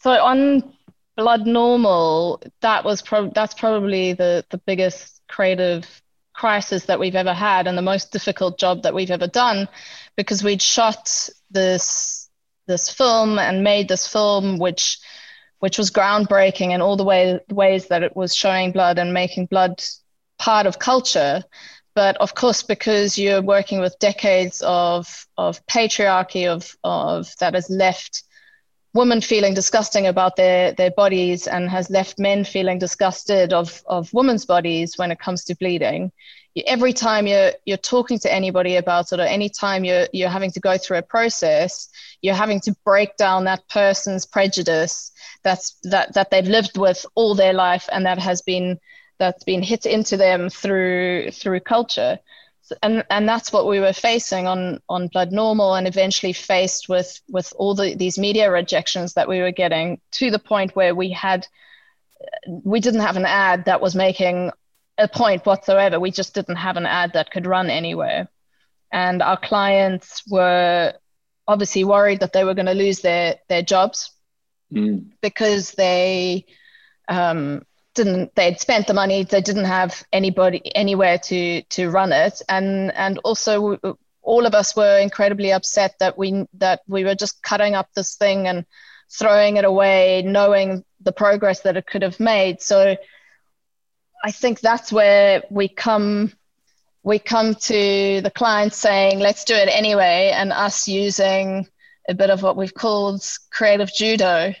So 0.00 0.10
on 0.10 0.72
Blood 1.16 1.46
Normal, 1.46 2.42
that 2.60 2.84
was 2.84 3.02
pro- 3.02 3.30
that's 3.30 3.54
probably 3.54 4.14
the 4.14 4.44
the 4.50 4.58
biggest 4.58 5.20
creative 5.28 6.02
crisis 6.32 6.86
that 6.86 6.98
we've 6.98 7.14
ever 7.14 7.34
had 7.34 7.66
and 7.66 7.76
the 7.76 7.82
most 7.82 8.10
difficult 8.10 8.58
job 8.58 8.84
that 8.84 8.94
we've 8.94 9.10
ever 9.10 9.26
done 9.26 9.68
because 10.16 10.42
we'd 10.42 10.62
shot 10.62 11.28
this 11.50 12.30
this 12.66 12.88
film 12.88 13.38
and 13.38 13.62
made 13.62 13.88
this 13.88 14.08
film 14.08 14.58
which 14.58 14.98
which 15.62 15.78
was 15.78 15.92
groundbreaking 15.92 16.72
in 16.72 16.82
all 16.82 16.96
the 16.96 17.04
way, 17.04 17.38
ways 17.48 17.86
that 17.86 18.02
it 18.02 18.16
was 18.16 18.34
showing 18.34 18.72
blood 18.72 18.98
and 18.98 19.14
making 19.14 19.46
blood 19.46 19.80
part 20.36 20.66
of 20.66 20.80
culture. 20.80 21.44
But 21.94 22.16
of 22.16 22.34
course, 22.34 22.64
because 22.64 23.16
you're 23.16 23.40
working 23.40 23.78
with 23.78 23.96
decades 24.00 24.60
of, 24.66 25.24
of 25.38 25.64
patriarchy, 25.68 26.48
of, 26.48 26.76
of 26.82 27.32
that 27.38 27.54
has 27.54 27.70
left 27.70 28.24
women 28.92 29.20
feeling 29.20 29.54
disgusting 29.54 30.08
about 30.08 30.34
their, 30.34 30.72
their 30.72 30.90
bodies 30.90 31.46
and 31.46 31.70
has 31.70 31.88
left 31.90 32.18
men 32.18 32.42
feeling 32.42 32.80
disgusted 32.80 33.52
of, 33.52 33.84
of 33.86 34.12
women's 34.12 34.44
bodies 34.44 34.98
when 34.98 35.12
it 35.12 35.20
comes 35.20 35.44
to 35.44 35.54
bleeding. 35.54 36.10
Every 36.66 36.92
time 36.92 37.26
you're, 37.26 37.52
you're 37.64 37.78
talking 37.78 38.18
to 38.20 38.32
anybody 38.32 38.76
about 38.76 39.12
it, 39.12 39.20
or 39.20 39.24
any 39.24 39.48
time 39.48 39.84
you're, 39.84 40.06
you're 40.12 40.28
having 40.28 40.50
to 40.52 40.60
go 40.60 40.76
through 40.76 40.98
a 40.98 41.02
process, 41.02 41.88
you're 42.20 42.34
having 42.34 42.60
to 42.60 42.76
break 42.84 43.16
down 43.16 43.44
that 43.44 43.68
person's 43.68 44.26
prejudice 44.26 45.12
that's 45.42 45.76
that 45.82 46.14
that 46.14 46.30
they've 46.30 46.46
lived 46.46 46.78
with 46.78 47.04
all 47.14 47.34
their 47.34 47.52
life 47.52 47.88
and 47.92 48.06
that 48.06 48.18
has 48.18 48.42
been 48.42 48.78
that's 49.18 49.44
been 49.44 49.62
hit 49.62 49.86
into 49.86 50.16
them 50.16 50.48
through 50.48 51.30
through 51.32 51.60
culture. 51.60 52.18
And 52.82 53.04
and 53.10 53.28
that's 53.28 53.52
what 53.52 53.66
we 53.66 53.80
were 53.80 53.92
facing 53.92 54.46
on 54.46 54.80
on 54.88 55.08
blood 55.08 55.32
normal 55.32 55.74
and 55.74 55.86
eventually 55.86 56.32
faced 56.32 56.88
with 56.88 57.20
with 57.28 57.52
all 57.56 57.74
the, 57.74 57.94
these 57.94 58.18
media 58.18 58.50
rejections 58.50 59.14
that 59.14 59.28
we 59.28 59.40
were 59.40 59.50
getting 59.50 60.00
to 60.12 60.30
the 60.30 60.38
point 60.38 60.74
where 60.76 60.94
we 60.94 61.10
had 61.10 61.46
we 62.46 62.80
didn't 62.80 63.00
have 63.00 63.16
an 63.16 63.26
ad 63.26 63.64
that 63.66 63.80
was 63.80 63.94
making 63.94 64.52
a 64.98 65.08
point 65.08 65.46
whatsoever. 65.46 65.98
We 65.98 66.10
just 66.10 66.34
didn't 66.34 66.56
have 66.56 66.76
an 66.76 66.86
ad 66.86 67.12
that 67.14 67.30
could 67.30 67.46
run 67.46 67.70
anywhere. 67.70 68.28
And 68.92 69.22
our 69.22 69.38
clients 69.38 70.22
were 70.28 70.94
obviously 71.48 71.84
worried 71.84 72.20
that 72.20 72.32
they 72.32 72.44
were 72.44 72.54
going 72.54 72.66
to 72.66 72.74
lose 72.74 73.00
their 73.00 73.36
their 73.48 73.62
jobs 73.62 74.12
mm. 74.72 75.04
because 75.20 75.72
they 75.72 76.46
um, 77.08 77.64
didn't 77.94 78.34
they'd 78.34 78.60
spent 78.60 78.86
the 78.86 78.94
money. 78.94 79.24
They 79.24 79.40
didn't 79.40 79.64
have 79.64 80.04
anybody 80.12 80.74
anywhere 80.74 81.18
to 81.18 81.62
to 81.62 81.90
run 81.90 82.12
it. 82.12 82.42
And 82.48 82.92
and 82.94 83.18
also 83.24 83.78
all 84.22 84.46
of 84.46 84.54
us 84.54 84.76
were 84.76 84.98
incredibly 84.98 85.52
upset 85.52 85.94
that 85.98 86.16
we 86.16 86.46
that 86.54 86.82
we 86.86 87.04
were 87.04 87.14
just 87.14 87.42
cutting 87.42 87.74
up 87.74 87.88
this 87.94 88.14
thing 88.16 88.46
and 88.46 88.64
throwing 89.10 89.56
it 89.58 89.64
away 89.64 90.22
knowing 90.22 90.82
the 91.00 91.12
progress 91.12 91.60
that 91.60 91.76
it 91.76 91.86
could 91.86 92.02
have 92.02 92.20
made. 92.20 92.62
So 92.62 92.96
i 94.22 94.30
think 94.30 94.60
that's 94.60 94.92
where 94.92 95.42
we 95.50 95.68
come 95.68 96.32
we 97.02 97.18
come 97.18 97.54
to 97.54 98.20
the 98.20 98.32
client 98.34 98.72
saying 98.72 99.18
let's 99.18 99.44
do 99.44 99.54
it 99.54 99.68
anyway 99.68 100.32
and 100.34 100.52
us 100.52 100.86
using 100.88 101.66
a 102.08 102.14
bit 102.14 102.30
of 102.30 102.42
what 102.42 102.56
we've 102.56 102.74
called 102.74 103.24
creative 103.50 103.92
judo 103.94 104.54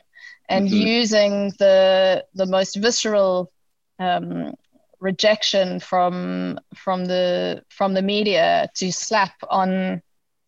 and 0.48 0.68
mm-hmm. 0.68 0.76
using 0.76 1.52
the 1.58 2.24
the 2.34 2.46
most 2.46 2.76
visceral 2.76 3.52
um, 3.98 4.54
rejection 5.00 5.80
from 5.80 6.58
from 6.74 7.04
the 7.04 7.62
from 7.68 7.94
the 7.94 8.02
media 8.02 8.68
to 8.74 8.92
slap 8.92 9.34
on 9.48 10.02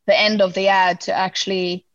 the 0.06 0.20
end 0.20 0.40
of 0.40 0.54
the 0.54 0.68
ad 0.68 1.00
to 1.00 1.12
actually 1.12 1.86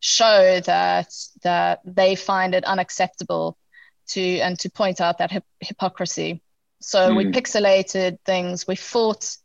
show 0.00 0.60
that 0.60 1.12
that 1.42 1.80
they 1.84 2.14
find 2.14 2.54
it 2.54 2.64
unacceptable 2.64 3.58
to 4.06 4.38
and 4.40 4.58
to 4.58 4.70
point 4.70 5.00
out 5.00 5.18
that 5.18 5.30
hip- 5.30 5.44
hypocrisy 5.60 6.42
so 6.80 7.10
mm. 7.10 7.16
we 7.16 7.24
pixelated 7.26 8.18
things 8.24 8.66
we 8.66 8.76
fought 8.76 9.36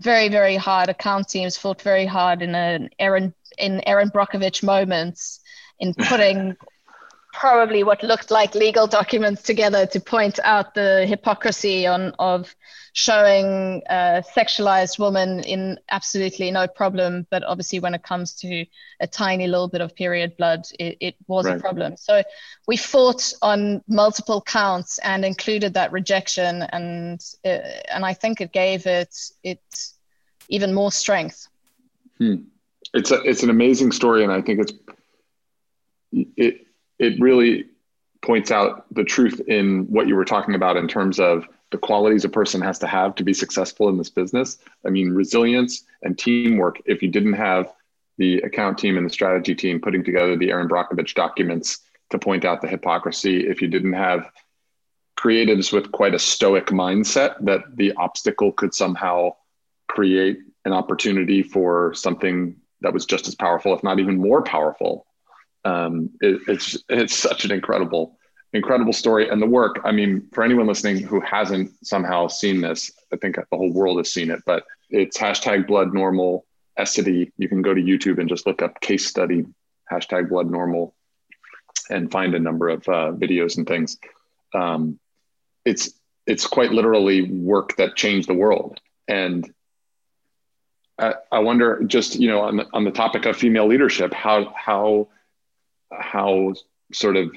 very, 0.00 0.28
very 0.28 0.56
hard. 0.56 0.88
Account 0.88 1.28
teams 1.28 1.56
fought 1.56 1.82
very 1.82 2.06
hard 2.06 2.42
in 2.42 2.54
an 2.54 2.90
Erin 2.98 3.34
in 3.58 3.86
Erin 3.86 4.10
Brockovich 4.10 4.62
moments 4.62 5.40
in 5.78 5.94
putting 5.94 6.56
probably 7.32 7.82
what 7.82 8.02
looked 8.02 8.30
like 8.30 8.54
legal 8.54 8.86
documents 8.86 9.42
together 9.42 9.86
to 9.86 10.00
point 10.00 10.38
out 10.42 10.74
the 10.74 11.06
hypocrisy 11.06 11.86
on 11.86 12.12
of 12.18 12.54
showing 12.92 13.82
a 13.88 14.22
sexualized 14.36 14.98
woman 14.98 15.40
in 15.44 15.78
absolutely 15.90 16.50
no 16.50 16.66
problem. 16.66 17.26
But 17.30 17.44
obviously 17.44 17.78
when 17.78 17.94
it 17.94 18.02
comes 18.02 18.34
to 18.36 18.66
a 19.00 19.06
tiny 19.06 19.46
little 19.46 19.68
bit 19.68 19.80
of 19.80 19.94
period 19.94 20.36
blood 20.36 20.66
it, 20.78 20.96
it 21.00 21.14
was 21.28 21.46
right. 21.46 21.56
a 21.56 21.60
problem. 21.60 21.96
So 21.96 22.22
we 22.66 22.76
fought 22.76 23.32
on 23.42 23.82
multiple 23.86 24.42
counts 24.42 24.98
and 24.98 25.24
included 25.24 25.74
that 25.74 25.92
rejection. 25.92 26.62
And 26.62 27.24
uh, 27.44 27.60
and 27.92 28.04
i 28.04 28.14
think 28.14 28.40
it 28.40 28.52
gave 28.52 28.86
it 28.86 29.14
it 29.42 29.62
even 30.48 30.74
more 30.74 30.90
strength. 30.90 31.46
Hmm. 32.18 32.42
it's 32.92 33.12
a 33.12 33.22
it's 33.22 33.42
an 33.42 33.50
amazing 33.50 33.92
story. 33.92 34.24
And 34.24 34.32
i 34.32 34.40
think 34.42 34.60
it's 34.60 34.72
it 36.12 36.66
it 37.00 37.18
really 37.18 37.64
points 38.22 38.50
out 38.50 38.84
the 38.94 39.02
truth 39.02 39.40
in 39.48 39.86
what 39.90 40.06
you 40.06 40.14
were 40.14 40.24
talking 40.24 40.54
about 40.54 40.76
in 40.76 40.86
terms 40.86 41.18
of 41.18 41.48
the 41.70 41.78
qualities 41.78 42.24
a 42.24 42.28
person 42.28 42.60
has 42.60 42.78
to 42.78 42.86
have 42.86 43.14
to 43.14 43.24
be 43.24 43.32
successful 43.32 43.88
in 43.88 43.96
this 43.96 44.10
business. 44.10 44.58
I 44.86 44.90
mean, 44.90 45.10
resilience 45.10 45.84
and 46.02 46.18
teamwork. 46.18 46.80
If 46.84 47.02
you 47.02 47.08
didn't 47.08 47.32
have 47.32 47.72
the 48.18 48.38
account 48.42 48.76
team 48.76 48.98
and 48.98 49.06
the 49.06 49.10
strategy 49.10 49.54
team 49.54 49.80
putting 49.80 50.04
together 50.04 50.36
the 50.36 50.50
Erin 50.50 50.68
Brockovich 50.68 51.14
documents 51.14 51.78
to 52.10 52.18
point 52.18 52.44
out 52.44 52.60
the 52.60 52.68
hypocrisy, 52.68 53.48
if 53.48 53.62
you 53.62 53.68
didn't 53.68 53.94
have 53.94 54.30
creatives 55.18 55.72
with 55.72 55.90
quite 55.92 56.14
a 56.14 56.18
stoic 56.18 56.66
mindset 56.66 57.42
that 57.44 57.76
the 57.76 57.92
obstacle 57.94 58.52
could 58.52 58.74
somehow 58.74 59.30
create 59.88 60.38
an 60.66 60.72
opportunity 60.72 61.42
for 61.42 61.94
something 61.94 62.56
that 62.82 62.92
was 62.92 63.06
just 63.06 63.26
as 63.26 63.34
powerful, 63.34 63.74
if 63.74 63.82
not 63.82 63.98
even 63.98 64.18
more 64.18 64.42
powerful, 64.42 65.06
um, 65.64 66.10
it, 66.20 66.40
it's 66.48 66.78
it's 66.88 67.16
such 67.16 67.44
an 67.44 67.52
incredible 67.52 68.18
incredible 68.52 68.92
story. 68.92 69.28
And 69.28 69.40
the 69.40 69.46
work 69.46 69.80
i 69.84 69.92
mean 69.92 70.28
for 70.32 70.42
anyone 70.42 70.66
listening 70.66 70.98
who 70.98 71.20
hasn't 71.20 71.70
somehow 71.84 72.28
seen 72.28 72.60
this 72.60 72.90
i 73.12 73.16
think 73.16 73.36
the 73.36 73.56
whole 73.56 73.72
world 73.72 73.98
has 73.98 74.12
seen 74.12 74.30
it 74.30 74.40
but 74.44 74.64
it's 74.88 75.16
hashtag 75.16 75.66
blood 75.66 75.94
normal 75.94 76.46
essity 76.78 77.30
you 77.36 77.48
can 77.48 77.62
go 77.62 77.72
to 77.74 77.80
youtube 77.80 78.18
and 78.18 78.28
just 78.28 78.46
look 78.46 78.60
up 78.60 78.80
case 78.80 79.06
study 79.06 79.44
hashtag 79.90 80.28
blood 80.28 80.50
normal 80.50 80.94
and 81.90 82.10
find 82.10 82.34
a 82.34 82.38
number 82.38 82.68
of 82.68 82.88
uh, 82.88 83.12
videos 83.12 83.58
and 83.58 83.66
things. 83.66 83.98
Um, 84.54 84.98
it's 85.64 85.90
it's 86.26 86.46
quite 86.46 86.72
literally 86.72 87.30
work 87.30 87.76
that 87.76 87.96
changed 87.96 88.28
the 88.28 88.34
world. 88.34 88.78
And 89.08 89.52
I, 90.98 91.14
I 91.32 91.38
wonder 91.40 91.82
just 91.84 92.16
you 92.18 92.28
know 92.28 92.40
on 92.40 92.58
the, 92.58 92.66
on 92.72 92.84
the 92.84 92.90
topic 92.90 93.26
of 93.26 93.36
female 93.36 93.66
leadership 93.66 94.14
how 94.14 94.52
how 94.56 95.08
how 95.92 96.54
sort 96.92 97.16
of 97.16 97.30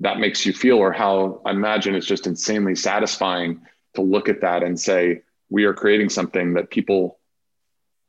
that 0.00 0.18
makes 0.18 0.46
you 0.46 0.52
feel 0.52 0.78
or 0.78 0.92
how 0.92 1.40
I 1.44 1.50
imagine 1.50 1.94
it's 1.94 2.06
just 2.06 2.26
insanely 2.26 2.74
satisfying 2.74 3.62
to 3.94 4.02
look 4.02 4.28
at 4.28 4.42
that 4.42 4.62
and 4.62 4.78
say, 4.78 5.22
we 5.50 5.64
are 5.64 5.74
creating 5.74 6.08
something 6.08 6.54
that 6.54 6.70
people 6.70 7.18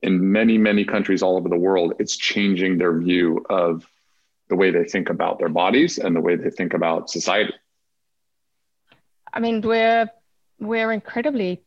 in 0.02 0.32
many, 0.32 0.58
many 0.58 0.86
countries 0.86 1.22
all 1.22 1.36
over 1.36 1.50
the 1.50 1.58
world, 1.58 1.93
it's 2.00 2.16
changing 2.16 2.78
their 2.78 2.97
view 2.97 3.45
of 3.50 3.86
the 4.47 4.56
way 4.56 4.72
they 4.72 4.84
think 4.84 5.10
about 5.10 5.39
their 5.39 5.50
bodies 5.50 5.97
and 5.97 6.16
the 6.16 6.22
way 6.22 6.36
they 6.36 6.50
think 6.50 6.74
about 6.74 7.10
society. 7.10 7.54
I 9.32 9.39
mean, 9.39 9.62
we're 9.62 10.10
we're 10.60 10.91
incredibly 10.91 11.64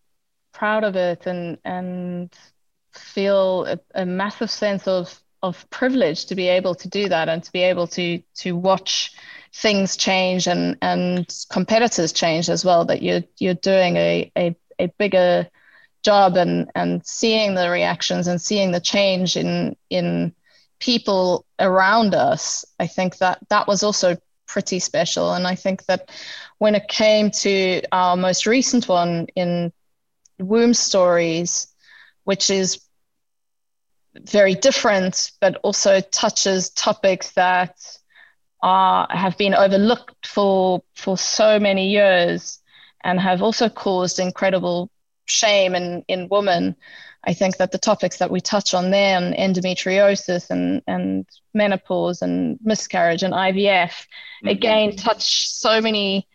proud 0.52 0.84
of 0.84 0.96
it 0.96 1.26
and 1.26 1.58
and 1.64 2.34
feel 2.92 3.64
a, 3.66 3.78
a 3.94 4.04
massive 4.04 4.50
sense 4.50 4.86
of 4.86 5.21
of 5.42 5.68
privilege 5.70 6.26
to 6.26 6.34
be 6.34 6.48
able 6.48 6.74
to 6.74 6.88
do 6.88 7.08
that 7.08 7.28
and 7.28 7.42
to 7.42 7.52
be 7.52 7.62
able 7.62 7.86
to 7.88 8.22
to 8.34 8.56
watch 8.56 9.12
things 9.52 9.96
change 9.96 10.46
and 10.46 10.76
and 10.80 11.44
competitors 11.50 12.12
change 12.12 12.48
as 12.48 12.64
well 12.64 12.84
that 12.84 13.02
you're 13.02 13.22
you're 13.38 13.54
doing 13.54 13.96
a 13.96 14.30
a, 14.36 14.56
a 14.78 14.86
bigger 14.98 15.48
job 16.02 16.36
and 16.36 16.70
and 16.74 17.04
seeing 17.06 17.54
the 17.54 17.70
reactions 17.70 18.26
and 18.26 18.40
seeing 18.40 18.72
the 18.72 18.80
change 18.80 19.36
in 19.36 19.76
in 19.90 20.34
people 20.78 21.46
around 21.60 22.14
us. 22.14 22.64
I 22.80 22.88
think 22.88 23.18
that 23.18 23.38
that 23.50 23.68
was 23.68 23.82
also 23.82 24.16
pretty 24.46 24.80
special. 24.80 25.32
And 25.32 25.46
i 25.46 25.54
think 25.54 25.86
that 25.86 26.10
when 26.58 26.74
it 26.74 26.86
came 26.88 27.30
to 27.30 27.82
our 27.90 28.16
most 28.16 28.46
recent 28.46 28.86
one 28.88 29.26
in 29.34 29.72
womb 30.38 30.74
stories 30.74 31.68
which 32.24 32.50
is 32.50 32.81
very 34.14 34.54
different, 34.54 35.32
but 35.40 35.56
also 35.62 36.00
touches 36.00 36.70
topics 36.70 37.32
that 37.32 37.76
are 38.62 39.06
have 39.10 39.36
been 39.38 39.54
overlooked 39.54 40.26
for 40.26 40.82
for 40.94 41.18
so 41.18 41.58
many 41.58 41.90
years 41.90 42.60
and 43.02 43.20
have 43.20 43.42
also 43.42 43.68
caused 43.68 44.18
incredible 44.18 44.90
shame 45.24 45.74
in, 45.74 46.04
in 46.08 46.28
women. 46.28 46.76
I 47.24 47.34
think 47.34 47.56
that 47.58 47.70
the 47.70 47.78
topics 47.78 48.18
that 48.18 48.30
we 48.30 48.40
touch 48.40 48.74
on 48.74 48.90
there, 48.90 49.16
and 49.16 49.34
endometriosis 49.34 50.50
and, 50.50 50.82
and 50.86 51.26
menopause 51.54 52.20
and 52.20 52.58
miscarriage 52.62 53.22
and 53.22 53.32
IVF, 53.32 53.90
mm-hmm. 53.90 54.48
again, 54.48 54.96
touch 54.96 55.48
so 55.48 55.80
many 55.80 56.26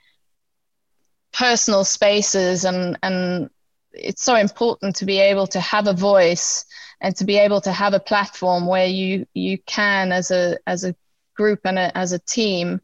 personal 1.34 1.84
spaces 1.84 2.64
and, 2.64 2.98
and 3.04 3.50
it's 3.92 4.24
so 4.24 4.36
important 4.36 4.96
to 4.96 5.06
be 5.06 5.20
able 5.20 5.48
to 5.48 5.60
have 5.60 5.88
a 5.88 5.94
voice 5.94 6.66
and 7.02 7.16
to 7.16 7.26
be 7.26 7.38
able 7.38 7.62
to 7.62 7.72
have 7.72 7.94
a 7.94 8.00
platform 8.00 8.68
where 8.68 8.88
you 8.88 9.26
you 9.34 9.58
can 9.60 10.12
as 10.12 10.32
a 10.32 10.58
as 10.66 10.84
a 10.84 10.96
group 11.36 11.62
and 11.66 11.78
a, 11.78 11.96
as 11.98 12.12
a 12.14 12.20
team 12.20 12.82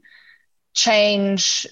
change 0.73 1.67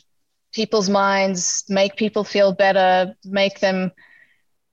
people's 0.53 0.89
minds 0.89 1.63
make 1.69 1.95
people 1.95 2.23
feel 2.23 2.51
better 2.51 3.15
make 3.23 3.59
them 3.59 3.91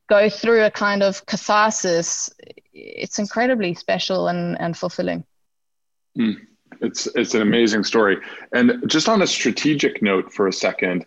go 0.09 0.29
through 0.29 0.65
a 0.65 0.71
kind 0.71 1.03
of 1.03 1.25
catharsis. 1.27 2.31
It's 2.73 3.19
incredibly 3.19 3.75
special 3.75 4.29
and, 4.29 4.59
and 4.59 4.77
fulfilling. 4.77 5.25
Mm, 6.19 6.37
it's 6.81 7.07
it's 7.15 7.35
an 7.35 7.43
amazing 7.43 7.85
story. 7.85 8.17
And 8.53 8.83
just 8.87 9.09
on 9.09 9.23
a 9.23 9.27
strategic 9.27 10.03
note 10.03 10.33
for 10.33 10.49
a 10.49 10.53
second 10.53 11.07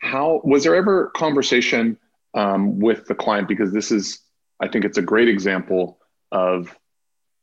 how 0.00 0.40
was 0.44 0.62
there 0.62 0.76
ever 0.76 1.10
conversation 1.16 1.98
um, 2.34 2.78
with 2.78 3.06
the 3.06 3.14
client? 3.14 3.48
Because 3.48 3.72
this 3.72 3.90
is 3.90 4.20
i 4.60 4.66
think 4.66 4.84
it's 4.84 4.98
a 4.98 5.02
great 5.02 5.28
example 5.28 5.97
of 6.30 6.74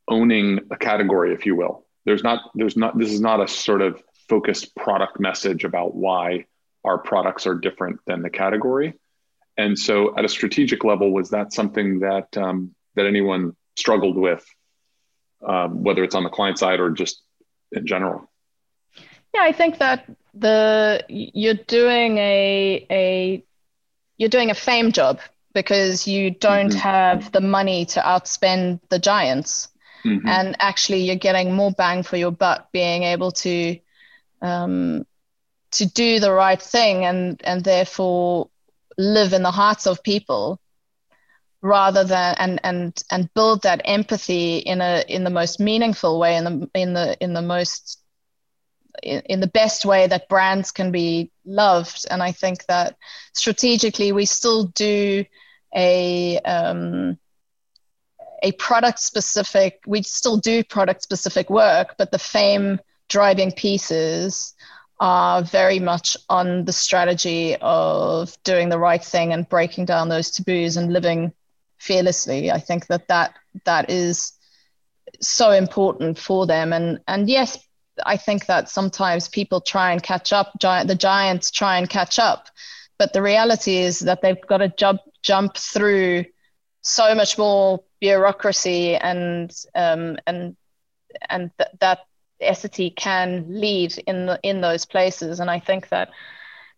owning 0.07 0.59
a 0.71 0.77
category 0.77 1.33
if 1.33 1.45
you 1.45 1.55
will. 1.55 1.86
There's 2.05 2.23
not 2.23 2.51
there's 2.53 2.77
not 2.77 2.97
this 2.97 3.11
is 3.11 3.21
not 3.21 3.41
a 3.41 3.47
sort 3.47 3.81
of 3.81 4.01
focused 4.29 4.75
product 4.75 5.19
message 5.19 5.63
about 5.63 5.95
why 5.95 6.45
our 6.83 6.97
products 6.97 7.47
are 7.47 7.55
different 7.55 7.99
than 8.05 8.21
the 8.21 8.29
category. 8.29 8.93
And 9.57 9.77
so 9.77 10.15
at 10.17 10.25
a 10.25 10.29
strategic 10.29 10.83
level 10.83 11.11
was 11.11 11.31
that 11.31 11.53
something 11.53 11.99
that 11.99 12.36
um, 12.38 12.75
that 12.95 13.05
anyone 13.05 13.55
struggled 13.75 14.17
with 14.17 14.45
um, 15.45 15.83
whether 15.83 16.03
it's 16.03 16.15
on 16.15 16.23
the 16.23 16.29
client 16.29 16.59
side 16.59 16.79
or 16.79 16.91
just 16.91 17.21
in 17.71 17.86
general? 17.86 18.29
Yeah 19.33 19.41
i 19.43 19.51
think 19.51 19.79
that 19.79 20.09
the 20.33 21.03
you're 21.09 21.55
doing 21.67 22.17
a 22.17 22.86
a 22.89 23.43
you're 24.17 24.29
doing 24.29 24.49
a 24.49 24.55
fame 24.55 24.91
job 24.91 25.19
because 25.55 26.05
you 26.05 26.29
don't 26.29 26.69
mm-hmm. 26.69 26.77
have 26.77 27.31
the 27.31 27.41
money 27.41 27.85
to 27.85 28.01
outspend 28.01 28.79
the 28.89 28.99
giants. 28.99 29.69
Mm-hmm. 30.05 30.27
And 30.27 30.55
actually, 30.59 31.01
you're 31.01 31.15
getting 31.15 31.53
more 31.53 31.71
bang 31.71 32.03
for 32.03 32.17
your 32.17 32.31
buck 32.31 32.71
being 32.71 33.01
able 33.01 33.31
to 33.31 33.79
um, 34.43 35.07
to 35.71 35.87
do 35.87 36.19
the 36.19 36.31
right 36.31 36.61
thing 36.61 37.05
and 37.05 37.41
and 37.43 37.63
therefore 37.63 38.49
live 38.99 39.33
in 39.33 39.41
the 39.41 39.51
hearts 39.51 39.87
of 39.87 40.03
people 40.03 40.59
rather 41.61 42.03
than 42.03 42.35
and 42.37 42.59
and 42.63 43.03
and 43.09 43.33
build 43.33 43.63
that 43.63 43.81
empathy 43.85 44.57
in 44.57 44.81
a 44.81 45.03
in 45.07 45.23
the 45.23 45.31
most 45.31 45.59
meaningful 45.59 46.19
way 46.19 46.35
in 46.35 46.43
the 46.43 46.69
in 46.75 46.93
the 46.93 47.17
in 47.19 47.33
the 47.33 47.41
most 47.41 48.05
in, 49.01 49.21
in 49.21 49.39
the 49.39 49.47
best 49.47 49.85
way 49.85 50.07
that 50.07 50.29
brands 50.29 50.71
can 50.71 50.91
be 50.91 51.31
loved. 51.45 52.05
And 52.09 52.21
I 52.21 52.31
think 52.31 52.65
that 52.65 52.97
strategically, 53.33 54.11
we 54.11 54.25
still 54.25 54.65
do 54.65 55.25
a 55.76 56.39
um, 56.39 57.17
a 58.43 58.51
product 58.53 58.99
specific. 58.99 59.80
We 59.86 60.01
still 60.03 60.38
do 60.38 60.63
product 60.63 61.03
specific 61.03 61.49
work, 61.49 61.95
but 61.97 62.11
the 62.11 62.19
fame 62.19 62.80
driving 63.09 63.51
pieces 63.51 64.53
are 64.99 65.41
very 65.41 65.80
much 65.80 66.15
on 66.30 66.65
the 66.65 66.73
strategy 66.73 67.55
of 67.59 68.38
doing 68.43 68.69
the 68.69 68.80
right 68.80 69.03
thing 69.03 69.34
and 69.34 69.47
breaking 69.49 69.86
down 69.86 70.09
those 70.09 70.32
taboos 70.32 70.78
and 70.78 70.93
living 70.93 71.34
fearlessly. 71.78 72.51
I 72.51 72.59
think 72.59 72.88
that 72.88 73.07
that 73.09 73.36
that 73.65 73.89
is 73.89 74.34
so 75.21 75.51
important 75.51 76.17
for 76.17 76.45
them. 76.45 76.71
And 76.73 76.99
and 77.07 77.30
yes, 77.30 77.57
I 78.05 78.17
think 78.17 78.45
that 78.45 78.69
sometimes 78.69 79.28
people 79.28 79.61
try 79.61 79.91
and 79.91 80.01
catch 80.01 80.34
up. 80.34 80.53
Giant, 80.59 80.88
the 80.88 80.95
giants 80.95 81.51
try 81.51 81.78
and 81.78 81.89
catch 81.89 82.19
up, 82.19 82.47
but 82.97 83.13
the 83.13 83.21
reality 83.21 83.77
is 83.77 83.99
that 83.99 84.21
they've 84.21 84.41
got 84.47 84.57
to 84.57 84.69
jump 84.69 85.01
jump 85.21 85.57
through 85.57 86.25
so 86.81 87.15
much 87.15 87.37
more 87.37 87.83
bureaucracy 87.99 88.95
and 88.95 89.51
um, 89.73 90.17
and 90.27 90.55
and 91.29 91.51
th- 91.57 91.71
that 91.79 91.99
Essity 92.41 92.95
can 92.95 93.45
lead 93.47 93.97
in 94.07 94.25
the, 94.25 94.39
in 94.43 94.61
those 94.61 94.85
places. 94.85 95.39
And 95.39 95.49
I 95.49 95.59
think 95.59 95.89
that 95.89 96.09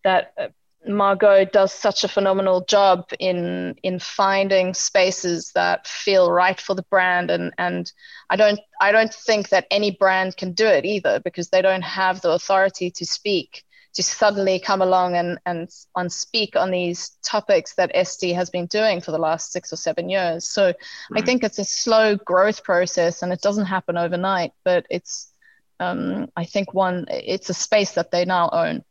that 0.03 0.33
uh, 0.37 0.47
Margot 0.87 1.45
does 1.45 1.73
such 1.73 2.03
a 2.03 2.07
phenomenal 2.07 2.63
job 2.65 3.09
in 3.19 3.75
in 3.83 3.99
finding 3.99 4.73
spaces 4.73 5.51
that 5.55 5.87
feel 5.87 6.31
right 6.31 6.59
for 6.59 6.73
the 6.75 6.83
brand 6.83 7.29
and 7.29 7.51
and 7.57 7.91
I 8.29 8.37
don't 8.37 8.59
I 8.79 8.91
don't 8.91 9.13
think 9.13 9.49
that 9.49 9.67
any 9.71 9.91
brand 9.91 10.37
can 10.37 10.53
do 10.53 10.65
it 10.67 10.85
either 10.85 11.19
because 11.19 11.49
they 11.49 11.61
don't 11.61 11.81
have 11.81 12.21
the 12.21 12.31
authority 12.31 12.89
to 12.91 13.05
speak 13.05 13.65
to 13.97 14.03
suddenly 14.03 14.59
come 14.59 14.79
along 14.83 15.15
and 15.15 15.39
and, 15.47 15.69
and 15.95 16.11
speak 16.11 16.55
on 16.55 16.69
these 16.69 17.17
topics 17.25 17.73
that 17.75 17.93
Essity 17.95 18.33
has 18.35 18.51
been 18.51 18.67
doing 18.67 19.01
for 19.01 19.11
the 19.11 19.17
last 19.17 19.51
six 19.51 19.73
or 19.73 19.75
seven 19.75 20.07
years. 20.07 20.47
So 20.47 20.65
right. 20.65 20.75
I 21.15 21.21
think 21.21 21.43
it's 21.43 21.57
a 21.57 21.65
slow 21.65 22.15
growth 22.15 22.63
process 22.63 23.23
and 23.23 23.33
it 23.33 23.41
doesn't 23.41 23.65
happen 23.65 23.97
overnight, 23.97 24.51
but 24.63 24.85
it's 24.91 25.33
um, 25.79 26.29
I 26.35 26.45
think 26.45 26.75
one 26.75 27.07
it's 27.09 27.49
a 27.49 27.55
space 27.55 27.93
that 27.93 28.11
they 28.11 28.23
now 28.23 28.49
own. 28.53 28.83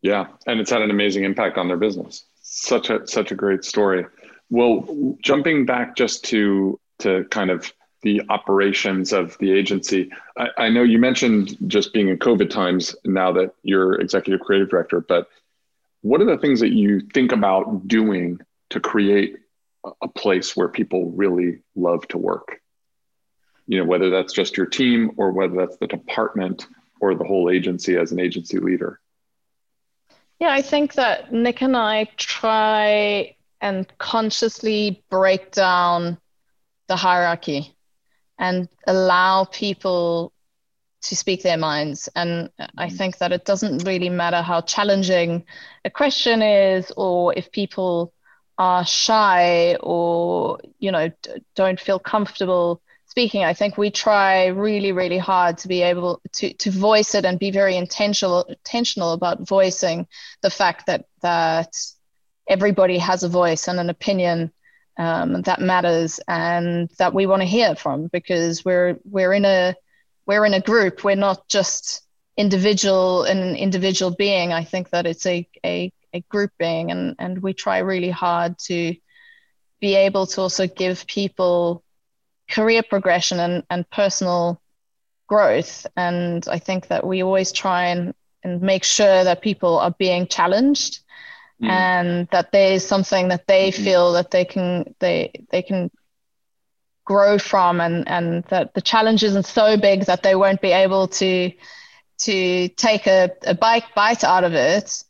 Yeah, 0.00 0.28
and 0.46 0.60
it's 0.60 0.70
had 0.70 0.82
an 0.82 0.90
amazing 0.90 1.24
impact 1.24 1.58
on 1.58 1.66
their 1.66 1.76
business. 1.76 2.24
Such 2.40 2.88
a 2.88 3.04
such 3.08 3.32
a 3.32 3.34
great 3.34 3.64
story. 3.64 4.06
Well, 4.48 5.16
jumping 5.22 5.66
back 5.66 5.96
just 5.96 6.24
to 6.26 6.78
to 7.00 7.24
kind 7.30 7.50
of 7.50 7.72
the 8.02 8.22
operations 8.28 9.12
of 9.12 9.36
the 9.38 9.52
agency. 9.52 10.10
I, 10.36 10.48
I, 10.56 10.68
know 10.68 10.82
you 10.82 10.98
mentioned 10.98 11.56
just 11.66 11.92
being 11.92 12.08
in 12.08 12.18
COVID 12.18 12.48
times 12.48 12.96
now 13.04 13.32
that 13.32 13.54
you're 13.62 14.00
executive 14.00 14.40
creative 14.40 14.70
director, 14.70 15.00
but 15.00 15.28
what 16.02 16.20
are 16.20 16.24
the 16.24 16.38
things 16.38 16.60
that 16.60 16.72
you 16.72 17.00
think 17.00 17.32
about 17.32 17.86
doing 17.86 18.40
to 18.70 18.80
create 18.80 19.36
a 20.02 20.08
place 20.08 20.56
where 20.56 20.68
people 20.68 21.10
really 21.10 21.60
love 21.74 22.06
to 22.08 22.18
work? 22.18 22.60
You 23.66 23.78
know, 23.78 23.84
whether 23.84 24.08
that's 24.08 24.32
just 24.32 24.56
your 24.56 24.66
team 24.66 25.12
or 25.16 25.32
whether 25.32 25.54
that's 25.54 25.76
the 25.76 25.86
department 25.86 26.66
or 27.00 27.14
the 27.14 27.24
whole 27.24 27.50
agency 27.50 27.96
as 27.96 28.12
an 28.12 28.20
agency 28.20 28.58
leader. 28.58 29.00
Yeah, 30.38 30.52
I 30.52 30.62
think 30.62 30.94
that 30.94 31.32
Nick 31.32 31.60
and 31.60 31.76
I 31.76 32.04
try 32.16 33.36
and 33.60 33.86
consciously 33.98 35.04
break 35.10 35.52
down 35.52 36.18
the 36.88 36.96
hierarchy 36.96 37.76
and 38.40 38.68
allow 38.86 39.44
people 39.44 40.32
to 41.02 41.14
speak 41.14 41.42
their 41.42 41.58
minds. 41.58 42.08
And 42.16 42.50
I 42.76 42.88
mm. 42.88 42.96
think 42.96 43.18
that 43.18 43.32
it 43.32 43.44
doesn't 43.44 43.84
really 43.84 44.08
matter 44.08 44.42
how 44.42 44.62
challenging 44.62 45.44
a 45.84 45.90
question 45.90 46.42
is 46.42 46.90
or 46.96 47.34
if 47.36 47.52
people 47.52 48.12
are 48.58 48.84
shy 48.84 49.76
or, 49.76 50.58
you 50.78 50.90
know, 50.90 51.08
d- 51.22 51.44
don't 51.54 51.78
feel 51.78 51.98
comfortable 51.98 52.82
speaking, 53.06 53.44
I 53.44 53.54
think 53.54 53.76
we 53.76 53.90
try 53.90 54.46
really, 54.46 54.92
really 54.92 55.18
hard 55.18 55.58
to 55.58 55.68
be 55.68 55.82
able 55.82 56.20
to, 56.34 56.52
to 56.54 56.70
voice 56.70 57.14
it 57.14 57.24
and 57.24 57.38
be 57.38 57.50
very 57.50 57.76
intentional 57.76 58.42
intentional 58.42 59.12
about 59.12 59.46
voicing 59.46 60.06
the 60.42 60.50
fact 60.50 60.86
that 60.86 61.06
that 61.22 61.76
everybody 62.48 62.98
has 62.98 63.22
a 63.22 63.28
voice 63.28 63.68
and 63.68 63.80
an 63.80 63.90
opinion 63.90 64.52
um, 65.00 65.40
that 65.42 65.62
matters 65.62 66.20
and 66.28 66.90
that 66.98 67.14
we 67.14 67.24
want 67.24 67.40
to 67.40 67.46
hear 67.46 67.74
from 67.74 68.08
because 68.08 68.66
we're 68.66 68.98
we're 69.04 69.32
in 69.32 69.46
a 69.46 69.74
we're 70.26 70.44
in 70.44 70.52
a 70.52 70.60
group. 70.60 71.02
We're 71.02 71.16
not 71.16 71.48
just 71.48 72.02
individual 72.36 73.24
an 73.24 73.56
individual 73.56 74.10
being. 74.10 74.52
I 74.52 74.64
think 74.64 74.90
that 74.90 75.06
it's 75.06 75.24
a, 75.24 75.48
a, 75.64 75.90
a 76.12 76.20
group 76.28 76.50
being 76.58 76.90
and, 76.90 77.16
and 77.18 77.42
we 77.42 77.54
try 77.54 77.78
really 77.78 78.10
hard 78.10 78.58
to 78.66 78.94
be 79.80 79.94
able 79.94 80.26
to 80.26 80.42
also 80.42 80.66
give 80.66 81.06
people 81.06 81.82
career 82.50 82.82
progression 82.82 83.40
and, 83.40 83.62
and 83.70 83.88
personal 83.88 84.60
growth. 85.28 85.86
And 85.96 86.46
I 86.46 86.58
think 86.58 86.88
that 86.88 87.06
we 87.06 87.22
always 87.22 87.52
try 87.52 87.86
and, 87.86 88.12
and 88.44 88.60
make 88.60 88.84
sure 88.84 89.24
that 89.24 89.40
people 89.40 89.78
are 89.78 89.94
being 89.98 90.26
challenged 90.26 90.99
mm. 91.62 91.68
and 91.68 92.28
that 92.32 92.52
there 92.52 92.72
is 92.72 92.86
something 92.86 93.28
that 93.28 93.46
they 93.46 93.70
mm-hmm. 93.70 93.84
feel 93.84 94.12
that 94.12 94.30
they 94.30 94.44
can 94.44 94.94
they 94.98 95.32
they 95.50 95.62
can 95.62 95.90
grow 97.04 97.38
from 97.38 97.80
and 97.80 98.06
and 98.08 98.44
that 98.44 98.74
the 98.74 98.80
challenge 98.80 99.24
isn't 99.24 99.46
so 99.46 99.76
big 99.76 100.04
that 100.06 100.22
they 100.22 100.34
won't 100.34 100.60
be 100.60 100.72
able 100.72 101.08
to 101.08 101.50
to 102.20 102.68
take 102.68 103.06
a, 103.06 103.30
a 103.46 103.54
bite 103.54 103.94
bite 103.94 104.24
out 104.24 104.44
of 104.44 104.54
it. 104.54 105.02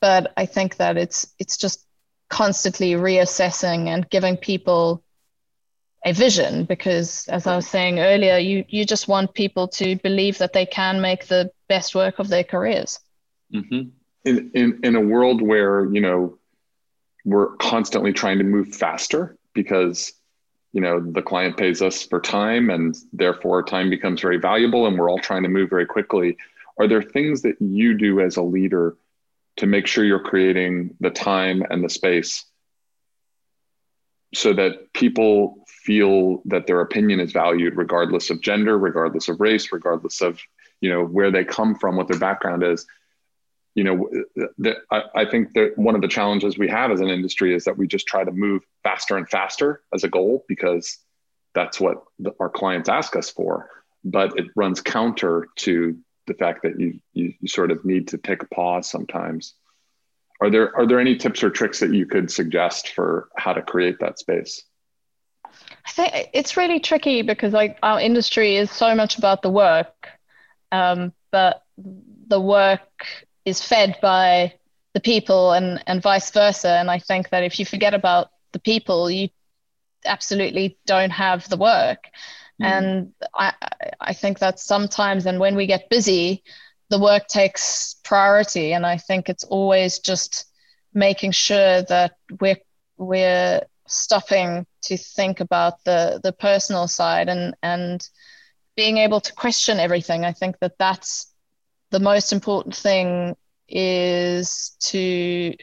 But 0.00 0.32
I 0.36 0.46
think 0.46 0.76
that 0.76 0.96
it's 0.96 1.26
it's 1.38 1.56
just 1.56 1.86
constantly 2.28 2.92
reassessing 2.92 3.88
and 3.88 4.08
giving 4.10 4.36
people 4.36 5.02
a 6.04 6.12
vision 6.12 6.64
because 6.64 7.26
as 7.28 7.46
i 7.46 7.54
was 7.56 7.66
saying 7.66 7.98
earlier 7.98 8.36
you 8.36 8.64
you 8.68 8.84
just 8.84 9.08
want 9.08 9.32
people 9.32 9.68
to 9.68 9.96
believe 9.96 10.38
that 10.38 10.52
they 10.52 10.66
can 10.66 11.00
make 11.00 11.26
the 11.26 11.50
best 11.68 11.94
work 11.94 12.18
of 12.18 12.28
their 12.28 12.44
careers 12.44 12.98
mm-hmm. 13.52 13.88
In, 14.26 14.50
in 14.54 14.80
in 14.82 14.96
a 14.96 15.00
world 15.00 15.40
where 15.40 15.86
you 15.86 16.00
know 16.00 16.36
we're 17.24 17.56
constantly 17.56 18.12
trying 18.12 18.38
to 18.38 18.44
move 18.44 18.74
faster 18.74 19.38
because 19.54 20.12
you 20.72 20.80
know 20.80 21.00
the 21.00 21.22
client 21.22 21.56
pays 21.56 21.80
us 21.80 22.02
for 22.02 22.20
time 22.20 22.68
and 22.68 22.96
therefore 23.12 23.62
time 23.62 23.88
becomes 23.88 24.20
very 24.20 24.36
valuable 24.36 24.86
and 24.86 24.98
we're 24.98 25.08
all 25.08 25.18
trying 25.18 25.44
to 25.44 25.48
move 25.48 25.70
very 25.70 25.86
quickly. 25.86 26.36
Are 26.78 26.88
there 26.88 27.02
things 27.02 27.42
that 27.42 27.56
you 27.60 27.94
do 27.94 28.20
as 28.20 28.36
a 28.36 28.42
leader 28.42 28.96
to 29.56 29.66
make 29.66 29.86
sure 29.86 30.04
you're 30.04 30.20
creating 30.20 30.94
the 31.00 31.08
time 31.08 31.62
and 31.70 31.82
the 31.82 31.88
space 31.88 32.44
so 34.34 34.52
that 34.52 34.92
people 34.92 35.64
feel 35.66 36.42
that 36.44 36.66
their 36.66 36.80
opinion 36.80 37.20
is 37.20 37.32
valued 37.32 37.76
regardless 37.76 38.28
of 38.28 38.42
gender 38.42 38.76
regardless 38.76 39.28
of 39.28 39.40
race 39.40 39.72
regardless 39.72 40.20
of 40.20 40.40
you 40.80 40.90
know 40.90 41.04
where 41.04 41.30
they 41.30 41.44
come 41.44 41.76
from 41.76 41.96
what 41.96 42.08
their 42.08 42.18
background 42.18 42.64
is 42.64 42.86
you 43.76 43.84
know 43.84 44.08
the, 44.58 44.74
I, 44.90 45.02
I 45.14 45.24
think 45.26 45.52
that 45.52 45.74
one 45.76 45.94
of 45.94 46.00
the 46.00 46.08
challenges 46.08 46.58
we 46.58 46.66
have 46.68 46.90
as 46.90 47.00
an 47.00 47.08
industry 47.08 47.54
is 47.54 47.64
that 47.64 47.76
we 47.76 47.86
just 47.86 48.06
try 48.06 48.24
to 48.24 48.32
move 48.32 48.62
faster 48.82 49.16
and 49.16 49.28
faster 49.28 49.82
as 49.94 50.02
a 50.02 50.08
goal 50.08 50.44
because 50.48 50.98
that's 51.54 51.78
what 51.78 52.02
the, 52.18 52.32
our 52.40 52.48
clients 52.48 52.88
ask 52.88 53.14
us 53.14 53.30
for. 53.30 53.68
But 54.02 54.38
it 54.38 54.46
runs 54.56 54.80
counter 54.80 55.48
to 55.56 55.98
the 56.26 56.34
fact 56.34 56.62
that 56.62 56.80
you, 56.80 57.00
you, 57.12 57.34
you 57.40 57.48
sort 57.48 57.70
of 57.70 57.84
need 57.84 58.08
to 58.08 58.18
take 58.18 58.42
a 58.42 58.46
pause 58.46 58.90
sometimes. 58.90 59.54
Are 60.40 60.50
there 60.50 60.74
are 60.76 60.86
there 60.86 61.00
any 61.00 61.16
tips 61.16 61.42
or 61.42 61.50
tricks 61.50 61.80
that 61.80 61.92
you 61.92 62.06
could 62.06 62.30
suggest 62.30 62.88
for 62.88 63.28
how 63.36 63.52
to 63.52 63.62
create 63.62 63.98
that 64.00 64.18
space? 64.18 64.64
I 65.44 65.90
think 65.90 66.30
it's 66.32 66.56
really 66.56 66.80
tricky 66.80 67.22
because 67.22 67.52
like 67.52 67.78
our 67.82 68.00
industry 68.00 68.56
is 68.56 68.70
so 68.70 68.94
much 68.94 69.18
about 69.18 69.42
the 69.42 69.50
work, 69.50 70.08
um, 70.72 71.12
but 71.30 71.62
the 71.76 72.40
work 72.40 72.80
is 73.46 73.62
fed 73.62 73.96
by 74.02 74.52
the 74.92 75.00
people 75.00 75.52
and 75.52 75.82
and 75.86 76.02
vice 76.02 76.30
versa. 76.30 76.68
And 76.68 76.90
I 76.90 76.98
think 76.98 77.30
that 77.30 77.42
if 77.42 77.58
you 77.58 77.64
forget 77.64 77.94
about 77.94 78.28
the 78.52 78.58
people, 78.58 79.10
you 79.10 79.30
absolutely 80.04 80.76
don't 80.86 81.10
have 81.10 81.48
the 81.48 81.56
work. 81.56 82.08
Mm. 82.60 82.66
And 82.66 83.12
I 83.34 83.52
I 84.00 84.12
think 84.12 84.40
that 84.40 84.60
sometimes 84.60 85.24
and 85.24 85.40
when 85.40 85.56
we 85.56 85.66
get 85.66 85.88
busy, 85.88 86.42
the 86.90 86.98
work 86.98 87.28
takes 87.28 87.96
priority. 88.04 88.72
And 88.72 88.84
I 88.84 88.98
think 88.98 89.28
it's 89.28 89.44
always 89.44 89.98
just 90.00 90.46
making 90.92 91.32
sure 91.32 91.82
that 91.82 92.16
we're 92.40 92.60
we're 92.96 93.62
stopping 93.86 94.66
to 94.82 94.96
think 94.96 95.40
about 95.40 95.84
the 95.84 96.20
the 96.22 96.32
personal 96.32 96.88
side 96.88 97.28
and 97.28 97.54
and 97.62 98.08
being 98.76 98.98
able 98.98 99.20
to 99.20 99.32
question 99.32 99.78
everything 99.78 100.24
i 100.24 100.32
think 100.32 100.58
that 100.58 100.76
that's 100.78 101.32
the 101.90 102.00
most 102.00 102.32
important 102.32 102.74
thing 102.74 103.36
is 103.68 104.76
to 104.80 105.54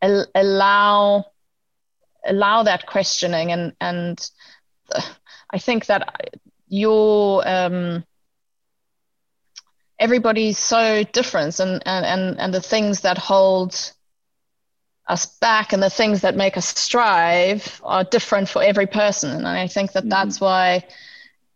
al- 0.00 0.26
allow 0.34 1.24
allow 2.24 2.62
that 2.62 2.86
questioning 2.86 3.50
and 3.52 3.74
and 3.80 4.30
i 5.50 5.58
think 5.58 5.86
that 5.86 6.30
your 6.68 7.46
um 7.46 8.04
everybody's 9.98 10.58
so 10.58 11.04
different 11.04 11.58
and 11.58 11.82
and 11.86 12.04
and, 12.06 12.40
and 12.40 12.54
the 12.54 12.60
things 12.60 13.00
that 13.00 13.18
hold 13.18 13.92
us 15.08 15.26
back 15.40 15.72
and 15.72 15.82
the 15.82 15.90
things 15.90 16.20
that 16.20 16.36
make 16.36 16.56
us 16.56 16.66
strive 16.66 17.80
are 17.84 18.04
different 18.04 18.48
for 18.48 18.62
every 18.62 18.86
person 18.86 19.30
and 19.30 19.48
i 19.48 19.66
think 19.66 19.92
that 19.92 20.02
mm-hmm. 20.02 20.10
that's 20.10 20.40
why 20.40 20.84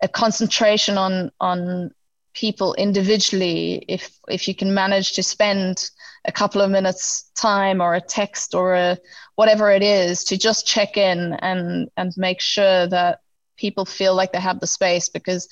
a 0.03 0.09
concentration 0.09 0.99
on 0.99 1.31
on 1.41 1.93
people 2.37 2.74
individually 2.74 3.82
if 3.89 4.18
if 4.28 4.47
you 4.47 4.55
can 4.55 4.74
manage 4.74 5.12
to 5.12 5.22
spend 5.22 5.91
a 6.26 6.32
couple 6.32 6.61
of 6.61 6.70
minutes 6.70 7.30
time 7.34 7.80
or 7.80 7.95
a 7.95 8.01
text 8.01 8.55
or 8.55 8.74
a 8.74 8.99
whatever 9.37 9.70
it 9.70 9.82
is 9.82 10.22
to 10.22 10.37
just 10.37 10.66
check 10.66 10.97
in 10.97 11.32
and 11.41 11.89
and 11.97 12.12
make 12.16 12.41
sure 12.41 12.87
that 12.87 13.20
people 13.57 13.87
feel 13.87 14.14
like 14.14 14.32
they 14.32 14.41
have 14.41 14.61
the 14.61 14.66
space 14.66 15.09
because 15.09 15.49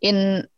in 0.00 0.48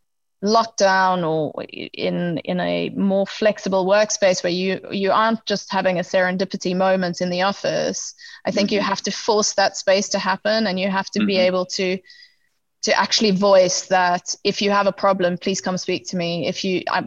lockdown 0.44 1.26
or 1.26 1.64
in 1.64 2.38
in 2.38 2.60
a 2.60 2.90
more 2.90 3.26
flexible 3.26 3.84
workspace 3.84 4.44
where 4.44 4.52
you 4.52 4.80
you 4.92 5.10
aren't 5.10 5.44
just 5.46 5.72
having 5.72 5.98
a 5.98 6.02
serendipity 6.02 6.76
moment 6.76 7.20
in 7.20 7.30
the 7.30 7.42
office 7.42 8.14
i 8.44 8.50
think 8.50 8.68
mm-hmm. 8.68 8.74
you 8.74 8.80
have 8.80 9.00
to 9.00 9.10
force 9.10 9.54
that 9.54 9.76
space 9.76 10.10
to 10.10 10.18
happen 10.18 10.66
and 10.66 10.78
you 10.78 10.88
have 10.88 11.08
to 11.10 11.20
mm-hmm. 11.20 11.28
be 11.28 11.38
able 11.38 11.64
to 11.64 11.98
to 12.84 12.98
actually 12.98 13.32
voice 13.32 13.86
that 13.86 14.34
if 14.44 14.62
you 14.62 14.70
have 14.70 14.86
a 14.86 14.92
problem 14.92 15.36
please 15.38 15.60
come 15.60 15.76
speak 15.76 16.06
to 16.08 16.16
me. 16.16 16.46
If 16.46 16.64
you 16.64 16.82
I, 16.88 17.06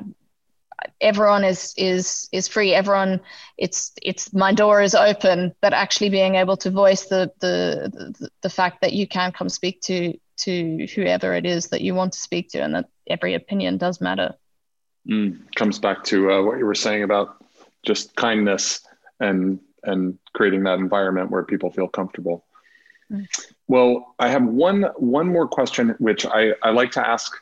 everyone 1.02 1.44
is 1.44 1.74
is 1.78 2.30
is 2.32 2.48
free. 2.48 2.74
Everyone 2.74 3.20
it's 3.58 3.94
it's 4.02 4.34
my 4.34 4.54
door 4.54 4.82
is 4.82 4.96
open. 4.96 5.54
But 5.62 5.74
actually 5.74 6.10
being 6.10 6.36
able 6.36 6.58
to 6.58 6.72
voice 6.72 7.06
the 7.06 7.32
the 7.40 8.14
the, 8.20 8.30
the 8.42 8.50
fact 8.50 8.82
that 8.82 8.94
you 8.94 9.08
can 9.08 9.32
come 9.32 9.50
speak 9.50 9.82
to 9.82 10.18
to 10.38 10.88
whoever 10.96 11.34
it 11.34 11.46
is 11.46 11.70
that 11.70 11.82
you 11.82 11.96
want 11.96 12.14
to 12.14 12.20
speak 12.20 12.50
to 12.50 12.60
and 12.60 12.76
that 12.76 12.86
every 13.08 13.34
opinion 13.34 13.78
does 13.78 14.00
matter. 14.00 14.36
Mm, 15.10 15.40
comes 15.56 15.80
back 15.80 16.04
to 16.06 16.32
uh, 16.32 16.44
what 16.44 16.58
you 16.58 16.66
were 16.66 16.76
saying 16.76 17.04
about 17.04 17.44
just 17.86 18.16
kindness 18.16 18.82
and 19.20 19.60
and 19.84 20.18
creating 20.34 20.64
that 20.64 20.80
environment 20.80 21.32
where 21.32 21.44
people 21.44 21.72
feel 21.72 21.88
comfortable. 21.88 22.46
Well 23.68 24.16
i 24.20 24.28
have 24.28 24.44
one 24.44 24.84
one 24.98 25.28
more 25.28 25.48
question 25.48 25.96
which 26.00 26.26
i 26.26 26.52
i 26.64 26.70
like 26.70 26.92
to 26.92 27.06
ask 27.06 27.38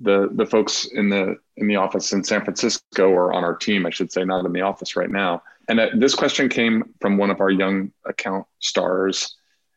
the 0.00 0.30
the 0.32 0.46
folks 0.46 0.86
in 0.86 1.08
the 1.08 1.36
in 1.56 1.66
the 1.66 1.76
office 1.76 2.12
in 2.12 2.24
San 2.24 2.42
Francisco 2.42 3.08
or 3.08 3.32
on 3.32 3.44
our 3.44 3.54
team, 3.54 3.86
I 3.86 3.90
should 3.90 4.10
say, 4.10 4.24
not 4.24 4.46
in 4.46 4.52
the 4.52 4.62
office 4.62 4.96
right 4.96 5.10
now. 5.10 5.42
And 5.68 5.78
uh, 5.78 5.88
this 5.94 6.14
question 6.14 6.48
came 6.48 6.94
from 7.00 7.18
one 7.18 7.30
of 7.30 7.40
our 7.40 7.50
young 7.50 7.92
account 8.06 8.46
stars 8.58 9.36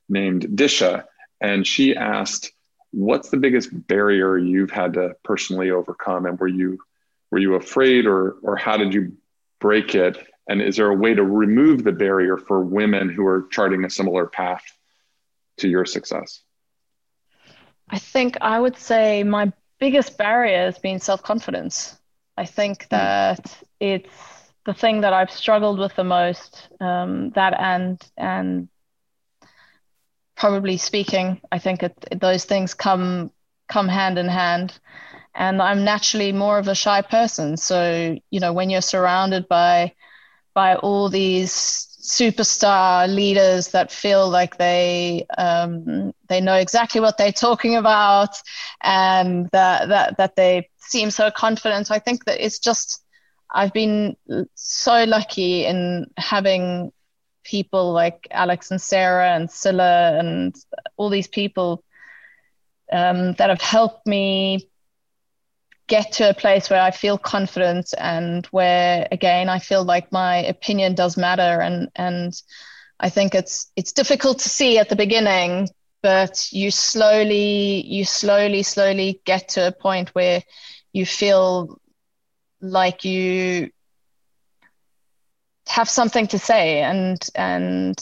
named 0.10 0.44
Disha, 0.56 1.04
and 1.42 1.68
she 1.68 1.96
asked, 1.96 2.52
"What's 2.92 3.30
the 3.30 3.38
biggest 3.38 3.70
barrier 3.88 4.38
you've 4.38 4.72
had 4.72 4.94
to 4.94 5.16
personally 5.24 5.72
overcome, 5.72 6.26
and 6.26 6.40
were 6.40 6.48
you 6.48 6.80
were 7.30 7.40
you 7.40 7.56
afraid, 7.56 8.06
or 8.06 8.38
or 8.42 8.56
how 8.56 8.78
did 8.78 8.94
you 8.94 9.14
break 9.60 9.94
it? 9.94 10.18
And 10.48 10.62
is 10.62 10.78
there 10.78 10.90
a 10.90 10.96
way 10.96 11.14
to 11.14 11.24
remove 11.24 11.84
the 11.84 11.92
barrier 11.92 12.38
for 12.38 12.62
women 12.62 13.10
who 13.10 13.26
are 13.26 13.48
charting 13.50 13.86
a 13.86 13.90
similar 13.90 14.26
path 14.26 14.64
to 15.58 15.68
your 15.68 15.86
success?" 15.86 16.42
I 17.90 18.00
think 18.00 18.38
I 18.42 18.60
would 18.60 18.78
say 18.78 19.24
my 19.24 19.52
biggest 19.80 20.18
barrier 20.18 20.66
has 20.66 20.80
been 20.80 21.00
self 21.00 21.22
confidence. 21.22 21.98
I 22.38 22.46
think 22.46 22.84
hmm. 22.84 22.88
that 22.92 23.58
it's 23.80 24.44
the 24.66 24.74
thing 24.74 25.02
that 25.02 25.14
I've 25.14 25.32
struggled 25.32 25.80
with 25.80 25.96
the 25.96 26.04
most. 26.04 26.70
Um, 26.80 27.32
that 27.32 27.54
and 27.60 28.02
and 28.18 28.70
probably 30.36 30.78
speaking. 30.78 31.42
I 31.52 31.60
think 31.60 31.84
it, 31.84 32.20
those 32.20 32.46
things 32.46 32.74
come 32.74 33.32
come 33.68 33.88
hand 33.88 34.18
in 34.18 34.28
hand. 34.28 34.80
And 35.36 35.62
I'm 35.62 35.84
naturally 35.84 36.32
more 36.32 36.60
of 36.60 36.68
a 36.68 36.76
shy 36.76 37.02
person. 37.02 37.58
So 37.58 38.18
you 38.30 38.40
know, 38.40 38.54
when 38.54 38.70
you're 38.70 38.82
surrounded 38.82 39.48
by 39.48 39.94
by 40.54 40.76
all 40.76 41.10
these 41.10 41.93
superstar 42.04 43.08
leaders 43.14 43.70
that 43.70 43.92
feel 43.92 44.30
like 44.30 44.58
they 44.58 45.26
um, 45.38 46.14
they 46.28 46.42
know 46.42 46.56
exactly 46.56 47.00
what 47.00 47.18
they're 47.18 47.32
talking 47.32 47.76
about 47.76 48.36
and 48.84 49.50
that 49.52 49.88
that 49.88 50.18
that 50.18 50.36
they 50.36 50.70
seem 50.78 51.10
so 51.10 51.32
confident. 51.32 51.92
I 51.92 52.00
think 52.00 52.26
that 52.26 52.44
it's 52.46 52.60
just 52.60 53.04
I've 53.50 53.74
been 53.74 54.18
so 54.56 55.06
lucky 55.06 55.66
in 55.66 56.08
having 56.18 56.92
people 57.46 57.94
like 57.94 58.28
Alex 58.32 58.72
and 58.72 58.82
Sarah 58.82 59.36
and 59.36 59.50
Scylla 59.50 60.18
and 60.20 60.56
all 60.98 61.10
these 61.10 61.28
people 61.28 61.84
um, 62.92 63.34
that 63.34 63.50
have 63.50 63.62
helped 63.62 64.06
me 64.06 64.70
get 65.88 66.14
to 66.14 66.30
a 66.30 66.34
place 66.34 66.70
where 66.70 66.82
I 66.82 66.92
feel 66.92 67.18
confident 67.18 67.94
and 67.98 68.46
where 68.48 69.08
again 69.12 69.50
I 69.50 69.60
feel 69.60 69.84
like 69.84 70.12
my 70.12 70.38
opinion 70.38 70.96
does 70.96 71.18
matter. 71.18 71.62
And 71.62 71.90
and 71.96 72.34
I 73.00 73.10
think 73.10 73.36
it's 73.36 73.72
it's 73.76 73.94
difficult 73.94 74.40
to 74.40 74.50
see 74.50 74.78
at 74.78 74.90
the 74.90 74.96
beginning 74.96 75.70
but 76.02 76.52
you 76.52 76.70
slowly 76.70 77.82
you 77.86 78.04
slowly 78.04 78.62
slowly 78.62 79.22
get 79.26 79.48
to 79.48 79.68
a 79.68 79.72
point 79.72 80.10
where 80.10 80.44
you 80.92 81.06
feel 81.06 81.80
like 82.62 83.06
you 83.06 83.70
have 85.68 85.90
something 85.90 86.28
to 86.28 86.40
say. 86.40 86.82
And 86.82 87.20
and 87.36 87.96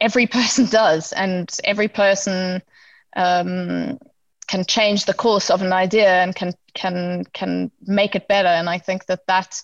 every 0.00 0.26
person 0.38 0.66
does. 0.66 1.12
And 1.12 1.50
every 1.64 1.88
person 1.88 2.62
um, 3.16 3.98
can 4.46 4.64
change 4.64 5.04
the 5.04 5.14
course 5.14 5.50
of 5.50 5.62
an 5.62 5.72
idea 5.72 6.22
and 6.22 6.34
can 6.34 6.52
can 6.74 7.24
can 7.32 7.70
make 7.82 8.14
it 8.14 8.28
better. 8.28 8.48
And 8.48 8.68
i 8.68 8.78
think 8.78 9.06
that 9.06 9.26
that 9.26 9.62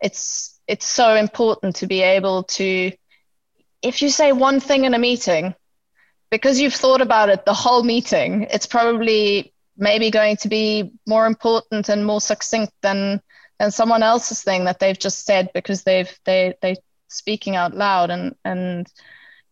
it's 0.00 0.58
it's 0.66 0.86
so 0.86 1.14
important 1.14 1.76
to 1.76 1.86
be 1.86 2.02
able 2.02 2.44
to 2.44 2.92
if 3.82 4.02
you 4.02 4.08
say 4.08 4.32
one 4.32 4.60
thing 4.60 4.84
in 4.84 4.94
a 4.94 4.98
meeting 4.98 5.54
because 6.30 6.60
you've 6.60 6.74
thought 6.74 7.00
about 7.00 7.28
it 7.28 7.44
the 7.44 7.54
whole 7.54 7.82
meeting 7.82 8.46
it's 8.50 8.66
probably 8.66 9.52
maybe 9.76 10.10
going 10.10 10.36
to 10.36 10.48
be 10.48 10.92
more 11.06 11.26
important 11.26 11.88
and 11.88 12.06
more 12.06 12.20
succinct 12.20 12.72
than 12.82 13.20
than 13.58 13.70
someone 13.70 14.02
else's 14.02 14.42
thing 14.42 14.64
that 14.64 14.78
they've 14.80 14.98
just 14.98 15.24
said 15.24 15.50
because 15.54 15.82
they've 15.82 16.18
they 16.24 16.54
they 16.60 16.76
speaking 17.08 17.56
out 17.56 17.74
loud. 17.74 18.10
And 18.10 18.34
and 18.44 18.86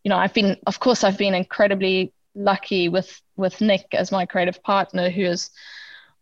you 0.03 0.09
know 0.09 0.17
i've 0.17 0.35
been 0.35 0.57
of 0.67 0.81
course 0.81 1.05
i've 1.05 1.19
been 1.19 1.35
incredibly 1.35 2.13
lucky 2.35 2.89
with 2.89 3.21
with 3.37 3.61
Nick 3.61 3.87
as 3.93 4.13
my 4.13 4.27
creative 4.27 4.63
partner, 4.63 5.11
who 5.11 5.25
has 5.25 5.51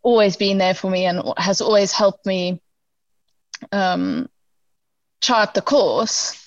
always 0.03 0.35
been 0.35 0.57
there 0.57 0.73
for 0.73 0.89
me 0.89 1.05
and 1.05 1.21
has 1.37 1.61
always 1.61 1.91
helped 1.91 2.25
me 2.25 2.61
um, 3.71 4.29
chart 5.21 5.53
the 5.53 5.61
course. 5.61 6.37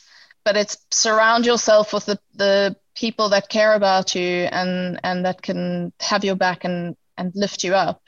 But 0.45 0.57
it's 0.57 0.77
surround 0.91 1.47
yourself 1.47 1.93
with 1.93 2.05
the, 2.07 2.19
the 2.35 2.77
people 2.95 3.31
that 3.31 3.49
care 3.49 3.73
about 3.73 4.15
you 4.15 4.47
and 4.53 5.01
and 5.03 5.25
that 5.25 5.41
can 5.41 5.93
have 6.01 6.25
your 6.25 6.37
back 6.37 6.65
and 6.65 6.97
and 7.17 7.33
lift 7.35 7.65
you 7.65 7.75
up. 7.75 8.03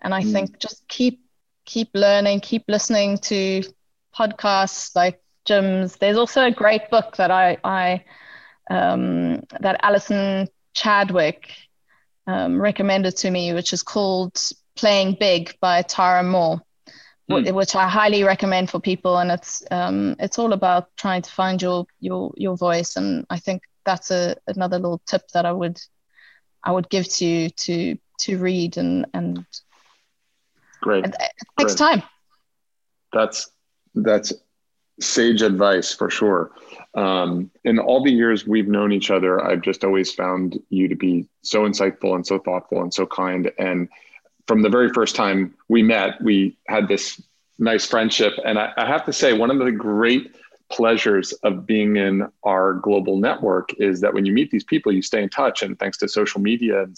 And 0.00 0.14
I 0.14 0.22
mm. 0.22 0.32
think 0.32 0.58
just 0.58 0.86
keep 0.88 1.20
keep 1.64 1.90
learning, 1.94 2.40
keep 2.40 2.64
listening 2.68 3.18
to 3.18 3.62
podcasts 4.16 4.94
like 4.94 5.20
Jim's. 5.46 5.96
There's 5.96 6.16
also 6.16 6.44
a 6.44 6.50
great 6.50 6.90
book 6.90 7.16
that 7.16 7.30
I 7.30 7.58
I 7.64 8.04
um, 8.70 9.42
that 9.60 9.80
Alison 9.82 10.48
Chadwick 10.74 11.50
um, 12.26 12.60
recommended 12.60 13.16
to 13.18 13.30
me, 13.30 13.52
which 13.52 13.72
is 13.72 13.82
called 13.82 14.40
Playing 14.76 15.16
Big 15.18 15.54
by 15.60 15.82
Tara 15.82 16.22
Mohr, 16.22 16.60
mm. 17.30 17.54
which 17.54 17.74
I 17.76 17.88
highly 17.88 18.24
recommend 18.24 18.70
for 18.70 18.80
people. 18.80 19.18
And 19.18 19.30
it's 19.30 19.62
um, 19.70 20.16
it's 20.18 20.38
all 20.38 20.52
about 20.52 20.96
trying 20.96 21.22
to 21.22 21.30
find 21.30 21.60
your 21.60 21.86
your 22.00 22.32
your 22.36 22.56
voice. 22.56 22.96
And 22.96 23.26
I 23.30 23.38
think 23.38 23.62
that's 23.84 24.10
a 24.10 24.36
another 24.46 24.78
little 24.78 25.02
tip 25.06 25.28
that 25.34 25.46
I 25.46 25.52
would 25.52 25.80
I 26.62 26.72
would 26.72 26.88
give 26.88 27.08
to 27.14 27.24
you 27.24 27.50
to 27.50 27.98
to 28.20 28.38
read 28.38 28.76
and 28.76 29.06
and 29.14 29.46
great. 30.80 31.04
And 31.04 31.14
it 31.14 31.32
takes 31.58 31.74
great. 31.74 31.78
time. 31.78 32.02
That's 33.12 33.50
that's 33.94 34.32
sage 35.00 35.42
advice 35.42 35.92
for 35.92 36.10
sure. 36.10 36.52
Um, 36.94 37.50
in 37.64 37.78
all 37.78 38.02
the 38.02 38.12
years 38.12 38.46
we've 38.46 38.68
known 38.68 38.92
each 38.92 39.10
other, 39.10 39.44
I've 39.44 39.62
just 39.62 39.84
always 39.84 40.12
found 40.12 40.58
you 40.70 40.88
to 40.88 40.94
be 40.94 41.28
so 41.42 41.62
insightful 41.62 42.14
and 42.14 42.26
so 42.26 42.38
thoughtful 42.38 42.82
and 42.82 42.94
so 42.94 43.06
kind. 43.06 43.50
And 43.58 43.88
from 44.46 44.62
the 44.62 44.68
very 44.68 44.90
first 44.90 45.16
time 45.16 45.54
we 45.68 45.82
met, 45.82 46.20
we 46.20 46.56
had 46.68 46.88
this 46.88 47.20
nice 47.58 47.86
friendship. 47.86 48.34
And 48.44 48.58
I, 48.58 48.72
I 48.76 48.86
have 48.86 49.04
to 49.06 49.12
say, 49.12 49.32
one 49.32 49.50
of 49.50 49.58
the 49.58 49.72
great 49.72 50.34
pleasures 50.70 51.32
of 51.44 51.66
being 51.66 51.96
in 51.96 52.28
our 52.42 52.74
global 52.74 53.18
network 53.18 53.70
is 53.78 54.00
that 54.00 54.12
when 54.12 54.26
you 54.26 54.32
meet 54.32 54.50
these 54.50 54.64
people, 54.64 54.92
you 54.92 55.02
stay 55.02 55.22
in 55.22 55.28
touch. 55.28 55.62
And 55.62 55.78
thanks 55.78 55.98
to 55.98 56.08
social 56.08 56.40
media 56.40 56.82
and 56.82 56.96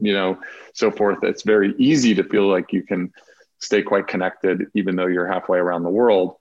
you 0.00 0.12
know 0.12 0.38
so 0.72 0.90
forth, 0.90 1.18
it's 1.22 1.42
very 1.42 1.74
easy 1.76 2.14
to 2.14 2.24
feel 2.24 2.48
like 2.48 2.72
you 2.72 2.82
can 2.82 3.12
stay 3.58 3.82
quite 3.82 4.06
connected, 4.06 4.66
even 4.74 4.96
though 4.96 5.06
you're 5.06 5.26
halfway 5.26 5.58
around 5.58 5.82
the 5.82 5.90
world. 5.90 6.36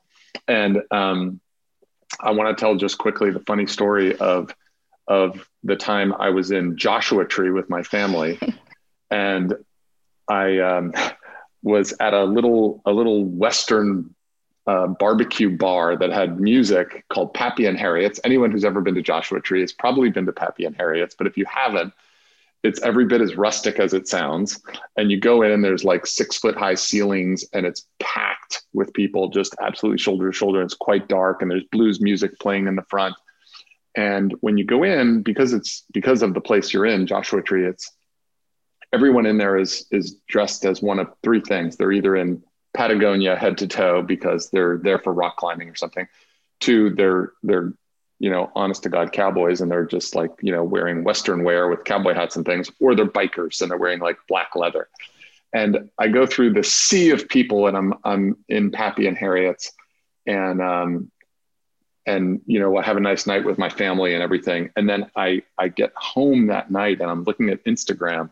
And 0.48 0.82
um, 0.92 1.42
I 2.20 2.32
want 2.32 2.56
to 2.56 2.60
tell 2.60 2.76
just 2.76 2.98
quickly 2.98 3.32
the 3.32 3.42
funny 3.42 3.68
story 3.68 4.16
of 4.18 4.54
of 5.08 5.50
the 5.64 5.76
time 5.76 6.14
I 6.14 6.30
was 6.30 6.52
in 6.52 6.78
Joshua 6.78 7.26
Tree 7.26 7.50
with 7.50 7.70
my 7.70 7.82
family, 7.82 8.40
and 9.12 9.56
I 10.30 10.60
um, 10.60 10.94
was 11.64 11.94
at 12.00 12.14
a 12.14 12.24
little 12.24 12.82
a 12.86 12.92
little 12.92 13.26
Western 13.26 14.16
uh, 14.68 14.88
barbecue 14.88 15.58
bar 15.58 15.98
that 15.98 16.12
had 16.12 16.40
music 16.40 17.04
called 17.10 17.34
Pappy 17.34 17.66
and 17.66 17.78
Harriet's. 17.78 18.20
Anyone 18.24 18.52
who's 18.52 18.64
ever 18.64 18.82
been 18.82 18.96
to 18.96 19.02
Joshua 19.02 19.42
Tree 19.42 19.62
has 19.62 19.74
probably 19.74 20.10
been 20.10 20.28
to 20.28 20.32
Pappy 20.32 20.66
and 20.66 20.76
Harriet's, 20.76 21.16
but 21.16 21.26
if 21.26 21.38
you 21.38 21.46
haven't, 21.46 21.92
it's 22.62 22.82
every 22.82 23.06
bit 23.06 23.22
as 23.22 23.36
rustic 23.36 23.80
as 23.80 23.94
it 23.94 24.08
sounds. 24.08 24.62
And 24.98 25.10
you 25.10 25.20
go 25.20 25.42
in, 25.42 25.52
and 25.52 25.64
there's 25.64 25.84
like 25.84 26.06
six 26.06 26.38
foot 26.38 26.56
high 26.56 26.76
ceilings, 26.76 27.46
and 27.54 27.66
it's 27.66 27.88
packed 28.00 28.64
with 28.74 28.94
people 28.94 29.30
just 29.30 29.56
absolutely 29.62 29.98
shoulder 29.98 30.30
to 30.30 30.38
shoulder. 30.38 30.62
It's 30.62 30.76
quite 30.76 31.08
dark, 31.08 31.42
and 31.42 31.50
there's 31.50 31.64
blues 31.72 32.00
music 32.00 32.38
playing 32.40 32.68
in 32.68 32.76
the 32.76 32.86
front. 32.90 33.16
And 33.96 34.36
when 34.42 34.58
you 34.58 34.66
go 34.66 34.84
in, 34.84 35.24
because 35.24 35.52
it's 35.52 35.84
because 35.94 36.22
of 36.22 36.34
the 36.34 36.42
place 36.42 36.74
you're 36.74 36.86
in, 36.86 37.08
Joshua 37.08 37.42
Tree, 37.42 37.66
it's 37.66 37.92
everyone 38.94 39.26
in 39.26 39.38
there 39.38 39.58
is 39.58 39.86
is 39.92 40.16
dressed 40.28 40.66
as 40.66 40.82
one 40.82 41.00
of 41.00 41.08
three 41.24 41.42
things. 41.42 41.76
They're 41.76 41.92
either 41.92 42.16
in 42.16 42.44
Patagonia 42.74 43.36
head 43.36 43.58
to 43.60 43.68
toe 43.68 44.02
because 44.02 44.50
they're 44.50 44.78
there 44.78 45.00
for 45.00 45.14
rock 45.14 45.38
climbing 45.38 45.70
or 45.70 45.76
something. 45.76 46.08
Two, 46.60 46.92
they're 46.92 47.34
they're 47.44 47.74
you 48.20 48.30
know 48.30 48.52
honest 48.54 48.84
to 48.84 48.90
god 48.90 49.14
cowboys 49.14 49.62
and 49.62 49.72
they're 49.72 49.86
just 49.86 50.14
like 50.14 50.32
you 50.42 50.52
know 50.52 50.62
wearing 50.62 51.06
western 51.06 51.42
wear 51.46 51.70
with 51.70 51.86
cowboy 51.86 52.14
hats 52.14 52.36
and 52.36 52.46
things, 52.46 52.72
or 52.80 52.96
they're 52.96 53.06
bikers 53.06 53.62
and 53.62 53.72
they're 53.72 53.78
wearing 53.78 54.00
like 54.00 54.18
black 54.28 54.56
leather. 54.56 54.90
And 55.52 55.90
I 55.98 56.10
go 56.10 56.28
through 56.28 56.54
the 56.54 56.64
sea 56.64 57.10
of 57.10 57.28
people, 57.28 57.68
and 57.68 57.76
I'm 57.76 57.94
I'm 58.04 58.38
in 58.50 58.72
Pappy 58.72 59.08
and 59.08 59.18
Harriet's, 59.18 59.72
and 60.28 60.62
um, 60.62 61.12
and 62.06 62.42
you 62.46 62.60
know 62.60 62.78
I 62.78 62.84
have 62.84 62.98
a 62.98 63.02
nice 63.02 63.26
night 63.26 63.46
with 63.46 63.58
my 63.58 63.70
family 63.70 64.14
and 64.14 64.22
everything. 64.22 64.72
And 64.76 64.88
then 64.88 65.10
I 65.16 65.44
I 65.58 65.70
get 65.70 65.92
home 65.96 66.48
that 66.48 66.72
night 66.72 67.02
and 67.02 67.10
I'm 67.10 67.24
looking 67.24 67.50
at 67.50 67.64
Instagram, 67.66 68.32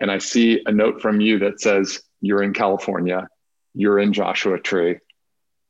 and 0.00 0.10
I 0.10 0.18
see 0.18 0.62
a 0.66 0.72
note 0.72 1.00
from 1.00 1.20
you 1.20 1.38
that 1.40 1.60
says 1.60 2.00
you're 2.20 2.42
in 2.42 2.52
California 2.52 3.28
you're 3.76 3.98
in 3.98 4.12
Joshua 4.12 4.58
Tree 4.58 4.98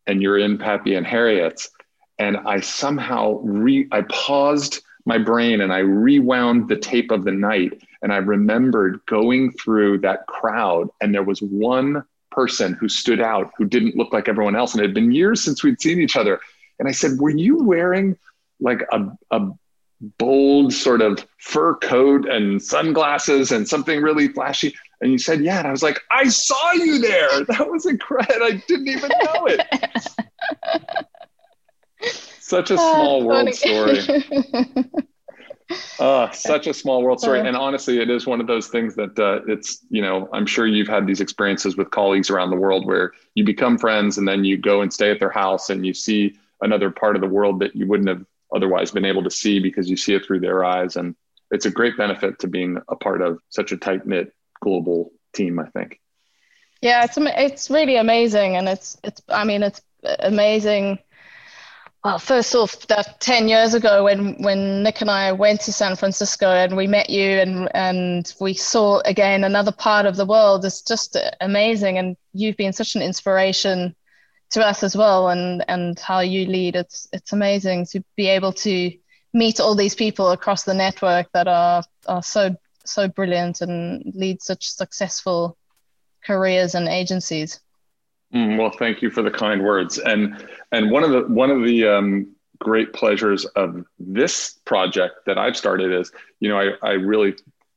and 0.06 0.22
you're 0.22 0.38
in 0.38 0.56
Pappy 0.56 0.94
and 0.94 1.06
Harriet's. 1.06 1.68
And 2.18 2.36
I 2.38 2.60
somehow 2.60 3.40
re 3.42 3.88
I 3.92 4.02
paused 4.02 4.80
my 5.04 5.18
brain 5.18 5.60
and 5.60 5.72
I 5.72 5.78
rewound 5.78 6.68
the 6.68 6.76
tape 6.76 7.10
of 7.10 7.24
the 7.24 7.32
night. 7.32 7.82
And 8.00 8.12
I 8.12 8.18
remembered 8.18 9.00
going 9.06 9.52
through 9.52 9.98
that 9.98 10.26
crowd, 10.26 10.88
and 11.00 11.12
there 11.12 11.24
was 11.24 11.40
one 11.40 12.04
person 12.30 12.74
who 12.74 12.88
stood 12.88 13.20
out 13.20 13.50
who 13.58 13.64
didn't 13.64 13.96
look 13.96 14.12
like 14.12 14.28
everyone 14.28 14.54
else. 14.54 14.72
And 14.72 14.80
it 14.80 14.86
had 14.86 14.94
been 14.94 15.12
years 15.12 15.42
since 15.42 15.64
we'd 15.64 15.80
seen 15.80 16.00
each 16.00 16.16
other. 16.16 16.40
And 16.78 16.88
I 16.88 16.92
said, 16.92 17.18
Were 17.18 17.30
you 17.30 17.64
wearing 17.64 18.16
like 18.60 18.82
a, 18.92 19.10
a 19.32 19.48
bold 20.01 20.72
sort 20.72 21.03
of 21.03 21.26
fur 21.38 21.74
coat 21.76 22.28
and 22.28 22.62
sunglasses 22.62 23.53
and 23.53 23.68
something 23.68 24.03
really 24.03 24.28
flashy? 24.28 24.74
And 25.01 25.12
you 25.12 25.18
said, 25.18 25.42
yeah. 25.42 25.59
And 25.59 25.68
I 25.68 25.70
was 25.70 25.82
like, 25.82 26.01
I 26.11 26.28
saw 26.28 26.72
you 26.72 26.99
there. 26.99 27.44
That 27.47 27.68
was 27.70 27.86
incredible. 27.86 28.44
I 28.44 28.62
didn't 28.66 28.88
even 28.88 29.11
know 29.11 29.47
it. 29.47 29.61
such 32.40 32.70
a 32.70 32.76
small 32.76 33.22
oh, 33.22 33.24
world 33.24 33.55
story. 33.55 34.01
uh, 35.99 36.30
such 36.32 36.66
a 36.66 36.74
small 36.74 37.03
world 37.03 37.20
story. 37.20 37.40
And 37.40 37.57
honestly, 37.57 38.01
it 38.01 38.09
is 38.09 38.26
one 38.26 38.40
of 38.40 38.47
those 38.47 38.68
things 38.68 38.94
that 38.97 39.18
uh, 39.18 39.40
it's, 39.47 39.84
you 39.90 40.01
know, 40.03 40.28
I'm 40.32 40.47
sure 40.47 40.66
you've 40.66 40.88
had 40.88 41.07
these 41.07 41.20
experiences 41.20 41.76
with 41.76 41.90
colleagues 41.90 42.30
around 42.30 42.51
the 42.51 42.57
world 42.57 42.86
where 42.86 43.12
you 43.34 43.44
become 43.44 43.78
friends 43.78 44.18
and 44.18 44.26
then 44.26 44.44
you 44.44 44.57
go 44.57 44.80
and 44.80 44.92
stay 44.92 45.11
at 45.11 45.20
their 45.20 45.30
house 45.30 45.70
and 45.70 45.84
you 45.84 45.92
see 45.92 46.36
another 46.62 46.90
part 46.90 47.16
of 47.16 47.22
the 47.22 47.28
world 47.28 47.61
that 47.61 47.76
you 47.76 47.86
wouldn't 47.86 48.09
have 48.09 48.24
otherwise 48.57 48.90
been 48.90 49.04
able 49.04 49.22
to 49.22 49.30
see 49.30 49.61
because 49.61 49.88
you 49.88 49.96
see 49.96 50.14
it 50.14 50.24
through 50.24 50.40
their 50.40 50.64
eyes. 50.64 50.96
And 50.96 51.14
it's 51.50 51.66
a 51.66 51.70
great 51.70 51.96
benefit 51.96 52.38
to 52.40 52.48
being 52.48 52.78
a 52.88 52.96
part 52.96 53.22
of 53.22 53.38
such 53.50 53.70
a 53.70 53.76
tight 53.76 54.07
knit 54.07 54.32
global 54.61 55.12
team, 55.34 55.61
I 55.61 55.66
think. 55.66 56.00
Yeah, 56.82 57.04
it's 57.04 57.16
it's 57.18 57.70
really 57.70 57.96
amazing, 57.96 58.57
and 58.57 58.68
it's 58.68 58.98
it's 59.02 59.22
I 59.28 59.44
mean 59.44 59.62
it's 59.62 59.80
amazing. 60.20 60.98
Well, 62.04 62.18
first 62.18 62.54
off, 62.54 62.86
that 62.86 63.20
ten 63.20 63.48
years 63.48 63.74
ago 63.74 64.04
when 64.04 64.42
when 64.42 64.82
Nick 64.82 65.00
and 65.00 65.11
I 65.11 65.32
went 65.32 65.62
to 65.62 65.72
San 65.72 65.96
Francisco 65.96 66.48
and 66.48 66.76
we 66.76 66.86
met 66.86 67.11
you 67.11 67.30
and 67.40 67.68
and 67.74 68.32
we 68.40 68.54
saw 68.54 69.00
again 69.04 69.42
another 69.42 69.72
part 69.72 70.07
of 70.07 70.16
the 70.16 70.26
world 70.26 70.64
is 70.64 70.82
just 70.82 71.16
amazing, 71.40 71.98
and 71.98 72.16
you've 72.32 72.57
been 72.57 72.72
such 72.72 72.94
an 72.94 73.02
inspiration 73.02 73.94
to 74.51 74.64
us 74.64 74.82
as 74.82 74.97
well, 74.97 75.28
and 75.28 75.64
and 75.68 75.99
how 75.99 76.20
you 76.20 76.47
lead. 76.47 76.76
It's 76.76 77.09
it's 77.12 77.32
amazing 77.32 77.86
to 77.86 78.03
be 78.16 78.28
able 78.28 78.53
to 78.53 78.92
meet 79.32 79.61
all 79.61 79.74
these 79.74 79.94
people 79.94 80.30
across 80.30 80.64
the 80.64 80.74
network 80.74 81.30
that 81.32 81.49
are 81.49 81.82
are 82.07 82.22
so 82.22 82.57
so 82.84 83.09
brilliant 83.09 83.61
and 83.61 84.12
lead 84.14 84.42
such 84.42 84.68
successful 84.68 85.57
careers 86.24 86.74
and 86.74 86.88
agencies. 86.88 87.61
Mm, 88.34 88.59
well, 88.59 88.70
thank 88.70 89.03
you 89.03 89.11
for 89.11 89.22
the 89.22 89.30
kind 89.30 89.62
words. 89.62 89.99
And 89.99 90.47
and 90.72 90.90
one 90.90 91.05
of 91.05 91.11
the 91.11 91.22
one 91.22 91.51
of 91.51 91.62
the 91.64 91.86
um, 91.86 92.34
great 92.59 92.92
pleasures 92.92 93.44
of 93.44 93.84
this 93.99 94.59
project 94.64 95.26
that 95.26 95.38
I've 95.38 95.57
started 95.57 95.92
is, 95.92 96.12
you 96.40 96.49
know, 96.49 96.59
I, 96.59 96.72
I 96.82 96.92
really, 96.92 97.34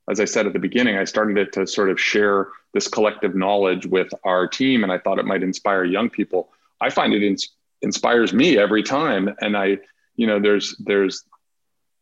as 0.09 0.19
I 0.19 0.25
said 0.25 0.47
at 0.47 0.53
the 0.53 0.59
beginning, 0.59 0.97
I 0.97 1.03
started 1.03 1.37
it 1.37 1.53
to 1.53 1.67
sort 1.67 1.89
of 1.89 1.99
share 1.99 2.47
this 2.73 2.87
collective 2.87 3.35
knowledge 3.35 3.85
with 3.85 4.09
our 4.23 4.47
team, 4.47 4.83
and 4.83 4.91
I 4.91 4.97
thought 4.97 5.19
it 5.19 5.25
might 5.25 5.43
inspire 5.43 5.83
young 5.83 6.09
people. 6.09 6.49
I 6.81 6.89
find 6.89 7.13
it 7.13 7.23
ins- 7.23 7.55
inspires 7.81 8.33
me 8.33 8.57
every 8.57 8.83
time, 8.83 9.33
and 9.41 9.55
I, 9.57 9.77
you 10.15 10.27
know, 10.27 10.39
there's 10.39 10.75
there's 10.79 11.23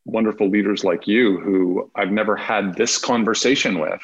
wonderful 0.07 0.49
leaders 0.49 0.84
like 0.84 1.05
you 1.05 1.39
who 1.39 1.91
I've 1.95 2.11
never 2.11 2.36
had 2.36 2.75
this 2.75 2.97
conversation 2.97 3.80
with. 3.80 4.01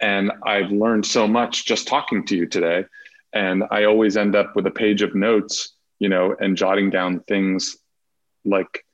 And 0.00 0.30
I've 0.44 0.70
learned 0.70 1.06
so 1.06 1.26
much 1.26 1.64
just 1.64 1.88
talking 1.88 2.24
to 2.26 2.36
you 2.36 2.46
today. 2.46 2.84
And 3.32 3.64
I 3.70 3.84
always 3.84 4.16
end 4.16 4.36
up 4.36 4.54
with 4.54 4.66
a 4.66 4.70
page 4.70 5.02
of 5.02 5.14
notes, 5.14 5.74
you 5.98 6.08
know, 6.08 6.36
and 6.38 6.56
jotting 6.56 6.90
down 6.90 7.20
things 7.20 7.78
like 8.44 8.84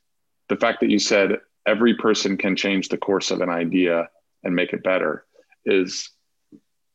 the 0.49 0.55
fact 0.55 0.79
that 0.79 0.89
you 0.89 0.97
said 0.97 1.39
every 1.65 1.95
person 1.95 2.37
can 2.37 2.55
change 2.55 2.89
the 2.89 2.97
course 2.97 3.31
of 3.31 3.41
an 3.41 3.49
idea 3.49 4.09
and 4.43 4.55
make 4.55 4.73
it 4.73 4.83
better 4.83 5.25
is 5.65 6.09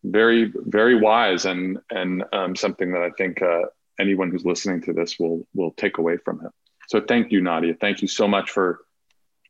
very, 0.05 0.53
very 0.55 0.99
wise 0.99 1.45
and 1.45 1.78
and 1.91 2.24
um, 2.33 2.57
something 2.57 2.93
that 2.93 3.03
I 3.03 3.11
think 3.11 3.43
uh, 3.43 3.64
anyone 4.01 4.30
who's 4.30 4.44
listening 4.44 4.80
to 4.82 4.92
this 4.92 5.18
will 5.18 5.46
will 5.55 5.72
take 5.72 5.98
away 5.98 6.16
from 6.16 6.40
it. 6.44 6.53
So 6.88 7.01
thank 7.01 7.30
you, 7.30 7.40
Nadja. 7.40 7.78
Thank 7.78 8.03
you 8.03 8.09
so 8.09 8.26
much 8.26 8.51
for 8.51 8.80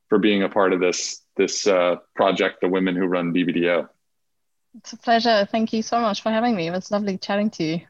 for 0.08 0.18
being 0.18 0.42
a 0.42 0.48
part 0.48 0.72
of 0.72 0.80
this 0.80 1.22
this 1.36 1.66
uh, 1.66 1.96
project, 2.14 2.60
the 2.60 2.68
Women 2.68 2.96
Who 2.96 3.06
Run 3.06 3.32
BBDO. 3.32 3.88
It's 4.78 4.92
a 4.92 4.96
pleasure. 4.96 5.48
Thank 5.50 5.72
you 5.72 5.82
so 5.82 6.00
much 6.00 6.22
for 6.22 6.30
having 6.30 6.54
me. 6.54 6.68
It 6.68 6.72
was 6.72 6.90
lovely 6.90 7.18
chatting 7.18 7.50
to 7.50 7.64
you. 7.64 7.80